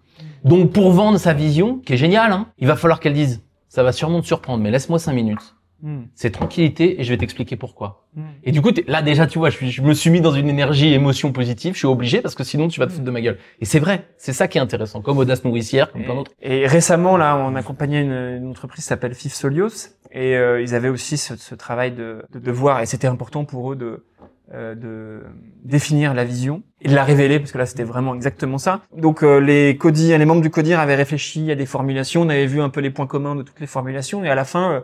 Donc 0.45 0.73
pour 0.73 0.91
vendre 0.93 1.19
sa 1.19 1.33
vision, 1.35 1.79
qui 1.79 1.93
est 1.93 1.97
géniale, 1.99 2.33
hein, 2.33 2.49
il 2.59 2.67
va 2.67 2.77
falloir 2.77 3.01
qu'elle 3.01 3.15
dise 3.15 3.43
ça 3.69 3.83
va 3.83 3.93
sûrement 3.93 4.21
te 4.23 4.27
surprendre, 4.27 4.63
mais 4.63 4.71
laisse-moi 4.71 4.99
cinq 4.99 5.13
minutes. 5.13 5.55
Hmm. 5.83 6.05
C'est 6.15 6.31
tranquillité 6.31 6.99
et 6.99 7.05
je 7.05 7.11
vais 7.11 7.19
t'expliquer 7.19 7.57
pourquoi. 7.57 8.07
Hmm. 8.15 8.23
Et 8.45 8.51
du 8.53 8.63
coup, 8.63 8.71
là 8.87 9.03
déjà, 9.03 9.27
tu 9.27 9.39
vois, 9.39 9.51
je, 9.51 9.57
suis- 9.57 9.71
je 9.71 9.83
me 9.83 9.93
suis 9.93 10.09
mis 10.09 10.23
dans 10.23 10.33
une 10.33 10.49
énergie 10.49 10.95
émotion 10.95 11.33
positive. 11.33 11.75
Je 11.75 11.79
suis 11.81 11.87
obligé 11.87 12.23
parce 12.23 12.35
que 12.35 12.45
sinon, 12.45 12.69
tu 12.69 12.81
vas 12.81 12.87
te 12.87 12.93
foutre 12.93 13.05
de 13.05 13.11
ma 13.11 13.21
gueule. 13.21 13.37
Et 13.61 13.67
c'est 13.67 13.79
vrai, 13.79 14.09
c'est 14.17 14.33
ça 14.33 14.49
qui 14.49 14.57
est 14.57 14.61
intéressant, 14.63 15.03
comme 15.03 15.19
audace 15.19 15.45
nourricière, 15.45 15.93
comme 15.93 16.03
plein 16.05 16.15
d'autres. 16.15 16.33
Et, 16.41 16.61
et 16.61 16.67
récemment, 16.67 17.19
là, 17.19 17.37
on 17.37 17.55
accompagnait 17.55 18.01
une, 18.01 18.39
une 18.43 18.49
entreprise 18.49 18.85
qui 18.85 18.89
s'appelle 18.89 19.13
Fif 19.15 19.35
Solios, 19.35 19.69
et 20.13 20.35
euh, 20.35 20.63
ils 20.63 20.75
avaient 20.75 20.89
aussi 20.89 21.19
ce, 21.19 21.37
ce 21.37 21.55
travail 21.55 21.93
de, 21.93 22.23
de, 22.33 22.39
de 22.39 22.51
voir, 22.51 22.81
et 22.81 22.87
c'était 22.87 23.09
important 23.09 23.45
pour 23.45 23.73
eux 23.73 23.77
de, 23.77 24.07
de 24.53 25.23
définir 25.65 26.15
la 26.15 26.25
vision 26.25 26.63
et 26.81 26.89
de 26.89 26.95
la 26.95 27.05
révéler, 27.05 27.39
parce 27.41 27.53
que 27.53 27.59
là, 27.59 27.67
c'était 27.67 27.85
vraiment 27.85 28.15
exactement 28.15 28.59
ça. 28.59 28.83
Donc, 28.97 29.23
euh, 29.23 29.41
les 29.41 29.77
CODIR, 29.77 30.19
les 30.19 30.25
membres 30.25 30.43
du 30.43 30.51
CODIR 30.51 30.79
avaient 30.79 30.95
réfléchi 30.95 31.51
à 31.51 31.55
des 31.55 31.67
formulations, 31.67 32.23
on 32.23 32.29
avait 32.29 32.47
vu 32.47 32.61
un 32.61 32.69
peu 32.69 32.81
les 32.81 32.91
points 32.91 33.07
communs 33.07 33.35
de 33.35 33.43
toutes 33.43 33.61
les 33.61 33.67
formulations, 33.67 34.25
et 34.25 34.29
à 34.29 34.35
la 34.35 34.45
fin, 34.45 34.73
euh, 34.73 34.81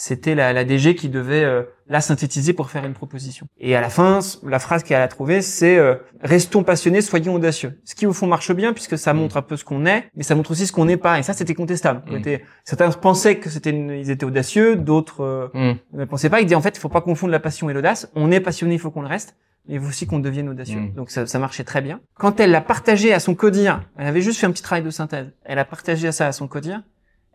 c'était 0.00 0.36
la, 0.36 0.52
la 0.52 0.64
DG 0.64 0.94
qui 0.94 1.08
devait 1.08 1.42
euh, 1.42 1.62
la 1.88 2.00
synthétiser 2.00 2.52
pour 2.52 2.70
faire 2.70 2.84
une 2.84 2.92
proposition. 2.94 3.46
Et 3.58 3.74
à 3.74 3.80
la 3.80 3.88
fin, 3.90 4.20
la 4.44 4.60
phrase 4.60 4.84
qu'elle 4.84 5.00
a 5.02 5.08
trouvée, 5.08 5.42
c'est 5.42 5.76
euh, 5.76 5.96
restons 6.22 6.62
passionnés, 6.62 7.00
soyons 7.00 7.34
audacieux. 7.34 7.80
Ce 7.84 7.96
qui 7.96 8.06
au 8.06 8.12
fond 8.12 8.28
marche 8.28 8.52
bien 8.52 8.72
puisque 8.72 8.96
ça 8.96 9.12
Mm. 9.12 9.16
montre 9.18 9.36
un 9.38 9.42
peu 9.42 9.56
ce 9.56 9.64
qu'on 9.64 9.84
est, 9.86 10.08
mais 10.14 10.22
ça 10.22 10.36
montre 10.36 10.52
aussi 10.52 10.68
ce 10.68 10.72
qu'on 10.72 10.84
n'est 10.84 10.96
pas. 10.96 11.18
Et 11.18 11.24
ça, 11.24 11.32
c'était 11.32 11.54
contestable. 11.54 12.02
On 12.08 12.20
Mm. 12.20 12.38
certains 12.64 12.90
pensaient 12.92 13.38
que 13.38 13.50
c'était, 13.50 13.70
une- 13.70 13.90
ils 13.90 14.10
étaient 14.10 14.24
audacieux, 14.24 14.76
d'autres 14.76 15.22
euh, 15.24 15.48
Hum, 15.54 15.76
ne 15.92 16.04
pensaient 16.04 16.30
pas. 16.30 16.40
Ils 16.40 16.44
disaient 16.44 16.54
en 16.54 16.62
fait, 16.62 16.76
il 16.76 16.80
faut 16.80 16.88
pas 16.88 17.00
confondre 17.00 17.32
la 17.32 17.40
passion 17.40 17.68
et 17.68 17.72
l'audace. 17.72 18.08
On 18.14 18.30
est 18.30 18.40
passionné, 18.40 18.74
il 18.74 18.78
faut 18.80 18.92
qu'on 18.92 19.02
le 19.02 19.08
reste. 19.08 19.34
Mais 19.66 19.74
il 19.74 19.80
faut 19.80 19.88
aussi 19.88 20.06
qu'on 20.06 20.20
devienne 20.20 20.48
audacieux. 20.48 20.78
Mm. 20.80 20.92
Donc 20.94 21.10
ça, 21.10 21.26
ça 21.26 21.38
marchait 21.40 21.64
très 21.64 21.82
bien. 21.82 22.00
Quand 22.14 22.38
elle 22.40 22.52
l'a 22.52 22.60
partagé 22.62 23.12
à 23.12 23.18
son 23.20 23.34
codir, 23.34 23.82
elle 23.98 24.06
avait 24.06 24.20
juste 24.22 24.38
fait 24.38 24.46
un 24.46 24.50
petit 24.52 24.62
travail 24.62 24.84
de 24.84 24.90
synthèse. 24.90 25.26
Elle 25.44 25.58
a 25.58 25.64
partagé 25.64 26.10
ça 26.12 26.26
à 26.28 26.32
son 26.32 26.46
codir. 26.48 26.82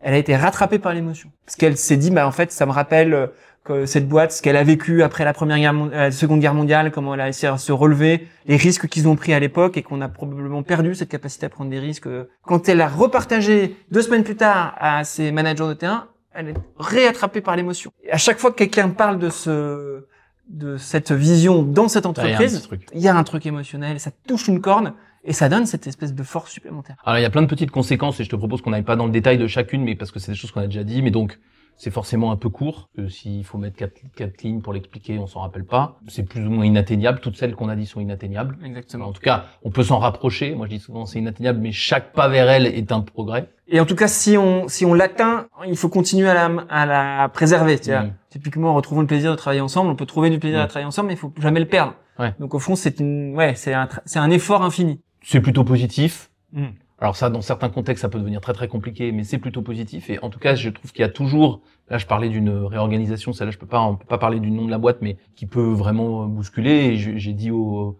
Elle 0.06 0.14
a 0.14 0.18
été 0.18 0.36
rattrapée 0.36 0.78
par 0.78 0.92
l'émotion. 0.92 1.30
Parce 1.46 1.56
qu'elle 1.56 1.76
s'est 1.78 1.96
dit, 1.96 2.10
bah 2.10 2.26
en 2.26 2.30
fait, 2.30 2.52
ça 2.52 2.66
me 2.66 2.70
rappelle 2.72 3.14
euh, 3.14 3.26
que 3.64 3.86
cette 3.86 4.06
boîte, 4.06 4.32
ce 4.32 4.42
qu'elle 4.42 4.56
a 4.58 4.62
vécu 4.62 5.02
après 5.02 5.24
la 5.24 5.32
première 5.32 5.58
guerre, 5.58 5.72
mon- 5.72 5.86
euh, 5.88 5.96
la 5.96 6.10
seconde 6.12 6.40
guerre 6.40 6.52
mondiale, 6.52 6.90
comment 6.92 7.14
elle 7.14 7.22
a 7.22 7.28
essayé 7.30 7.50
de 7.50 7.56
se 7.58 7.72
relever, 7.72 8.28
les 8.46 8.56
risques 8.56 8.86
qu'ils 8.86 9.08
ont 9.08 9.16
pris 9.16 9.32
à 9.32 9.40
l'époque 9.40 9.78
et 9.78 9.82
qu'on 9.82 10.02
a 10.02 10.08
probablement 10.10 10.62
perdu 10.62 10.94
cette 10.94 11.08
capacité 11.08 11.46
à 11.46 11.48
prendre 11.48 11.70
des 11.70 11.78
risques. 11.78 12.06
Quand 12.42 12.68
elle 12.68 12.82
a 12.82 12.88
repartagé 12.88 13.76
deux 13.90 14.02
semaines 14.02 14.24
plus 14.24 14.36
tard 14.36 14.74
à 14.78 15.04
ses 15.04 15.32
managers 15.32 15.68
de 15.68 15.72
terrain, 15.74 16.08
elle 16.34 16.50
est 16.50 16.54
réattrapée 16.78 17.40
par 17.40 17.56
l'émotion. 17.56 17.90
À 18.12 18.18
chaque 18.18 18.38
fois 18.38 18.50
que 18.50 18.56
quelqu'un 18.56 18.90
parle 18.90 19.18
de 19.18 19.30
ce, 19.30 20.04
de 20.50 20.76
cette 20.76 21.12
vision 21.12 21.62
dans 21.62 21.88
cette 21.88 22.04
ça, 22.04 22.10
il 22.10 22.16
y 22.16 22.20
a 22.20 22.26
un 22.26 22.32
entreprise, 22.34 22.62
truc. 22.62 22.86
il 22.92 23.00
y 23.00 23.08
a 23.08 23.16
un 23.16 23.24
truc 23.24 23.46
émotionnel, 23.46 23.98
ça 24.00 24.10
touche 24.28 24.48
une 24.48 24.60
corne 24.60 24.92
et 25.24 25.32
ça 25.32 25.48
donne 25.48 25.66
cette 25.66 25.86
espèce 25.86 26.14
de 26.14 26.22
force 26.22 26.50
supplémentaire. 26.50 26.96
Alors 27.04 27.18
il 27.18 27.22
y 27.22 27.26
a 27.26 27.30
plein 27.30 27.42
de 27.42 27.46
petites 27.46 27.70
conséquences 27.70 28.20
et 28.20 28.24
je 28.24 28.30
te 28.30 28.36
propose 28.36 28.62
qu'on 28.62 28.70
n'aille 28.70 28.82
pas 28.82 28.96
dans 28.96 29.06
le 29.06 29.12
détail 29.12 29.38
de 29.38 29.46
chacune, 29.46 29.82
mais 29.82 29.94
parce 29.94 30.10
que 30.10 30.18
c'est 30.18 30.32
des 30.32 30.38
choses 30.38 30.50
qu'on 30.50 30.60
a 30.60 30.66
déjà 30.66 30.84
dit. 30.84 31.02
Mais 31.02 31.10
donc 31.10 31.38
c'est 31.76 31.90
forcément 31.90 32.30
un 32.30 32.36
peu 32.36 32.50
court. 32.50 32.88
que 32.96 33.08
S'il 33.08 33.44
faut 33.44 33.58
mettre 33.58 33.76
quatre, 33.76 34.00
quatre 34.14 34.42
lignes 34.44 34.60
pour 34.60 34.72
l'expliquer, 34.72 35.18
on 35.18 35.26
s'en 35.26 35.40
rappelle 35.40 35.64
pas. 35.64 35.98
C'est 36.06 36.22
plus 36.22 36.46
ou 36.46 36.50
moins 36.50 36.64
inatteignable. 36.64 37.18
Toutes 37.18 37.36
celles 37.36 37.56
qu'on 37.56 37.68
a 37.68 37.74
dit 37.74 37.84
sont 37.86 37.98
inatteignables. 38.00 38.56
Exactement. 38.64 39.06
En 39.08 39.12
tout 39.12 39.20
cas, 39.20 39.46
on 39.64 39.70
peut 39.70 39.82
s'en 39.82 39.98
rapprocher. 39.98 40.54
Moi, 40.54 40.66
je 40.66 40.76
dis 40.76 40.78
souvent 40.80 41.04
c'est 41.04 41.18
inatteignable, 41.18 41.58
mais 41.60 41.72
chaque 41.72 42.12
pas 42.12 42.28
vers 42.28 42.48
elle 42.48 42.66
est 42.66 42.92
un 42.92 43.00
progrès. 43.00 43.48
Et 43.66 43.80
en 43.80 43.86
tout 43.86 43.96
cas, 43.96 44.06
si 44.08 44.36
on 44.38 44.68
si 44.68 44.84
on 44.84 44.94
l'atteint, 44.94 45.48
il 45.66 45.76
faut 45.76 45.88
continuer 45.88 46.28
à 46.28 46.34
la 46.34 46.64
à 46.68 46.86
la 46.86 47.28
préserver. 47.28 47.78
Tu 47.80 47.90
vois. 47.90 48.02
Mm. 48.02 48.12
Typiquement, 48.30 48.72
retrouvons 48.74 49.00
le 49.00 49.06
plaisir 49.08 49.30
de 49.32 49.36
travailler 49.36 49.60
ensemble. 49.62 49.90
On 49.90 49.96
peut 49.96 50.06
trouver 50.06 50.30
du 50.30 50.38
plaisir 50.38 50.60
Mm. 50.60 50.62
à 50.62 50.66
travailler 50.68 50.86
ensemble, 50.86 51.08
mais 51.08 51.14
il 51.14 51.18
faut 51.18 51.32
jamais 51.40 51.60
le 51.60 51.66
perdre. 51.66 51.94
Ouais. 52.20 52.32
Donc 52.38 52.54
au 52.54 52.60
fond, 52.60 52.76
c'est 52.76 53.00
une 53.00 53.34
ouais, 53.34 53.56
c'est 53.56 53.74
un 53.74 53.86
tra- 53.86 54.02
c'est 54.04 54.20
un 54.20 54.30
effort 54.30 54.62
infini. 54.62 55.00
C'est 55.24 55.40
plutôt 55.40 55.64
positif. 55.64 56.30
Mm. 56.52 56.66
Alors 56.98 57.16
ça, 57.16 57.28
dans 57.28 57.40
certains 57.40 57.68
contextes, 57.68 58.02
ça 58.02 58.08
peut 58.08 58.18
devenir 58.20 58.40
très 58.40 58.52
très 58.52 58.68
compliqué, 58.68 59.10
mais 59.10 59.24
c'est 59.24 59.38
plutôt 59.38 59.62
positif. 59.62 60.08
Et 60.10 60.18
en 60.20 60.30
tout 60.30 60.38
cas, 60.38 60.54
je 60.54 60.70
trouve 60.70 60.92
qu'il 60.92 61.00
y 61.00 61.04
a 61.04 61.08
toujours, 61.08 61.60
là, 61.90 61.98
je 61.98 62.06
parlais 62.06 62.28
d'une 62.28 62.50
réorganisation, 62.50 63.32
celle-là, 63.32 63.50
je 63.50 63.58
peux 63.58 63.66
pas, 63.66 63.80
on 63.80 63.96
peut 63.96 64.06
pas 64.06 64.18
parler 64.18 64.38
du 64.38 64.50
nom 64.50 64.64
de 64.64 64.70
la 64.70 64.78
boîte, 64.78 64.98
mais 65.02 65.16
qui 65.34 65.46
peut 65.46 65.72
vraiment 65.72 66.26
bousculer. 66.26 66.70
Et 66.70 66.96
j'ai 66.96 67.32
dit 67.32 67.50
au, 67.50 67.58
au- 67.58 67.98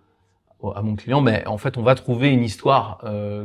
à 0.73 0.83
mon 0.83 0.97
client, 0.97 1.21
mais 1.21 1.47
en 1.47 1.59
fait, 1.59 1.77
on 1.77 1.83
va 1.83 1.95
trouver 1.95 2.31
une 2.31 2.43
histoire 2.43 2.99
euh, 3.05 3.45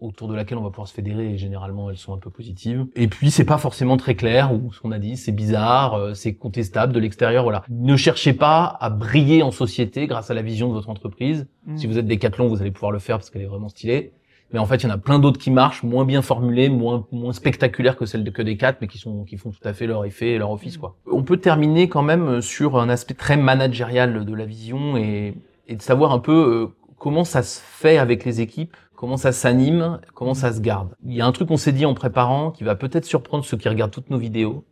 autour 0.00 0.28
de 0.28 0.34
laquelle 0.34 0.58
on 0.58 0.62
va 0.62 0.70
pouvoir 0.70 0.88
se 0.88 0.94
fédérer. 0.94 1.32
Et 1.32 1.38
généralement, 1.38 1.90
elles 1.90 1.96
sont 1.96 2.14
un 2.14 2.18
peu 2.18 2.30
positives. 2.30 2.86
Et 2.94 3.08
puis, 3.08 3.30
c'est 3.30 3.44
pas 3.44 3.58
forcément 3.58 3.96
très 3.96 4.14
clair 4.14 4.52
ou 4.52 4.72
ce 4.72 4.80
qu'on 4.80 4.92
a 4.92 4.98
dit, 4.98 5.16
c'est 5.16 5.32
bizarre, 5.32 5.94
euh, 5.94 6.14
c'est 6.14 6.34
contestable 6.34 6.92
de 6.92 7.00
l'extérieur. 7.00 7.44
Voilà. 7.44 7.64
Ne 7.68 7.96
cherchez 7.96 8.32
pas 8.32 8.76
à 8.80 8.90
briller 8.90 9.42
en 9.42 9.50
société 9.50 10.06
grâce 10.06 10.30
à 10.30 10.34
la 10.34 10.42
vision 10.42 10.68
de 10.68 10.74
votre 10.74 10.88
entreprise. 10.88 11.46
Mm. 11.66 11.76
Si 11.76 11.86
vous 11.86 11.98
êtes 11.98 12.06
Decathlon, 12.06 12.48
vous 12.48 12.60
allez 12.60 12.70
pouvoir 12.70 12.92
le 12.92 12.98
faire 12.98 13.18
parce 13.18 13.30
qu'elle 13.30 13.42
est 13.42 13.46
vraiment 13.46 13.68
stylée. 13.68 14.12
Mais 14.52 14.58
en 14.58 14.66
fait, 14.66 14.76
il 14.76 14.84
y 14.84 14.86
en 14.86 14.94
a 14.94 14.98
plein 14.98 15.18
d'autres 15.18 15.40
qui 15.40 15.50
marchent, 15.50 15.82
moins 15.82 16.04
bien 16.04 16.20
formulées, 16.20 16.68
moins 16.68 17.06
moins 17.10 17.32
spectaculaires 17.32 17.96
que 17.96 18.04
celles 18.04 18.22
de 18.22 18.30
que 18.30 18.42
des 18.42 18.56
quatre, 18.58 18.82
mais 18.82 18.86
qui 18.86 18.98
sont 18.98 19.24
qui 19.24 19.38
font 19.38 19.50
tout 19.50 19.66
à 19.66 19.72
fait 19.72 19.86
leur 19.86 20.04
effet 20.04 20.32
et 20.32 20.38
leur 20.38 20.50
office 20.50 20.76
quoi. 20.76 20.96
On 21.10 21.22
peut 21.22 21.38
terminer 21.38 21.88
quand 21.88 22.02
même 22.02 22.42
sur 22.42 22.78
un 22.78 22.90
aspect 22.90 23.14
très 23.14 23.38
managérial 23.38 24.24
de 24.24 24.34
la 24.34 24.44
vision 24.44 24.98
et, 24.98 25.34
et 25.68 25.76
de 25.76 25.82
savoir 25.82 26.12
un 26.12 26.18
peu 26.18 26.32
euh, 26.32 26.66
comment 26.98 27.24
ça 27.24 27.42
se 27.42 27.60
fait 27.60 27.98
avec 27.98 28.24
les 28.24 28.40
équipes, 28.40 28.76
comment 28.94 29.16
ça 29.16 29.32
s'anime, 29.32 30.00
comment 30.14 30.34
ça 30.34 30.52
se 30.52 30.60
garde. 30.60 30.94
Il 31.04 31.14
y 31.14 31.20
a 31.20 31.26
un 31.26 31.32
truc 31.32 31.48
qu'on 31.48 31.56
s'est 31.56 31.72
dit 31.72 31.86
en 31.86 31.94
préparant 31.94 32.50
qui 32.50 32.64
va 32.64 32.74
peut-être 32.74 33.04
surprendre 33.04 33.44
ceux 33.44 33.56
qui 33.56 33.68
regardent 33.68 33.90
toutes 33.90 34.10
nos 34.10 34.18
vidéos. 34.18 34.64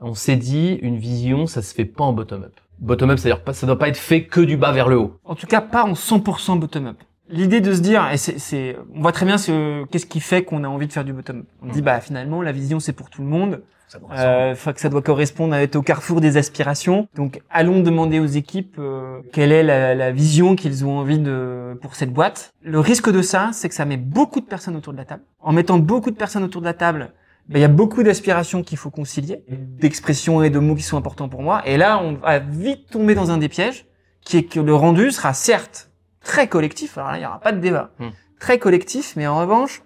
On 0.00 0.14
s'est 0.14 0.36
dit 0.36 0.78
une 0.82 0.96
vision, 0.96 1.46
ça 1.46 1.60
se 1.60 1.74
fait 1.74 1.84
pas 1.84 2.04
en 2.04 2.12
bottom 2.12 2.44
up. 2.44 2.60
Bottom 2.78 3.10
up, 3.10 3.18
c'est-à-dire 3.18 3.42
pas, 3.42 3.52
ça 3.52 3.66
doit 3.66 3.78
pas 3.78 3.88
être 3.88 3.96
fait 3.96 4.24
que 4.24 4.40
du 4.40 4.56
bas 4.56 4.72
vers 4.72 4.88
le 4.88 4.98
haut. 4.98 5.18
En 5.24 5.34
tout 5.34 5.46
cas, 5.46 5.60
pas 5.60 5.84
en 5.84 5.94
100% 5.94 6.58
bottom-up. 6.58 6.96
L'idée 7.28 7.60
de 7.60 7.74
se 7.74 7.80
dire, 7.80 8.08
et 8.10 8.16
c'est, 8.16 8.38
c'est, 8.38 8.76
on 8.94 9.02
voit 9.02 9.12
très 9.12 9.26
bien 9.26 9.36
ce, 9.36 9.84
qu'est-ce 9.86 10.06
qui 10.06 10.20
fait 10.20 10.44
qu'on 10.44 10.64
a 10.64 10.68
envie 10.68 10.86
de 10.86 10.92
faire 10.92 11.04
du 11.04 11.12
bottom-up. 11.12 11.46
On 11.60 11.66
dit, 11.66 11.82
bah 11.82 12.00
finalement, 12.00 12.40
la 12.40 12.52
vision 12.52 12.80
c'est 12.80 12.92
pour 12.92 13.10
tout 13.10 13.22
le 13.22 13.28
monde. 13.28 13.62
Ça 13.88 13.98
doit 13.98 14.10
Euh, 14.12 14.54
faut 14.54 14.72
que 14.72 14.80
ça 14.80 14.88
doit 14.88 15.02
correspondre 15.02 15.54
à 15.54 15.62
être 15.62 15.76
au 15.76 15.82
carrefour 15.82 16.20
des 16.20 16.36
aspirations. 16.36 17.08
Donc, 17.14 17.40
allons 17.50 17.80
demander 17.80 18.20
aux 18.20 18.26
équipes 18.26 18.76
euh, 18.78 19.20
quelle 19.32 19.50
est 19.50 19.62
la, 19.62 19.94
la 19.94 20.12
vision 20.12 20.56
qu'ils 20.56 20.84
ont 20.84 20.98
envie 20.98 21.18
de 21.18 21.78
pour 21.80 21.94
cette 21.94 22.12
boîte. 22.12 22.52
Le 22.62 22.80
risque 22.80 23.10
de 23.10 23.22
ça, 23.22 23.50
c'est 23.52 23.68
que 23.68 23.74
ça 23.74 23.84
met 23.84 23.96
beaucoup 23.96 24.40
de 24.40 24.46
personnes 24.46 24.76
autour 24.76 24.92
de 24.92 24.98
la 24.98 25.04
table. 25.04 25.22
En 25.40 25.52
mettant 25.52 25.78
beaucoup 25.78 26.10
de 26.10 26.16
personnes 26.16 26.44
autour 26.44 26.60
de 26.60 26.66
la 26.66 26.74
table, 26.74 27.12
ben, 27.48 27.58
il 27.60 27.62
y 27.62 27.64
a 27.64 27.68
beaucoup 27.68 28.02
d'aspirations 28.02 28.62
qu'il 28.62 28.76
faut 28.76 28.90
concilier, 28.90 29.42
d'expressions 29.48 30.42
et 30.42 30.50
de 30.50 30.58
mots 30.58 30.74
qui 30.74 30.82
sont 30.82 30.98
importants 30.98 31.30
pour 31.30 31.42
moi. 31.42 31.62
Et 31.64 31.78
là, 31.78 31.98
on 31.98 32.12
va 32.14 32.40
vite 32.40 32.90
tomber 32.90 33.14
dans 33.14 33.30
un 33.30 33.38
des 33.38 33.48
pièges, 33.48 33.86
qui 34.20 34.36
est 34.36 34.42
que 34.44 34.60
le 34.60 34.74
rendu 34.74 35.10
sera 35.10 35.32
certes 35.32 35.90
très 36.22 36.46
collectif. 36.46 36.98
Alors 36.98 37.12
là, 37.12 37.16
il 37.16 37.20
n'y 37.20 37.26
aura 37.26 37.40
pas 37.40 37.52
de 37.52 37.60
débat. 37.60 37.90
Hmm. 37.98 38.08
Très 38.38 38.58
collectif, 38.58 39.14
mais 39.16 39.26
en 39.26 39.38
revanche, 39.38 39.82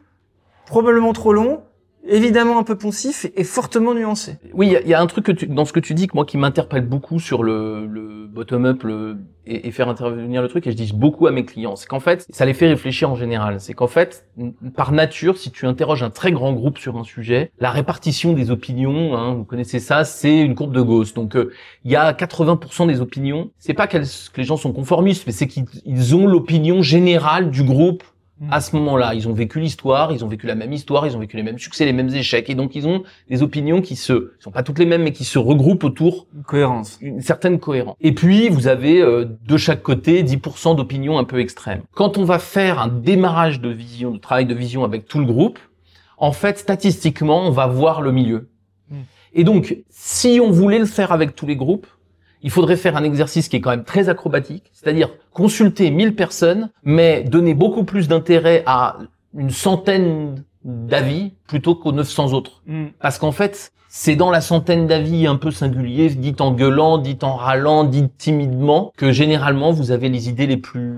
probablement 0.66 1.12
trop 1.12 1.32
long, 1.32 1.62
évidemment 2.06 2.58
un 2.58 2.62
peu 2.62 2.76
poncif 2.76 3.26
et 3.36 3.44
fortement 3.44 3.94
nuancé. 3.94 4.38
Oui, 4.54 4.74
il 4.82 4.86
y 4.86 4.90
y, 4.90 4.94
a 4.94 5.00
un 5.00 5.06
truc 5.06 5.24
que 5.26 5.32
tu, 5.32 5.46
dans 5.46 5.64
ce 5.64 5.72
que 5.72 5.80
tu 5.80 5.94
dis 5.94 6.06
que 6.06 6.12
moi 6.14 6.24
qui 6.24 6.36
m'interpelle 6.38 6.86
beaucoup 6.86 7.20
sur 7.20 7.42
le, 7.42 7.86
le 7.86 8.26
bottom 8.26 8.64
up 8.66 8.82
le, 8.82 9.18
et, 9.46 9.68
et 9.68 9.70
faire 9.72 9.88
intervenir 9.88 10.42
le 10.42 10.48
truc 10.48 10.66
et 10.66 10.72
je 10.72 10.76
dis 10.76 10.92
beaucoup 10.94 11.26
à 11.26 11.30
mes 11.32 11.44
clients, 11.44 11.76
c'est 11.76 11.86
qu'en 11.88 12.00
fait 12.00 12.26
ça 12.30 12.44
les 12.44 12.54
fait 12.54 12.68
réfléchir 12.68 13.10
en 13.10 13.16
général. 13.16 13.60
C'est 13.60 13.74
qu'en 13.74 13.86
fait 13.88 14.26
par 14.76 14.92
nature, 14.92 15.38
si 15.38 15.50
tu 15.50 15.66
interroges 15.66 16.02
un 16.02 16.10
très 16.10 16.32
grand 16.32 16.52
groupe 16.52 16.78
sur 16.78 16.96
un 16.96 17.04
sujet, 17.04 17.50
la 17.58 17.70
répartition 17.70 18.32
des 18.32 18.50
opinions, 18.50 19.16
hein, 19.16 19.34
vous 19.34 19.44
connaissez 19.44 19.78
ça, 19.80 20.04
c'est 20.04 20.40
une 20.40 20.54
courbe 20.54 20.74
de 20.74 20.80
Gauss. 20.82 21.14
Donc 21.14 21.36
euh, 21.36 21.52
il 21.84 21.90
y 21.90 21.96
a 21.96 22.12
80% 22.12 22.86
des 22.86 23.00
opinions. 23.00 23.50
C'est 23.58 23.74
pas 23.74 23.86
qu'elles- 23.86 24.06
que 24.32 24.40
les 24.40 24.44
gens 24.44 24.56
sont 24.56 24.72
conformistes, 24.72 25.24
mais 25.26 25.32
c'est 25.32 25.46
qu'ils 25.46 25.64
ils 25.84 26.14
ont 26.16 26.26
l'opinion 26.26 26.82
générale 26.82 27.50
du 27.50 27.62
groupe 27.62 28.02
à 28.50 28.60
ce 28.60 28.74
moment-là. 28.76 29.14
Ils 29.14 29.28
ont 29.28 29.32
vécu 29.32 29.60
l'histoire, 29.60 30.12
ils 30.12 30.24
ont 30.24 30.28
vécu 30.28 30.46
la 30.46 30.54
même 30.54 30.72
histoire, 30.72 31.06
ils 31.06 31.16
ont 31.16 31.20
vécu 31.20 31.36
les 31.36 31.42
mêmes 31.42 31.58
succès, 31.58 31.84
les 31.84 31.92
mêmes 31.92 32.08
échecs, 32.14 32.50
et 32.50 32.54
donc 32.54 32.74
ils 32.74 32.86
ont 32.86 33.02
des 33.28 33.42
opinions 33.42 33.80
qui 33.80 33.96
se 33.96 34.32
sont 34.40 34.50
pas 34.50 34.62
toutes 34.62 34.78
les 34.78 34.86
mêmes, 34.86 35.02
mais 35.02 35.12
qui 35.12 35.24
se 35.24 35.38
regroupent 35.38 35.84
autour 35.84 36.26
Une 36.34 36.42
cohérence. 36.42 36.98
d'une 36.98 37.20
certaine 37.20 37.58
cohérence. 37.58 37.96
Et 38.00 38.12
puis 38.12 38.48
vous 38.48 38.66
avez 38.66 39.00
euh, 39.00 39.26
de 39.46 39.56
chaque 39.56 39.82
côté 39.82 40.22
10% 40.22 40.76
d'opinions 40.76 41.18
un 41.18 41.24
peu 41.24 41.40
extrêmes. 41.40 41.82
Quand 41.94 42.18
on 42.18 42.24
va 42.24 42.38
faire 42.38 42.80
un 42.80 42.88
démarrage 42.88 43.60
de 43.60 43.68
vision, 43.68 44.10
de 44.10 44.18
travail 44.18 44.46
de 44.46 44.54
vision 44.54 44.84
avec 44.84 45.06
tout 45.06 45.18
le 45.18 45.26
groupe, 45.26 45.58
en 46.18 46.32
fait 46.32 46.58
statistiquement 46.58 47.46
on 47.46 47.50
va 47.50 47.66
voir 47.66 48.02
le 48.02 48.12
milieu. 48.12 48.48
Mm. 48.90 48.96
Et 49.34 49.44
donc 49.44 49.76
si 49.90 50.40
on 50.42 50.50
voulait 50.50 50.78
le 50.78 50.86
faire 50.86 51.12
avec 51.12 51.34
tous 51.34 51.46
les 51.46 51.56
groupes, 51.56 51.86
il 52.42 52.50
faudrait 52.50 52.76
faire 52.76 52.96
un 52.96 53.04
exercice 53.04 53.48
qui 53.48 53.56
est 53.56 53.60
quand 53.60 53.70
même 53.70 53.84
très 53.84 54.08
acrobatique, 54.08 54.70
c'est-à-dire 54.72 55.10
consulter 55.32 55.90
1000 55.90 56.14
personnes, 56.14 56.70
mais 56.84 57.22
donner 57.22 57.54
beaucoup 57.54 57.84
plus 57.84 58.08
d'intérêt 58.08 58.62
à 58.66 58.98
une 59.36 59.50
centaine 59.50 60.44
d'avis 60.64 61.32
plutôt 61.46 61.74
qu'aux 61.74 61.92
900 61.92 62.32
autres. 62.32 62.62
Hmm. 62.66 62.86
Parce 63.00 63.18
qu'en 63.18 63.32
fait, 63.32 63.72
c'est 63.88 64.16
dans 64.16 64.30
la 64.30 64.40
centaine 64.40 64.86
d'avis 64.86 65.26
un 65.26 65.36
peu 65.36 65.50
singuliers, 65.50 66.10
dit 66.10 66.34
en 66.40 66.52
gueulant, 66.52 66.98
dit 66.98 67.18
en 67.22 67.34
râlant, 67.34 67.84
dit 67.84 68.08
timidement, 68.18 68.92
que 68.96 69.12
généralement 69.12 69.70
vous 69.72 69.90
avez 69.90 70.08
les 70.08 70.28
idées 70.28 70.46
les 70.46 70.56
plus 70.56 70.94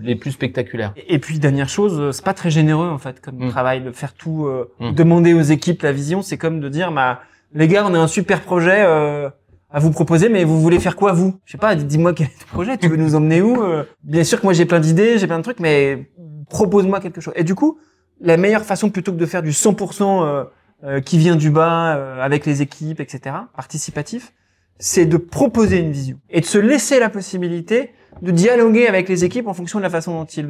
les 0.00 0.14
plus 0.14 0.30
spectaculaires. 0.30 0.94
Et 1.08 1.18
puis 1.18 1.40
dernière 1.40 1.68
chose, 1.68 1.98
euh, 1.98 2.12
c'est 2.12 2.24
pas 2.24 2.32
très 2.32 2.50
généreux 2.52 2.88
en 2.88 2.98
fait 2.98 3.20
comme 3.20 3.44
Mm. 3.44 3.48
travail 3.50 3.80
de 3.82 3.90
faire 3.90 4.14
tout, 4.14 4.46
euh, 4.46 4.70
Mm. 4.78 4.92
demander 4.92 5.34
aux 5.34 5.40
équipes 5.42 5.82
la 5.82 5.90
vision, 5.90 6.22
c'est 6.22 6.38
comme 6.38 6.60
de 6.60 6.68
dire 6.68 6.92
bah 6.92 7.20
les 7.52 7.66
gars 7.66 7.84
on 7.84 7.92
a 7.94 7.98
un 7.98 8.06
super 8.06 8.42
projet 8.42 8.84
euh, 8.86 9.28
à 9.70 9.80
vous 9.80 9.90
proposer, 9.90 10.28
mais 10.28 10.44
vous 10.44 10.60
voulez 10.60 10.80
faire 10.80 10.96
quoi 10.96 11.12
vous? 11.12 11.38
Je 11.44 11.52
sais 11.52 11.58
pas, 11.58 11.74
dis-moi 11.74 12.14
quel 12.14 12.28
est 12.28 12.38
ton 12.40 12.46
projet, 12.46 12.78
tu 12.78 12.88
veux 12.88 12.96
nous 12.96 13.14
emmener 13.14 13.42
où? 13.42 13.62
Euh, 13.62 13.84
Bien 14.02 14.24
sûr 14.24 14.40
que 14.40 14.46
moi 14.46 14.52
j'ai 14.54 14.64
plein 14.64 14.80
d'idées, 14.80 15.18
j'ai 15.18 15.26
plein 15.26 15.38
de 15.38 15.42
trucs, 15.42 15.60
mais 15.60 16.10
propose-moi 16.48 17.00
quelque 17.00 17.20
chose. 17.20 17.34
Et 17.36 17.44
du 17.44 17.54
coup, 17.54 17.78
la 18.20 18.36
meilleure 18.36 18.64
façon 18.64 18.90
plutôt 18.90 19.12
que 19.12 19.18
de 19.18 19.26
faire 19.26 19.42
du 19.42 19.50
100% 19.50 20.02
euh, 20.02 20.44
euh, 20.84 21.00
qui 21.00 21.18
vient 21.18 21.36
du 21.36 21.50
bas 21.50 22.22
avec 22.22 22.46
les 22.46 22.62
équipes, 22.62 23.00
etc., 23.00 23.36
participatif, 23.54 24.32
c'est 24.78 25.06
de 25.06 25.16
proposer 25.16 25.78
une 25.80 25.92
vision 25.92 26.18
et 26.30 26.40
de 26.40 26.46
se 26.46 26.58
laisser 26.58 26.98
la 26.98 27.10
possibilité 27.10 27.92
de 28.22 28.30
dialoguer 28.30 28.86
avec 28.86 29.08
les 29.08 29.24
équipes 29.24 29.48
en 29.48 29.54
fonction 29.54 29.78
de 29.80 29.82
la 29.84 29.90
façon 29.90 30.18
dont 30.18 30.24
ils 30.24 30.48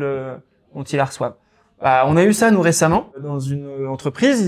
dont 0.74 0.82
ils 0.84 0.96
la 0.96 1.04
reçoivent. 1.06 1.34
Bah, 1.80 2.04
on 2.08 2.16
a 2.16 2.24
eu 2.24 2.32
ça 2.32 2.50
nous 2.50 2.60
récemment 2.60 3.12
dans 3.22 3.38
une 3.38 3.64
euh, 3.64 3.88
entreprise 3.88 4.44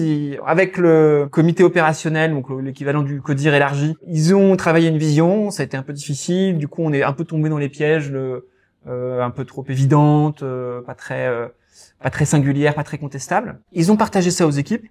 avec 0.46 0.76
le 0.78 1.28
comité 1.30 1.62
opérationnel, 1.62 2.32
donc 2.32 2.48
le- 2.50 2.60
l'équivalent 2.60 3.02
du 3.02 3.20
codir 3.22 3.54
élargi. 3.54 3.94
Ils 4.08 4.34
ont 4.34 4.56
travaillé 4.56 4.88
une 4.88 4.98
vision, 4.98 5.50
ça 5.52 5.62
a 5.62 5.66
été 5.66 5.76
un 5.76 5.82
peu 5.84 5.92
difficile. 5.92 6.58
Du 6.58 6.66
coup, 6.66 6.82
on 6.82 6.92
est 6.92 7.04
un 7.04 7.12
peu 7.12 7.24
tombé 7.24 7.48
dans 7.48 7.58
les 7.58 7.68
pièges, 7.68 8.10
le, 8.10 8.48
euh, 8.88 9.22
un 9.22 9.30
peu 9.30 9.44
trop 9.44 9.64
évidentes, 9.68 10.42
euh, 10.42 10.80
pas 10.82 10.94
très 10.96 11.26
euh, 11.28 11.46
pas 12.02 12.10
très 12.10 12.24
singulière, 12.24 12.74
pas 12.74 12.82
très 12.84 12.98
contestable. 12.98 13.60
Ils 13.72 13.92
ont 13.92 13.96
partagé 13.96 14.30
ça 14.32 14.44
aux 14.46 14.50
équipes 14.50 14.86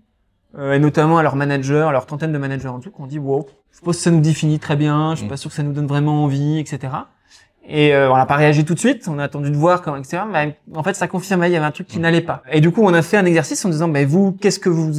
euh, 0.58 0.74
et 0.74 0.80
notamment 0.80 1.18
à 1.18 1.24
leurs 1.24 1.36
managers, 1.36 1.86
à 1.88 1.92
leur 1.92 2.06
trentaine 2.06 2.32
de 2.32 2.38
managers 2.38 2.68
en 2.70 2.80
tout, 2.80 2.90
qui 2.92 3.02
ont 3.02 3.08
dit 3.08 3.20
wow, 3.20 3.48
je 3.74 3.82
pense 3.82 3.98
que 3.98 4.02
ça 4.04 4.12
nous 4.12 4.22
définit 4.22 4.60
très 4.60 4.78
bien, 4.78 5.12
je 5.12 5.18
suis 5.18 5.26
Mm. 5.26 5.30
pas 5.30 5.38
sûr 5.38 5.50
que 5.50 5.56
ça 5.58 5.64
nous 5.64 5.74
donne 5.74 5.88
vraiment 5.88 6.24
envie, 6.24 6.58
etc. 6.60 6.94
Et 7.72 7.94
euh, 7.94 8.12
on 8.12 8.18
n'a 8.18 8.26
pas 8.26 8.36
réagi 8.36 8.66
tout 8.66 8.74
de 8.74 8.80
suite, 8.80 9.08
on 9.08 9.20
a 9.20 9.24
attendu 9.24 9.52
de 9.52 9.56
voir 9.56 9.82
comment, 9.84 9.98
etc. 9.98 10.24
Mais 10.32 10.58
en 10.76 10.82
fait, 10.82 10.96
ça 10.96 11.08
confirmait, 11.08 11.50
il 11.50 11.54
y 11.54 11.56
avait 11.56 11.66
un 11.66 11.72
truc 11.72 11.86
qui 11.88 12.00
n'allait 12.00 12.22
pas. 12.22 12.42
Et 12.52 12.62
du 12.62 12.72
coup, 12.72 12.82
on 12.84 12.94
a 12.96 13.02
fait 13.04 13.18
un 13.18 13.26
exercice 13.26 13.64
en 13.64 13.70
disant, 13.70 13.88
ben 13.88 14.08
vous, 14.08 14.32
qu'est-ce 14.32 14.60
que 14.60 14.70
vous 14.70 14.92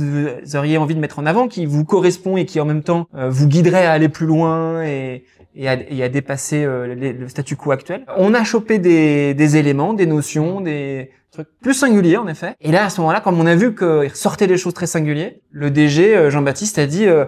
auriez 0.56 0.78
envie 0.78 0.94
de 0.94 1.00
mettre 1.00 1.18
en 1.18 1.26
avant, 1.26 1.48
qui 1.48 1.66
vous 1.66 1.84
correspond 1.84 2.36
et 2.36 2.44
qui 2.46 2.60
en 2.60 2.64
même 2.64 2.82
temps 2.84 3.06
euh, 3.16 3.28
vous 3.28 3.48
guiderait 3.48 3.86
à 3.86 3.92
aller 3.92 4.08
plus 4.08 4.26
loin 4.26 4.84
et, 4.84 5.24
et, 5.56 5.68
à, 5.68 5.74
et 5.88 6.02
à 6.04 6.08
dépasser 6.08 6.64
euh, 6.64 6.94
les- 6.94 7.12
le 7.12 7.28
statu 7.28 7.56
quo 7.56 7.72
actuel? 7.72 8.04
On 8.16 8.34
a 8.34 8.44
chopé 8.44 8.78
des, 8.78 9.34
des 9.34 9.56
éléments, 9.56 9.92
des 9.92 10.06
notions, 10.06 10.60
des 10.60 11.10
trucs 11.32 11.48
plus 11.60 11.74
singuliers 11.74 12.18
en 12.18 12.28
effet. 12.28 12.54
Et 12.60 12.70
là, 12.70 12.84
à 12.84 12.90
ce 12.90 13.00
moment-là, 13.00 13.20
comme 13.20 13.40
on 13.40 13.46
a 13.46 13.56
vu 13.56 13.74
qu'il 13.74 13.86
ressortait 14.08 14.46
des 14.46 14.56
choses 14.58 14.74
très 14.74 14.86
singulières, 14.86 15.32
le 15.50 15.70
DG 15.72 16.16
euh, 16.16 16.30
Jean-Baptiste 16.30 16.78
a 16.78 16.86
dit, 16.86 17.06
euh, 17.06 17.24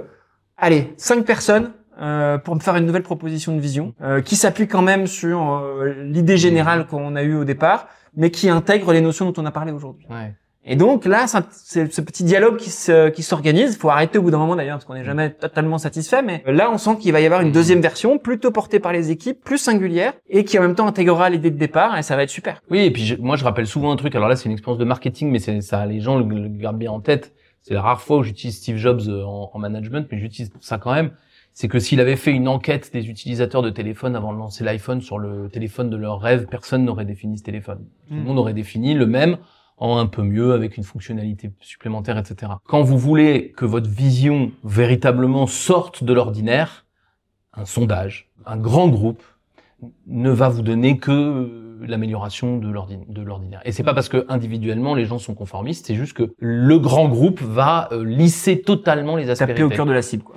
allez, 0.56 0.92
cinq 0.98 1.24
personnes 1.24 1.72
euh, 2.02 2.36
pour 2.38 2.54
me 2.54 2.60
faire 2.60 2.76
une 2.76 2.86
nouvelle 2.86 3.02
proposition 3.04 3.54
de 3.54 3.60
vision 3.60 3.94
euh, 4.02 4.20
qui 4.20 4.36
s'appuie 4.36 4.66
quand 4.68 4.82
même 4.82 5.06
sur 5.06 5.40
euh, 5.58 5.94
l'idée 6.04 6.36
générale 6.36 6.86
qu'on 6.86 7.14
a 7.16 7.22
eue 7.22 7.36
au 7.36 7.44
départ, 7.44 7.88
mais 8.16 8.30
qui 8.30 8.48
intègre 8.48 8.92
les 8.92 9.00
notions 9.00 9.30
dont 9.30 9.42
on 9.42 9.46
a 9.46 9.50
parlé 9.52 9.72
aujourd'hui. 9.72 10.06
Ouais. 10.10 10.34
Et 10.64 10.76
donc 10.76 11.06
là, 11.06 11.26
c'est 11.50 11.92
ce 11.92 12.00
petit 12.00 12.22
dialogue 12.22 12.56
qui 12.56 12.70
se- 12.70 13.08
qui 13.08 13.24
s'organise. 13.24 13.72
Il 13.74 13.78
faut 13.80 13.90
arrêter 13.90 14.18
au 14.18 14.22
bout 14.22 14.30
d'un 14.30 14.38
moment 14.38 14.54
d'ailleurs, 14.54 14.76
parce 14.76 14.84
qu'on 14.84 14.94
n'est 14.94 15.02
jamais 15.02 15.30
totalement 15.30 15.76
satisfait. 15.78 16.22
Mais 16.22 16.44
là, 16.46 16.70
on 16.72 16.78
sent 16.78 16.98
qu'il 17.00 17.10
va 17.12 17.20
y 17.20 17.26
avoir 17.26 17.40
une 17.40 17.50
deuxième 17.50 17.80
version, 17.80 18.16
plutôt 18.18 18.52
portée 18.52 18.78
par 18.78 18.92
les 18.92 19.10
équipes, 19.10 19.42
plus 19.42 19.58
singulière, 19.58 20.12
et 20.28 20.44
qui 20.44 20.56
en 20.60 20.62
même 20.62 20.76
temps 20.76 20.86
intégrera 20.86 21.30
l'idée 21.30 21.50
de 21.50 21.58
départ, 21.58 21.98
et 21.98 22.02
ça 22.04 22.14
va 22.14 22.22
être 22.22 22.30
super. 22.30 22.62
Oui, 22.70 22.78
et 22.78 22.92
puis 22.92 23.04
je- 23.04 23.16
moi 23.16 23.34
je 23.34 23.42
rappelle 23.42 23.66
souvent 23.66 23.90
un 23.90 23.96
truc. 23.96 24.14
Alors 24.14 24.28
là, 24.28 24.36
c'est 24.36 24.44
une 24.46 24.52
expérience 24.52 24.78
de 24.78 24.84
marketing, 24.84 25.32
mais 25.32 25.40
ça, 25.62 25.84
les 25.84 25.98
gens 26.00 26.16
le, 26.16 26.24
le 26.32 26.48
gardent 26.48 26.78
bien 26.78 26.92
en 26.92 27.00
tête. 27.00 27.32
C'est 27.62 27.74
la 27.74 27.82
rare 27.82 28.00
fois 28.00 28.18
où 28.18 28.22
j'utilise 28.22 28.56
Steve 28.56 28.76
Jobs 28.76 29.02
euh, 29.08 29.24
en, 29.24 29.50
en 29.52 29.58
management, 29.58 30.06
mais 30.12 30.18
j'utilise 30.20 30.52
ça 30.60 30.78
quand 30.78 30.92
même. 30.94 31.10
C'est 31.54 31.68
que 31.68 31.78
s'il 31.78 32.00
avait 32.00 32.16
fait 32.16 32.32
une 32.32 32.48
enquête 32.48 32.90
des 32.92 33.08
utilisateurs 33.10 33.62
de 33.62 33.70
téléphone 33.70 34.16
avant 34.16 34.32
de 34.32 34.38
lancer 34.38 34.64
l'iPhone 34.64 35.00
sur 35.02 35.18
le 35.18 35.48
téléphone 35.50 35.90
de 35.90 35.96
leur 35.96 36.20
rêve, 36.20 36.46
personne 36.46 36.84
n'aurait 36.84 37.04
défini 37.04 37.36
ce 37.38 37.42
téléphone. 37.42 37.84
Tout 38.08 38.14
le 38.14 38.20
Mm. 38.20 38.24
monde 38.24 38.38
aurait 38.38 38.54
défini 38.54 38.94
le 38.94 39.06
même 39.06 39.36
en 39.78 39.98
un 39.98 40.06
peu 40.06 40.22
mieux, 40.22 40.52
avec 40.52 40.76
une 40.76 40.84
fonctionnalité 40.84 41.50
supplémentaire, 41.60 42.16
etc. 42.16 42.52
Quand 42.66 42.82
vous 42.82 42.96
voulez 42.98 43.52
que 43.56 43.64
votre 43.64 43.88
vision 43.90 44.52
véritablement 44.64 45.46
sorte 45.46 46.04
de 46.04 46.12
l'ordinaire, 46.12 46.86
un 47.54 47.64
sondage, 47.64 48.30
un 48.46 48.56
grand 48.56 48.88
groupe 48.88 49.22
ne 50.06 50.30
va 50.30 50.48
vous 50.48 50.62
donner 50.62 50.98
que 50.98 51.78
l'amélioration 51.84 52.58
de 52.58 52.70
l'ordinaire. 53.22 53.60
Et 53.64 53.72
c'est 53.72 53.82
pas 53.82 53.92
parce 53.94 54.08
que 54.08 54.24
individuellement 54.28 54.94
les 54.94 55.04
gens 55.04 55.18
sont 55.18 55.34
conformistes, 55.34 55.86
c'est 55.86 55.96
juste 55.96 56.12
que 56.12 56.32
le 56.38 56.78
grand 56.78 57.08
groupe 57.08 57.40
va 57.42 57.88
euh, 57.90 58.04
lisser 58.04 58.62
totalement 58.62 59.16
les 59.16 59.28
aspérités. 59.30 59.54
Taper 59.62 59.64
au 59.64 59.76
cœur 59.76 59.86
de 59.86 59.92
la 59.92 60.02
cible, 60.02 60.22
quoi. 60.22 60.36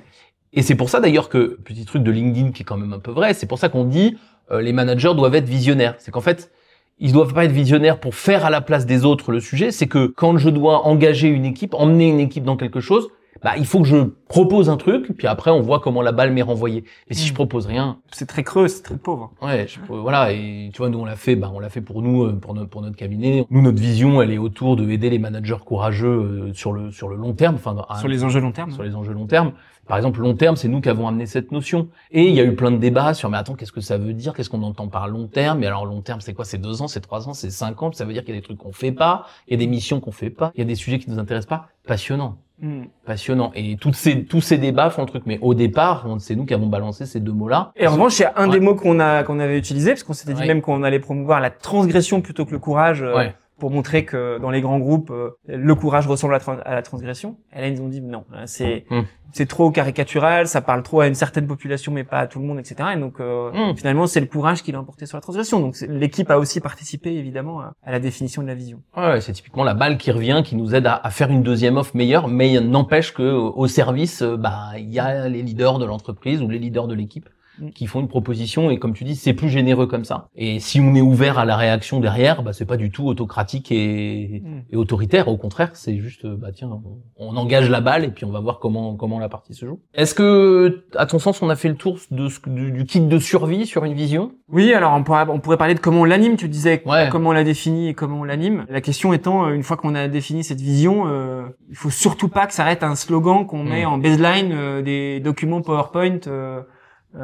Et 0.56 0.62
c'est 0.62 0.76
pour 0.76 0.90
ça 0.90 1.02
d'ailleurs 1.02 1.30
que, 1.30 1.60
petit 1.64 1.86
truc 1.86 2.02
de 2.02 2.12
LinkedIn 2.12 2.52
qui 2.52 2.64
est 2.64 2.66
quand 2.66 2.78
même 2.78 2.94
un 2.94 3.00
peu 3.00 3.12
vrai, 3.12 3.34
c'est 3.34 3.46
pour 3.46 3.60
ça 3.60 3.70
qu'on 3.70 3.84
dit 3.84 4.18
euh, 4.52 4.62
les 4.62 4.74
managers 4.74 5.14
doivent 5.14 5.36
être 5.36 5.50
visionnaires. 5.50 5.96
C'est 6.00 6.12
qu'en 6.12 6.22
fait, 6.22 6.52
ils 6.98 7.12
doivent 7.12 7.34
pas 7.34 7.44
être 7.44 7.52
visionnaires 7.52 8.00
pour 8.00 8.16
faire 8.16 8.46
à 8.46 8.50
la 8.50 8.62
place 8.62 8.86
des 8.86 9.04
autres 9.04 9.32
le 9.34 9.42
sujet, 9.42 9.72
c'est 9.72 9.88
que 9.88 10.08
quand 10.08 10.38
je 10.38 10.50
dois 10.50 10.88
engager 10.88 11.28
une 11.28 11.46
équipe, 11.46 11.74
emmener 11.74 12.08
une 12.08 12.22
équipe 12.22 12.46
dans 12.46 12.56
quelque 12.56 12.80
chose, 12.80 13.10
bah 13.46 13.54
il 13.58 13.66
faut 13.66 13.80
que 13.80 13.88
je 13.88 13.98
propose 14.28 14.70
un 14.72 14.78
truc, 14.78 15.14
puis 15.16 15.28
après 15.28 15.52
on 15.52 15.62
voit 15.62 15.80
comment 15.80 16.02
la 16.02 16.12
balle 16.12 16.34
m'est 16.34 16.42
renvoyée. 16.42 16.84
Et 17.10 17.14
si 17.14 17.28
je 17.28 17.32
Mm. 17.32 17.36
propose 17.36 17.68
rien, 17.68 18.00
C'est 18.12 18.26
très 18.26 18.44
creux, 18.44 18.68
c'est 18.68 18.82
très 18.82 18.98
pauvre. 18.98 19.32
ouais, 19.42 19.68
je- 19.70 19.80
voilà. 19.88 20.32
Et 20.34 20.72
tu 20.74 20.80
vois, 20.80 20.90
nous 20.90 20.98
on 21.00 21.06
l'a 21.06 21.16
fait, 21.16 21.36
bah 21.36 21.52
on 21.54 21.60
l'a 21.60 21.70
fait 21.70 21.82
pour 21.82 22.02
nous, 22.02 22.24
euh, 22.24 22.34
pour 22.34 22.54
notre 22.56 22.70
pour 22.72 22.82
notre 22.82 22.96
cabinet. 22.98 23.46
Nous 23.52 23.62
notre 23.62 23.80
vision, 23.80 24.22
elle 24.22 24.32
est 24.32 24.40
autour 24.40 24.76
de 24.76 24.90
aider 24.90 25.10
les 25.12 25.20
managers 25.20 25.58
courageux 25.64 26.08
euh, 26.50 26.54
sur 26.54 26.74
le 26.74 26.92
sur 26.92 27.08
le 27.08 27.16
long 27.16 27.34
terme, 27.34 27.56
enfin 27.56 27.76
Sur 28.00 28.08
les 28.08 28.24
enjeux 28.24 28.42
long 28.42 28.52
terme. 28.52 28.72
sur 28.72 28.82
les 28.84 28.96
enjeux 28.96 29.14
long 29.14 29.28
terme. 29.28 29.52
Par 29.88 29.98
exemple, 29.98 30.20
long 30.22 30.34
terme, 30.34 30.56
c'est 30.56 30.68
nous 30.68 30.82
qui 30.82 30.90
avons 30.90 31.08
amené 31.08 31.28
cette 31.28 31.52
notion. 31.52 31.90
Et 32.10 32.28
il 32.28 32.34
y 32.34 32.40
a 32.40 32.44
eu 32.44 32.56
plein 32.56 32.72
de 32.72 32.78
débats 32.78 33.14
sur, 33.14 33.30
mais 33.30 33.38
attends, 33.38 33.54
qu'est-ce 33.54 33.72
que 33.72 33.82
ça 33.82 34.00
veut 34.00 34.14
dire? 34.14 34.34
Qu'est-ce 34.34 34.50
qu'on 34.50 34.64
entend 34.64 34.88
par 34.88 35.08
long 35.08 35.28
terme? 35.28 35.62
Et 35.62 35.68
alors, 35.68 35.86
long 35.86 36.02
terme, 36.02 36.22
c'est 36.22 36.34
quoi? 36.34 36.44
C'est 36.44 36.58
deux 36.58 36.82
ans, 36.82 36.88
c'est 36.88 37.02
trois 37.02 37.30
ans, 37.30 37.34
c'est 37.36 37.52
cinq 37.52 37.84
ans? 37.84 37.92
Ça 37.92 38.04
veut 38.04 38.12
dire 38.14 38.24
qu'il 38.26 38.34
y 38.34 38.38
a 38.38 38.42
des 38.42 38.44
trucs 38.44 38.58
qu'on 38.58 38.72
fait 38.72 38.92
pas, 38.92 39.28
il 39.48 39.52
y 39.52 39.54
a 39.54 39.60
des 39.60 39.68
missions 39.68 40.00
qu'on 40.00 40.12
fait 40.12 40.32
pas, 40.32 40.52
il 40.56 40.60
y 40.60 40.64
a 40.64 40.66
des 40.66 40.74
sujets 40.74 40.98
qui 40.98 41.08
nous 41.12 41.20
intéressent 41.20 41.50
pas? 41.50 41.68
Passionnant, 41.86 42.38
Mm. 42.66 42.86
passionnant. 43.06 43.52
Et 43.56 43.78
toutes 43.80 43.96
ces, 43.96 44.26
tous 44.26 44.42
ces 44.42 44.58
débats 44.58 44.90
font 44.90 45.02
le 45.04 45.08
truc. 45.08 45.24
Mais 45.26 45.38
au 45.42 45.54
départ, 45.54 46.08
c'est 46.20 46.36
nous 46.36 46.46
qui 46.46 46.54
avons 46.56 46.68
balancé 46.68 47.06
ces 47.06 47.20
deux 47.20 47.32
mots-là. 47.32 47.72
Et 47.76 47.86
en 47.88 47.92
revanche, 47.92 48.18
il 48.20 48.24
y 48.24 48.26
a 48.26 48.34
un 48.38 48.48
Ouais. 48.50 48.54
des 48.54 48.60
mots 48.60 48.76
qu'on 48.76 49.00
a 49.00 49.24
qu'on 49.24 49.40
avait 49.40 49.58
utilisé 49.58 49.92
parce 49.92 50.04
qu'on 50.04 50.14
s'était 50.14 50.34
dit 50.34 50.42
Ouais. 50.42 50.48
même 50.48 50.62
qu'on 50.62 50.82
allait 50.84 51.00
promouvoir 51.00 51.40
la 51.42 51.52
transgression 51.52 52.22
plutôt 52.22 52.46
que 52.46 52.52
le 52.52 52.60
courage 52.60 53.04
euh, 53.04 53.16
Ouais. 53.16 53.36
Pour 53.60 53.72
montrer 53.72 54.04
que 54.06 54.38
dans 54.40 54.50
les 54.50 54.62
grands 54.62 54.80
groupes 54.80 55.12
euh, 55.12 55.32
le 55.48 55.76
courage 55.76 56.08
ressemble 56.08 56.34
à, 56.34 56.38
la 56.38 56.44
tran- 56.44 56.60
à 56.66 56.74
la 56.76 56.82
transgression. 56.82 57.38
Et 57.56 57.62
là 57.62 57.68
ils 57.68 57.76
nous 57.76 57.84
ont 57.86 57.90
dit 57.90 58.02
non, 58.02 58.24
c'est 58.46 58.86
Mm. 58.92 59.02
c'est 59.32 59.46
trop 59.48 59.72
caricatural, 59.72 60.48
ça 60.48 60.62
parle 60.62 60.84
trop 60.84 61.00
à 61.02 61.08
une 61.08 61.16
certaine 61.16 61.48
population 61.48 61.92
mais 61.92 62.04
pas 62.04 62.20
à 62.20 62.28
tout 62.28 62.40
le 62.40 62.46
monde, 62.46 62.60
etc. 62.60 62.76
Et 62.96 63.00
donc 63.00 63.20
euh, 63.20 63.52
Mm. 63.54 63.76
finalement 63.78 64.08
c'est 64.08 64.20
le 64.20 64.26
courage 64.26 64.62
qui 64.64 64.72
l'a 64.72 64.80
emporté 64.82 65.06
sur 65.06 65.18
la 65.18 65.22
transgression. 65.22 65.60
Donc 65.62 65.78
l'équipe 65.88 66.30
a 66.32 66.38
aussi 66.38 66.60
participé 66.60 67.14
évidemment 67.16 67.62
à, 67.62 67.74
à 67.84 67.92
la 67.92 68.00
définition 68.00 68.42
de 68.42 68.48
la 68.48 68.56
vision. 68.56 68.80
Ouais, 68.98 69.22
c'est 69.22 69.32
typiquement 69.34 69.64
la 69.64 69.74
balle 69.74 69.98
qui 69.98 70.12
revient, 70.12 70.42
qui 70.44 70.56
nous 70.56 70.76
aide 70.76 70.88
à, 70.88 70.96
à 71.02 71.10
faire 71.10 71.30
une 71.32 71.44
deuxième 71.44 71.78
offre 71.78 71.96
meilleure, 71.96 72.28
mais 72.28 72.60
n'empêche 72.60 73.14
que 73.14 73.24
au 73.32 73.68
service, 73.68 74.22
euh, 74.22 74.36
bah, 74.38 74.72
il 74.78 74.92
y 74.92 75.00
a 75.00 75.28
les 75.30 75.42
leaders 75.42 75.80
de 75.80 75.86
l'entreprise 75.86 76.42
ou 76.42 76.50
les 76.50 76.60
leaders 76.60 76.88
de 76.88 76.94
l'équipe. 76.96 77.30
Qui 77.74 77.88
font 77.88 78.00
une 78.02 78.08
proposition 78.08 78.70
et 78.70 78.78
comme 78.80 78.94
tu 78.94 79.04
dis, 79.04 79.16
c'est 79.16 79.34
plus 79.34 79.50
généreux 79.50 79.88
comme 79.88 80.04
ça. 80.06 80.28
Et 80.36 80.60
si 80.60 80.80
on 80.82 80.94
est 80.96 81.02
ouvert 81.02 81.40
à 81.40 81.46
la 81.46 81.56
réaction 81.56 82.00
derrière, 82.00 82.44
bah, 82.44 82.54
c'est 82.54 82.66
pas 82.66 82.78
du 82.78 82.92
tout 82.92 83.06
autocratique 83.08 83.72
et, 83.72 84.42
Mm. 84.44 84.62
et 84.72 84.76
autoritaire. 84.76 85.28
Au 85.28 85.38
contraire, 85.38 85.70
c'est 85.74 85.98
juste, 85.98 86.26
bah 86.26 86.50
tiens, 86.54 86.70
on, 87.18 87.28
on 87.34 87.38
engage 87.38 87.70
la 87.70 87.82
balle 87.82 88.04
et 88.04 88.10
puis 88.10 88.26
on 88.26 88.32
va 88.32 88.40
voir 88.40 88.60
comment 88.60 88.96
comment 88.96 89.20
la 89.20 89.30
partie 89.30 89.54
se 89.54 89.66
joue. 89.66 89.80
Est-ce 89.94 90.14
que, 90.16 90.86
à 90.96 91.06
ton 91.06 91.20
sens, 91.20 91.42
on 91.42 91.50
a 91.50 91.56
fait 91.56 91.70
le 91.70 91.76
tour 91.76 91.98
de 92.12 92.28
ce, 92.30 92.40
du, 92.48 92.72
du 92.72 92.86
kit 92.86 93.00
de 93.02 93.20
survie 93.20 93.66
sur 93.66 93.86
une 93.86 93.94
vision? 93.94 94.32
Oui, 94.50 94.74
alors 94.74 94.94
on 94.94 95.04
pourrait, 95.04 95.26
on 95.30 95.40
pourrait 95.40 95.58
parler 95.58 95.74
de 95.76 95.80
comment 95.80 96.02
on 96.02 96.06
l'anime. 96.06 96.36
Tu 96.38 96.48
disais 96.50 96.82
Ouais. 96.86 97.08
comment 97.12 97.30
on 97.30 97.34
la 97.34 97.44
définit 97.44 97.90
et 97.90 97.94
comment 97.94 98.20
on 98.20 98.24
l'anime. 98.24 98.66
La 98.70 98.82
question 98.82 99.14
étant, 99.14 99.46
euh, 99.48 99.54
une 99.54 99.64
fois 99.64 99.78
qu'on 99.78 99.96
a 99.96 100.08
défini 100.08 100.44
cette 100.44 100.62
vision, 100.62 101.04
euh, 101.08 101.44
il 101.70 101.76
faut 101.76 101.90
surtout 101.90 102.28
pas 102.30 102.46
que 102.48 102.54
ça 102.54 102.64
arrête 102.64 102.84
un 102.84 102.96
slogan 102.96 103.46
qu'on 103.48 103.64
met 103.64 103.84
Mm. 103.86 103.88
en 103.88 103.98
baseline 103.98 104.52
euh, 104.54 104.82
des 104.82 105.20
documents 105.20 105.62
PowerPoint 105.62 106.20
euh, 106.28 106.62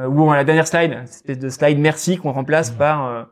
ou 0.10 0.32
à 0.32 0.36
la 0.36 0.44
dernière 0.44 0.68
slide, 0.68 1.02
cette 1.06 1.16
espèce 1.30 1.40
de 1.40 1.50
slide 1.50 1.80
merci 1.80 2.18
qu'on 2.18 2.32
remplace 2.32 2.72
Mm. 2.74 2.78
par 2.78 3.06
euh, 3.08 3.24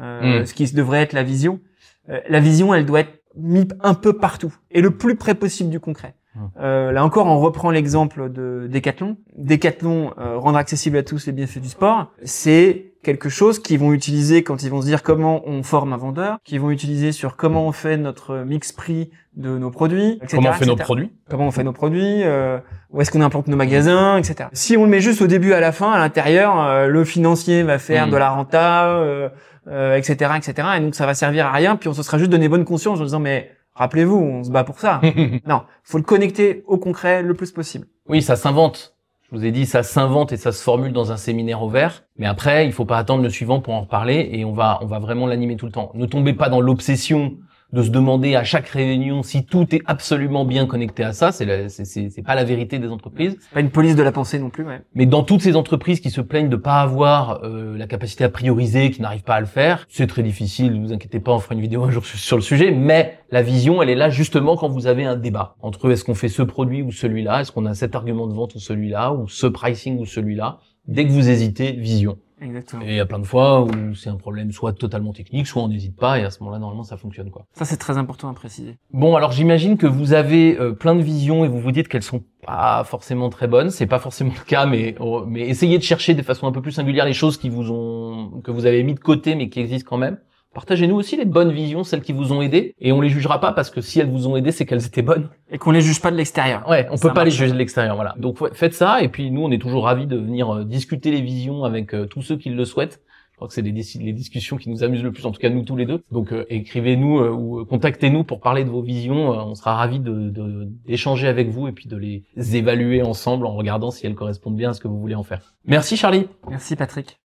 euh, 0.00 0.40
Mm. 0.42 0.46
ce 0.46 0.54
qui 0.54 0.72
devrait 0.74 1.02
être 1.02 1.12
la 1.12 1.22
vision. 1.22 1.60
Euh, 2.08 2.20
la 2.28 2.40
vision, 2.40 2.74
elle 2.74 2.86
doit 2.86 3.00
être 3.00 3.22
mise 3.36 3.68
un 3.80 3.94
peu 3.94 4.12
partout 4.14 4.54
et 4.70 4.80
le 4.80 4.90
plus 4.90 5.16
près 5.16 5.34
possible 5.34 5.70
du 5.70 5.80
concret. 5.80 6.14
Mm. 6.34 6.40
Euh, 6.60 6.92
là 6.92 7.04
encore, 7.04 7.26
on 7.26 7.38
reprend 7.40 7.70
l'exemple 7.70 8.30
de 8.30 8.68
Decathlon. 8.70 9.16
Decathlon, 9.36 10.12
euh, 10.18 10.36
rendre 10.38 10.58
accessible 10.58 10.96
à 10.98 11.02
tous 11.02 11.26
les 11.26 11.32
bienfaits 11.32 11.58
du 11.60 11.68
sport, 11.68 12.12
c'est 12.24 12.91
quelque 13.02 13.28
chose 13.28 13.58
qu'ils 13.58 13.78
vont 13.78 13.92
utiliser 13.92 14.42
quand 14.42 14.62
ils 14.62 14.70
vont 14.70 14.80
se 14.80 14.86
dire 14.86 15.02
comment 15.02 15.42
on 15.46 15.62
forme 15.62 15.92
un 15.92 15.96
vendeur, 15.96 16.38
qu'ils 16.44 16.60
vont 16.60 16.70
utiliser 16.70 17.12
sur 17.12 17.36
comment 17.36 17.66
on 17.66 17.72
fait 17.72 17.96
notre 17.96 18.38
mix 18.38 18.72
prix 18.72 19.10
de 19.34 19.58
nos 19.58 19.70
produits, 19.70 20.18
etc., 20.22 20.36
Comment 20.36 20.50
on 20.50 20.52
fait 20.52 20.66
nos 20.66 20.76
produits 20.76 21.12
Comment 21.28 21.46
on 21.46 21.50
fait 21.50 21.64
nos 21.64 21.72
produits, 21.72 22.22
euh, 22.22 22.58
où 22.90 23.00
est-ce 23.00 23.10
qu'on 23.10 23.22
implante 23.22 23.48
nos 23.48 23.56
magasins, 23.56 24.18
etc. 24.18 24.48
Si 24.52 24.76
on 24.76 24.84
le 24.84 24.90
met 24.90 25.00
juste 25.00 25.22
au 25.22 25.26
début 25.26 25.52
à 25.52 25.60
la 25.60 25.72
fin, 25.72 25.90
à 25.90 25.98
l'intérieur, 25.98 26.60
euh, 26.60 26.86
le 26.86 27.04
financier 27.04 27.62
va 27.62 27.78
faire 27.78 28.06
Mm. 28.06 28.10
de 28.10 28.16
la 28.16 28.30
renta, 28.30 28.86
euh, 28.88 29.28
euh, 29.68 29.96
etc., 29.96 30.32
etc. 30.36 30.68
Et 30.76 30.80
donc 30.80 30.94
ça 30.94 31.06
va 31.06 31.14
servir 31.14 31.46
à 31.46 31.52
rien. 31.52 31.76
Puis 31.76 31.88
on 31.88 31.94
se 31.94 32.02
sera 32.02 32.18
juste 32.18 32.30
donné 32.30 32.48
bonne 32.48 32.64
conscience 32.64 33.00
en 33.00 33.04
disant 33.04 33.20
mais 33.20 33.50
rappelez-vous, 33.74 34.16
on 34.16 34.44
se 34.44 34.50
bat 34.50 34.64
pour 34.64 34.78
ça. 34.78 35.00
non, 35.46 35.62
faut 35.82 35.98
le 35.98 36.04
connecter 36.04 36.62
au 36.66 36.78
concret 36.78 37.22
le 37.22 37.34
plus 37.34 37.52
possible. 37.52 37.86
Oui, 38.08 38.20
ça 38.22 38.36
s'invente. 38.36 38.91
Je 39.32 39.38
vous 39.38 39.46
ai 39.46 39.50
dit, 39.50 39.64
ça 39.64 39.82
s'invente 39.82 40.32
et 40.32 40.36
ça 40.36 40.52
se 40.52 40.62
formule 40.62 40.92
dans 40.92 41.10
un 41.10 41.16
séminaire 41.16 41.62
ouvert. 41.62 42.04
Mais 42.18 42.26
après, 42.26 42.66
il 42.66 42.72
faut 42.72 42.84
pas 42.84 42.98
attendre 42.98 43.22
le 43.22 43.30
suivant 43.30 43.62
pour 43.62 43.72
en 43.72 43.80
reparler 43.80 44.28
et 44.30 44.44
on 44.44 44.52
va, 44.52 44.78
on 44.82 44.86
va 44.86 44.98
vraiment 44.98 45.26
l'animer 45.26 45.56
tout 45.56 45.64
le 45.64 45.72
temps. 45.72 45.90
Ne 45.94 46.04
tombez 46.04 46.34
pas 46.34 46.50
dans 46.50 46.60
l'obsession 46.60 47.38
de 47.72 47.82
se 47.82 47.90
demander 47.90 48.36
à 48.36 48.44
chaque 48.44 48.68
réunion 48.68 49.22
si 49.22 49.44
tout 49.44 49.74
est 49.74 49.80
absolument 49.86 50.44
bien 50.44 50.66
connecté 50.66 51.04
à 51.04 51.12
ça. 51.12 51.32
C'est 51.32 51.68
c'est, 51.68 52.22
pas 52.22 52.34
la 52.34 52.44
vérité 52.44 52.78
des 52.78 52.88
entreprises. 52.88 53.36
C'est 53.40 53.54
pas 53.54 53.60
une 53.60 53.70
police 53.70 53.96
de 53.96 54.02
la 54.02 54.12
pensée 54.12 54.38
non 54.38 54.50
plus. 54.50 54.64
Ouais. 54.64 54.82
Mais 54.94 55.06
dans 55.06 55.22
toutes 55.22 55.40
ces 55.40 55.56
entreprises 55.56 56.00
qui 56.00 56.10
se 56.10 56.20
plaignent 56.20 56.50
de 56.50 56.56
pas 56.56 56.80
avoir 56.80 57.42
euh, 57.44 57.76
la 57.76 57.86
capacité 57.86 58.24
à 58.24 58.28
prioriser, 58.28 58.90
qui 58.90 59.00
n'arrivent 59.00 59.24
pas 59.24 59.36
à 59.36 59.40
le 59.40 59.46
faire, 59.46 59.86
c'est 59.88 60.06
très 60.06 60.22
difficile. 60.22 60.80
Ne 60.80 60.86
vous 60.86 60.92
inquiétez 60.92 61.20
pas, 61.20 61.32
on 61.32 61.38
fera 61.38 61.54
une 61.54 61.60
vidéo 61.60 61.84
un 61.84 61.90
jour 61.90 62.04
sur 62.04 62.36
le 62.36 62.42
sujet. 62.42 62.70
Mais 62.70 63.18
la 63.30 63.42
vision, 63.42 63.82
elle 63.82 63.88
est 63.88 63.94
là 63.94 64.10
justement 64.10 64.56
quand 64.56 64.68
vous 64.68 64.86
avez 64.86 65.04
un 65.04 65.16
débat 65.16 65.56
entre 65.62 65.90
est-ce 65.90 66.04
qu'on 66.04 66.14
fait 66.14 66.28
ce 66.28 66.42
produit 66.42 66.82
ou 66.82 66.92
celui-là, 66.92 67.40
est-ce 67.40 67.52
qu'on 67.52 67.66
a 67.66 67.74
cet 67.74 67.94
argument 67.94 68.26
de 68.26 68.34
vente 68.34 68.54
ou 68.54 68.58
celui-là, 68.58 69.12
ou 69.12 69.28
ce 69.28 69.46
pricing 69.46 69.98
ou 69.98 70.04
celui-là? 70.04 70.58
Dès 70.86 71.06
que 71.06 71.10
vous 71.10 71.30
hésitez, 71.30 71.72
vision. 71.72 72.18
Exactement. 72.42 72.82
Et 72.82 72.88
il 72.88 72.94
y 72.96 73.00
a 73.00 73.06
plein 73.06 73.18
de 73.18 73.26
fois 73.26 73.62
où 73.62 73.94
c'est 73.94 74.10
un 74.10 74.16
problème 74.16 74.52
soit 74.52 74.72
totalement 74.72 75.12
technique, 75.12 75.46
soit 75.46 75.62
on 75.62 75.68
n'hésite 75.68 75.96
pas, 75.96 76.18
et 76.18 76.24
à 76.24 76.30
ce 76.30 76.40
moment-là, 76.40 76.58
normalement, 76.58 76.82
ça 76.82 76.96
fonctionne 76.96 77.30
quoi. 77.30 77.46
Ça 77.52 77.64
c'est 77.64 77.76
très 77.76 77.98
important 77.98 78.28
à 78.28 78.34
préciser. 78.34 78.76
Bon, 78.92 79.16
alors 79.16 79.32
j'imagine 79.32 79.76
que 79.76 79.86
vous 79.86 80.12
avez 80.12 80.58
euh, 80.58 80.72
plein 80.72 80.94
de 80.94 81.02
visions 81.02 81.44
et 81.44 81.48
vous 81.48 81.60
vous 81.60 81.72
dites 81.72 81.88
qu'elles 81.88 82.02
sont 82.02 82.24
pas 82.44 82.82
forcément 82.84 83.30
très 83.30 83.46
bonnes. 83.46 83.70
C'est 83.70 83.86
pas 83.86 83.98
forcément 83.98 84.32
le 84.36 84.44
cas, 84.44 84.66
mais 84.66 84.94
oh, 84.98 85.24
mais 85.26 85.42
essayez 85.48 85.78
de 85.78 85.82
chercher 85.82 86.14
de 86.14 86.22
façon 86.22 86.46
un 86.46 86.52
peu 86.52 86.60
plus 86.62 86.72
singulière 86.72 87.04
les 87.04 87.12
choses 87.12 87.36
qui 87.36 87.48
vous 87.48 87.70
ont 87.70 88.40
que 88.42 88.50
vous 88.50 88.66
avez 88.66 88.82
mis 88.82 88.94
de 88.94 89.00
côté 89.00 89.34
mais 89.34 89.48
qui 89.48 89.60
existent 89.60 89.88
quand 89.88 89.98
même. 89.98 90.18
Partagez-nous 90.54 90.96
aussi 90.96 91.16
les 91.16 91.24
bonnes 91.24 91.50
visions, 91.52 91.82
celles 91.82 92.02
qui 92.02 92.12
vous 92.12 92.32
ont 92.32 92.42
aidé, 92.42 92.74
et 92.78 92.92
on 92.92 93.00
les 93.00 93.08
jugera 93.08 93.40
pas 93.40 93.52
parce 93.52 93.70
que 93.70 93.80
si 93.80 94.00
elles 94.00 94.10
vous 94.10 94.26
ont 94.28 94.36
aidé, 94.36 94.52
c'est 94.52 94.66
qu'elles 94.66 94.84
étaient 94.84 95.00
bonnes. 95.02 95.30
Et 95.50 95.56
qu'on 95.58 95.70
les 95.70 95.80
juge 95.80 96.00
pas 96.02 96.10
de 96.10 96.16
l'extérieur. 96.16 96.68
Ouais, 96.68 96.86
on 96.90 96.96
Ça 96.96 97.08
peut 97.08 97.14
pas 97.14 97.24
les 97.24 97.30
juger 97.30 97.52
de 97.52 97.56
l'extérieur, 97.58 97.94
voilà. 97.96 98.14
Donc 98.18 98.40
ouais, 98.40 98.50
faites 98.52 98.74
ça, 98.74 99.02
et 99.02 99.08
puis 99.08 99.30
nous, 99.30 99.42
on 99.42 99.50
est 99.50 99.58
toujours 99.60 99.84
ravis 99.84 100.06
de 100.06 100.16
venir 100.16 100.54
euh, 100.54 100.64
discuter 100.64 101.10
les 101.10 101.22
visions 101.22 101.64
avec 101.64 101.94
euh, 101.94 102.06
tous 102.06 102.20
ceux 102.22 102.36
qui 102.36 102.50
le 102.50 102.64
souhaitent. 102.66 103.00
Je 103.32 103.36
crois 103.36 103.48
que 103.48 103.54
c'est 103.54 103.62
les, 103.62 103.72
dis- 103.72 103.98
les 104.00 104.12
discussions 104.12 104.56
qui 104.58 104.68
nous 104.68 104.84
amusent 104.84 105.02
le 105.02 105.10
plus, 105.10 105.24
en 105.26 105.32
tout 105.32 105.40
cas 105.40 105.48
nous 105.48 105.64
tous 105.64 105.74
les 105.74 105.86
deux. 105.86 106.02
Donc 106.12 106.32
euh, 106.32 106.44
écrivez-nous 106.50 107.18
ou 107.24 107.64
contactez-nous 107.64 108.22
pour 108.22 108.40
parler 108.40 108.62
de 108.62 108.68
vos 108.70 108.82
visions. 108.82 109.30
On 109.30 109.54
sera 109.56 109.74
ravis 109.74 109.98
de, 110.00 110.28
de- 110.28 110.68
d'échanger 110.86 111.26
avec 111.26 111.48
vous 111.48 111.66
et 111.66 111.72
puis 111.72 111.88
de 111.88 111.96
les 111.96 112.22
évaluer 112.54 113.02
ensemble 113.02 113.46
en 113.46 113.54
regardant 113.56 113.90
si 113.90 114.06
elles 114.06 114.14
correspondent 114.14 114.54
bien 114.56 114.70
à 114.70 114.72
ce 114.74 114.80
que 114.80 114.86
vous 114.86 115.00
voulez 115.00 115.14
en 115.16 115.24
faire. 115.24 115.54
Merci 115.64 115.96
Charlie. 115.96 116.28
Merci 116.48 116.76
Patrick. 116.76 117.18